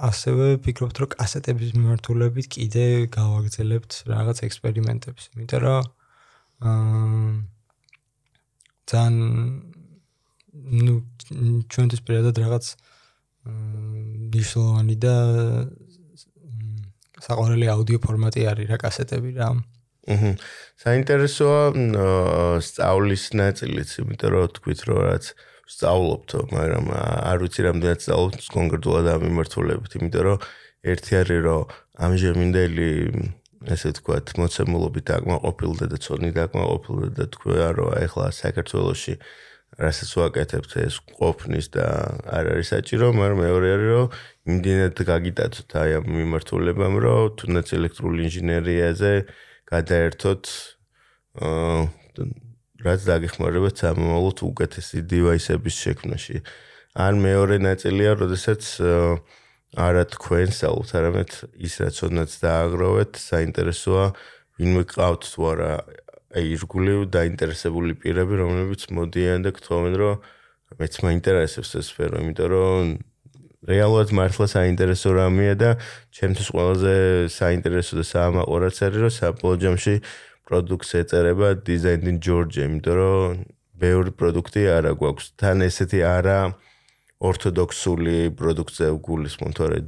ასევე 0.00 0.46
ფიქრობთ, 0.64 0.96
რომ 1.02 1.10
კასეტების 1.14 1.70
მიმართულებით 1.76 2.46
კიდე 2.56 2.84
გავაგზელებთ 3.14 3.92
რაღაც 4.10 4.38
ექსპერიმენტებს, 4.48 5.22
იმიტომ 5.34 5.60
რომ 5.66 5.82
აა 6.70 7.32
ძალიან 8.90 9.16
ну 10.80 10.94
ჩვენთვის 11.70 12.00
პირადად 12.06 12.40
რაღაც 12.42 12.64
მნიშვნელოვანი 13.46 14.96
და 15.04 15.14
საყვარელი 17.24 17.66
აუდიო 17.74 17.98
ფორმატი 18.02 18.46
არის 18.50 18.66
რა 18.72 18.78
კასეტები 18.82 19.30
რა. 19.38 19.48
აჰა. 20.10 20.30
საინტერესოა 20.82 21.62
სწავლის 22.66 23.24
ნაწილიც, 23.40 23.90
იმიტომ 24.02 24.30
რომ 24.34 24.52
თქვით 24.58 24.80
რომ 24.88 24.98
რაც 25.06 25.24
სწავლობთ, 25.70 26.30
მაგრამ 26.50 26.86
არ 26.96 27.42
ვიცი 27.44 27.60
რამდენად 27.66 28.00
სწავლობთ 28.04 28.48
კონკრეტულად 28.54 29.06
ამ 29.14 29.20
მიმართულებით, 29.26 29.92
იმიტომ 30.00 30.24
რომ 30.26 30.38
ერთი 30.90 31.12
არის 31.20 31.40
რომ 31.46 31.60
ამჟამინდელი 32.06 32.88
ესე 33.70 33.92
ვთქვათ, 33.92 34.32
მოცემულობით 34.40 35.12
აკმაყოფილდა 35.16 35.86
და 35.92 35.96
ცოდნი 36.00 36.30
დაკმაყოფილდა 36.32 37.08
და 37.18 37.24
თქვა 37.36 37.68
რომ 37.76 37.88
ახლა 38.00 38.26
საქართველოში 38.32 39.14
რასაც 39.80 40.10
ვაკეთებთ 40.18 40.72
ეს 40.82 40.96
ყოფნის 41.20 41.66
და 41.76 41.86
არ 42.26 42.44
არის 42.56 42.68
საჭირო, 42.74 43.12
მაგრამ 43.14 43.38
მეორე 43.44 43.68
არის 43.76 43.88
რომ 43.94 44.06
იმდენად 44.50 44.96
გაგიტაცოთ 45.12 45.70
აი 45.80 45.90
ამ 46.00 46.04
მიმართულებამ, 46.18 46.94
რომ 47.04 47.20
თუნდაც 47.38 47.68
ელექტრული 47.78 48.20
ინჟინერიაზე 48.26 49.12
გადაერთოთ 49.70 50.44
აა 51.46 52.49
რაც 52.84 53.00
დაგეხმარება 53.08 53.70
სამომავლოდ 53.76 54.38
უკეთესი 54.50 54.98
დივაისების 55.10 55.74
შექმნაში. 55.84 56.36
ან 56.96 57.14
მეორე 57.22 57.56
ნაწილია, 57.62 58.16
როდესაც 58.18 58.62
არა 59.78 60.04
თქვენ 60.16 60.48
საუბრობთ, 60.50 60.92
არამედ 60.98 61.30
ის 61.62 61.74
რაც 61.78 61.96
ოდნაც 62.06 62.30
დააგროვეთ, 62.42 63.12
საინტერესოა 63.20 64.06
ვინმე 64.58 64.82
ყავთ 64.90 65.22
თუ 65.30 65.40
არა 65.50 65.72
აი 66.30 66.44
ირგული 66.54 66.92
დაინტერესებული 67.10 67.94
პირები, 67.98 68.34
რომლებიც 68.42 68.90
მოდიან 68.94 69.46
და 69.46 69.50
გთხოვენ, 69.54 69.94
რომ 69.98 70.14
მეც 70.78 70.94
მაინტერესებს 71.06 71.70
ეს 71.78 71.86
სფერო, 71.90 72.22
იმიტომ 72.22 72.48
რომ 72.54 72.82
რეალურად 73.66 74.10
მართლა 74.14 74.46
საინტერესო 74.50 75.08
რამეა 75.14 75.54
და 75.58 75.70
ჩემთვის 76.16 76.48
ყველაზე 76.54 76.94
საინტერესო 77.34 77.92
და 78.00 78.04
საამაყო 78.08 78.56
რაც 78.62 78.76
არის, 78.86 79.00
რომ 79.04 79.12
საბოლოო 79.20 79.56
ჯამში 79.62 79.94
პროდუქტს 80.50 80.90
ეწერება 80.98 81.48
დიზაინინგ 81.62 82.18
ჯორჯი, 82.26 82.60
იმიტომ 82.66 82.94
რომ 82.98 83.44
ბევრი 83.78 84.10
პროდუქტი 84.18 84.62
არა 84.76 84.92
გვაქვს. 84.98 85.26
თან 85.38 85.62
ესეთი 85.70 86.00
არა 86.02 86.38
ორთოდოქსული 87.22 88.16
პროდუქტზე 88.34 88.86
გულისხმობ, 89.06 89.52
თორე 89.54 89.78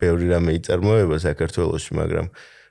ბევრი 0.00 0.26
რამე 0.32 0.50
იწარმოება 0.56 1.16
საქართველოში, 1.20 1.90
მაგრამ 2.00 2.26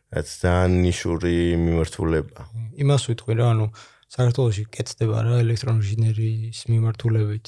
რაც 0.10 0.28
ძალიან 0.42 0.74
ნიშური 0.90 1.34
მიმართულება. 1.62 2.40
იმას 2.82 3.04
ვიტყვი 3.14 3.34
რა, 3.38 3.46
ანუ 3.54 3.66
საქართველოში 4.10 4.64
კეთდება 4.74 5.18
რა 5.22 5.36
ელექტროინჟინერიის 5.46 6.60
მიმართულებით 6.66 7.46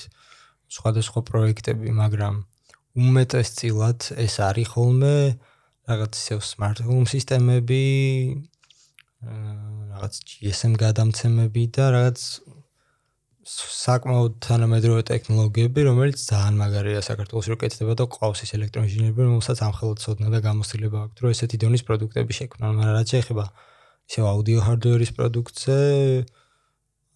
სხვადასხვა 0.70 1.20
პროექტები, 1.26 1.90
მაგრამ 1.90 2.36
უმეტესწილად 3.02 4.00
ეს 4.22 4.36
არის 4.46 4.68
ხოლმე 4.78 5.16
რაღაც 5.90 6.12
ისევ 6.22 6.40
smart 6.46 6.80
home 6.86 7.10
სისტემები, 7.10 7.82
რაღაც 9.22 10.14
GSM 10.26 10.74
გადამცემები 10.82 11.64
და 11.78 11.86
რაღაც 11.94 12.20
საკმაოდ 13.42 14.34
თანამედროვე 14.46 15.04
ტექნოლოგიები, 15.10 15.82
რომელიც 15.90 16.18
ძალიან 16.30 16.56
მაგარია 16.62 17.02
საქართველოს 17.06 17.48
რო 17.50 17.58
კეთდება 17.62 17.94
და 17.98 18.06
ყავს 18.06 18.44
ის 18.46 18.52
ელექტროინჟინერები, 18.58 19.22
რომელსაც 19.26 19.62
ამხელოდ 19.66 19.98
ცოდნა 20.04 20.30
და 20.30 20.40
გამოცდილება 20.46 20.98
აქვს, 21.06 21.22
რომ 21.26 21.34
ესეთი 21.34 21.58
დონის 21.64 21.84
პროდუქტები 21.90 22.38
შექმნა, 22.38 22.64
მაგრამ 22.70 22.94
რაც 22.98 23.08
შეეხება 23.14 23.46
ისევ 24.12 24.26
აუდიო 24.32 24.60
ჰარდვერის 24.68 25.12
პროდუქტზე 25.18 25.78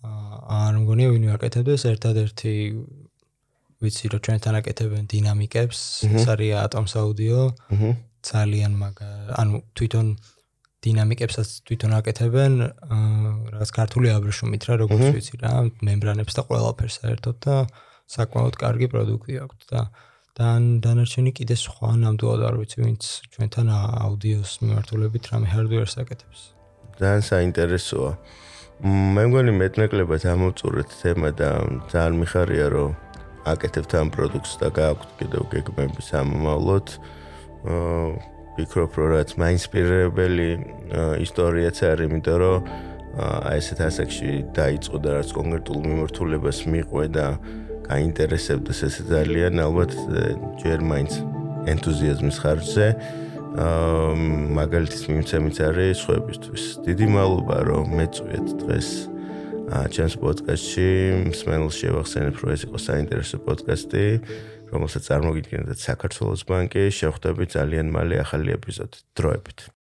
აა 0.06 0.38
არ 0.66 0.74
მგონია 0.82 1.10
ვინმე 1.14 1.32
აკეთებდეს 1.38 1.84
ერთადერთი 1.94 2.54
ვიცი 3.86 4.06
რომ 4.14 4.22
ჩვენთან 4.26 4.56
აკეთებენ 4.62 5.04
დინამიკებს, 5.14 5.80
ეს 6.10 6.26
არის 6.34 6.52
ატომს 6.66 6.94
აუდიო. 7.02 7.42
ძალიან 8.26 8.74
მაგა, 8.82 9.10
ანუ 9.38 9.62
თვითონ 9.78 10.08
დინამიკებსაც 10.86 11.50
თვითონ 11.68 11.94
აკეთებენ 12.00 12.54
რაღაც 13.54 13.72
ქართული 13.76 14.12
აბრეშუმით 14.16 14.64
რა 14.70 14.76
როგორც 14.86 15.06
ვიცი 15.18 15.42
რა 15.44 15.54
მემბრანებს 15.82 16.38
და 16.38 16.42
ყველაფერს 16.50 17.00
საერთოდ 17.02 17.38
და 17.46 17.56
საკმაოდ 18.16 18.60
კარგი 18.62 18.88
პროდუქტი 18.94 19.40
აქვს 19.46 19.72
და 19.74 19.82
და 20.36 20.48
დანარჩენი 20.84 21.32
კიდე 21.32 21.56
სხვა 21.56 21.94
ნამდვილად 22.02 22.42
არ 22.44 22.56
ვიცი 22.60 22.80
ვინც 22.84 23.04
ჩვენთან 23.32 23.70
აუდიოს 23.72 24.52
მიმართულებით 24.68 25.30
რამე 25.32 25.48
ჰარდვერს 25.48 25.96
აკეთებს. 26.04 26.40
ძალიან 27.00 27.24
საინტერესოა. 27.24 28.12
მე 29.16 29.24
მგონი 29.32 29.52
მეტნაკლებად 29.56 30.24
ამოვწურეთ 30.36 30.90
თემა 31.00 31.30
და 31.40 31.50
ძალიან 31.88 32.16
მიხარია 32.20 32.68
რომ 32.76 32.92
აკეთებთ 33.48 33.92
ამ 33.96 34.08
პროდუქტს 34.12 34.54
და 34.60 34.68
გააქვთ 34.76 35.10
კიდევ 35.24 35.42
გეგმები 35.56 36.02
სამომავლოდ. 36.04 36.88
აა 37.64 38.35
ვფიქრობ, 38.56 38.92
რომ 38.96 39.10
რაც 39.20 39.30
მაინსპირებელი 39.36 40.50
ისტორიაც 41.20 41.78
არის, 41.92 42.08
იმიტომ 42.08 42.38
რომ 42.40 42.58
აი 43.16 43.60
ესეთ 43.60 43.80
ასაკში 43.84 44.32
დაიწყო 44.56 44.98
და 45.04 45.10
რაც 45.20 45.30
კონკრეტულ 45.36 45.78
მიმართულებას 45.84 46.60
მიყვე 46.72 47.06
და 47.16 47.28
გაინტერესებდეს 47.84 48.80
ესე 48.88 49.04
ძალიან 49.12 49.60
ალბათ 49.60 49.92
ჯერ 50.64 50.80
მაინც 50.88 51.12
ენთუზიაზმის 51.68 52.38
ხარჯზე 52.44 52.88
აა 53.56 54.16
მაგალითის 54.56 55.04
მიმცემიც 55.12 55.58
არის 55.64 55.96
სხვებისთვის. 56.04 56.64
დიდი 56.88 57.08
მადლობა 57.12 57.58
რომ 57.72 57.86
მეწვიეთ 58.00 58.48
დღეს 58.64 58.88
ჩემს 59.96 60.16
პოდკასტში. 60.20 60.90
მსმენელს 61.32 61.76
შევახსენებ 61.80 62.36
რომ 62.36 62.50
ეს 62.52 62.62
იყო 62.68 62.78
საინტერესო 62.88 63.38
პოდკასტი, 63.48 64.06
რომელსაც 64.76 65.04
წარმოგიდგენთ 65.10 65.80
საქართველოს 65.88 66.44
ბანკი. 66.50 66.84
შევხვდებით 67.00 67.50
ძალიან 67.58 67.88
მალე 67.96 68.16
ახალი 68.26 68.60
ეპიზოდით. 68.60 69.02
დროებით. 69.16 69.75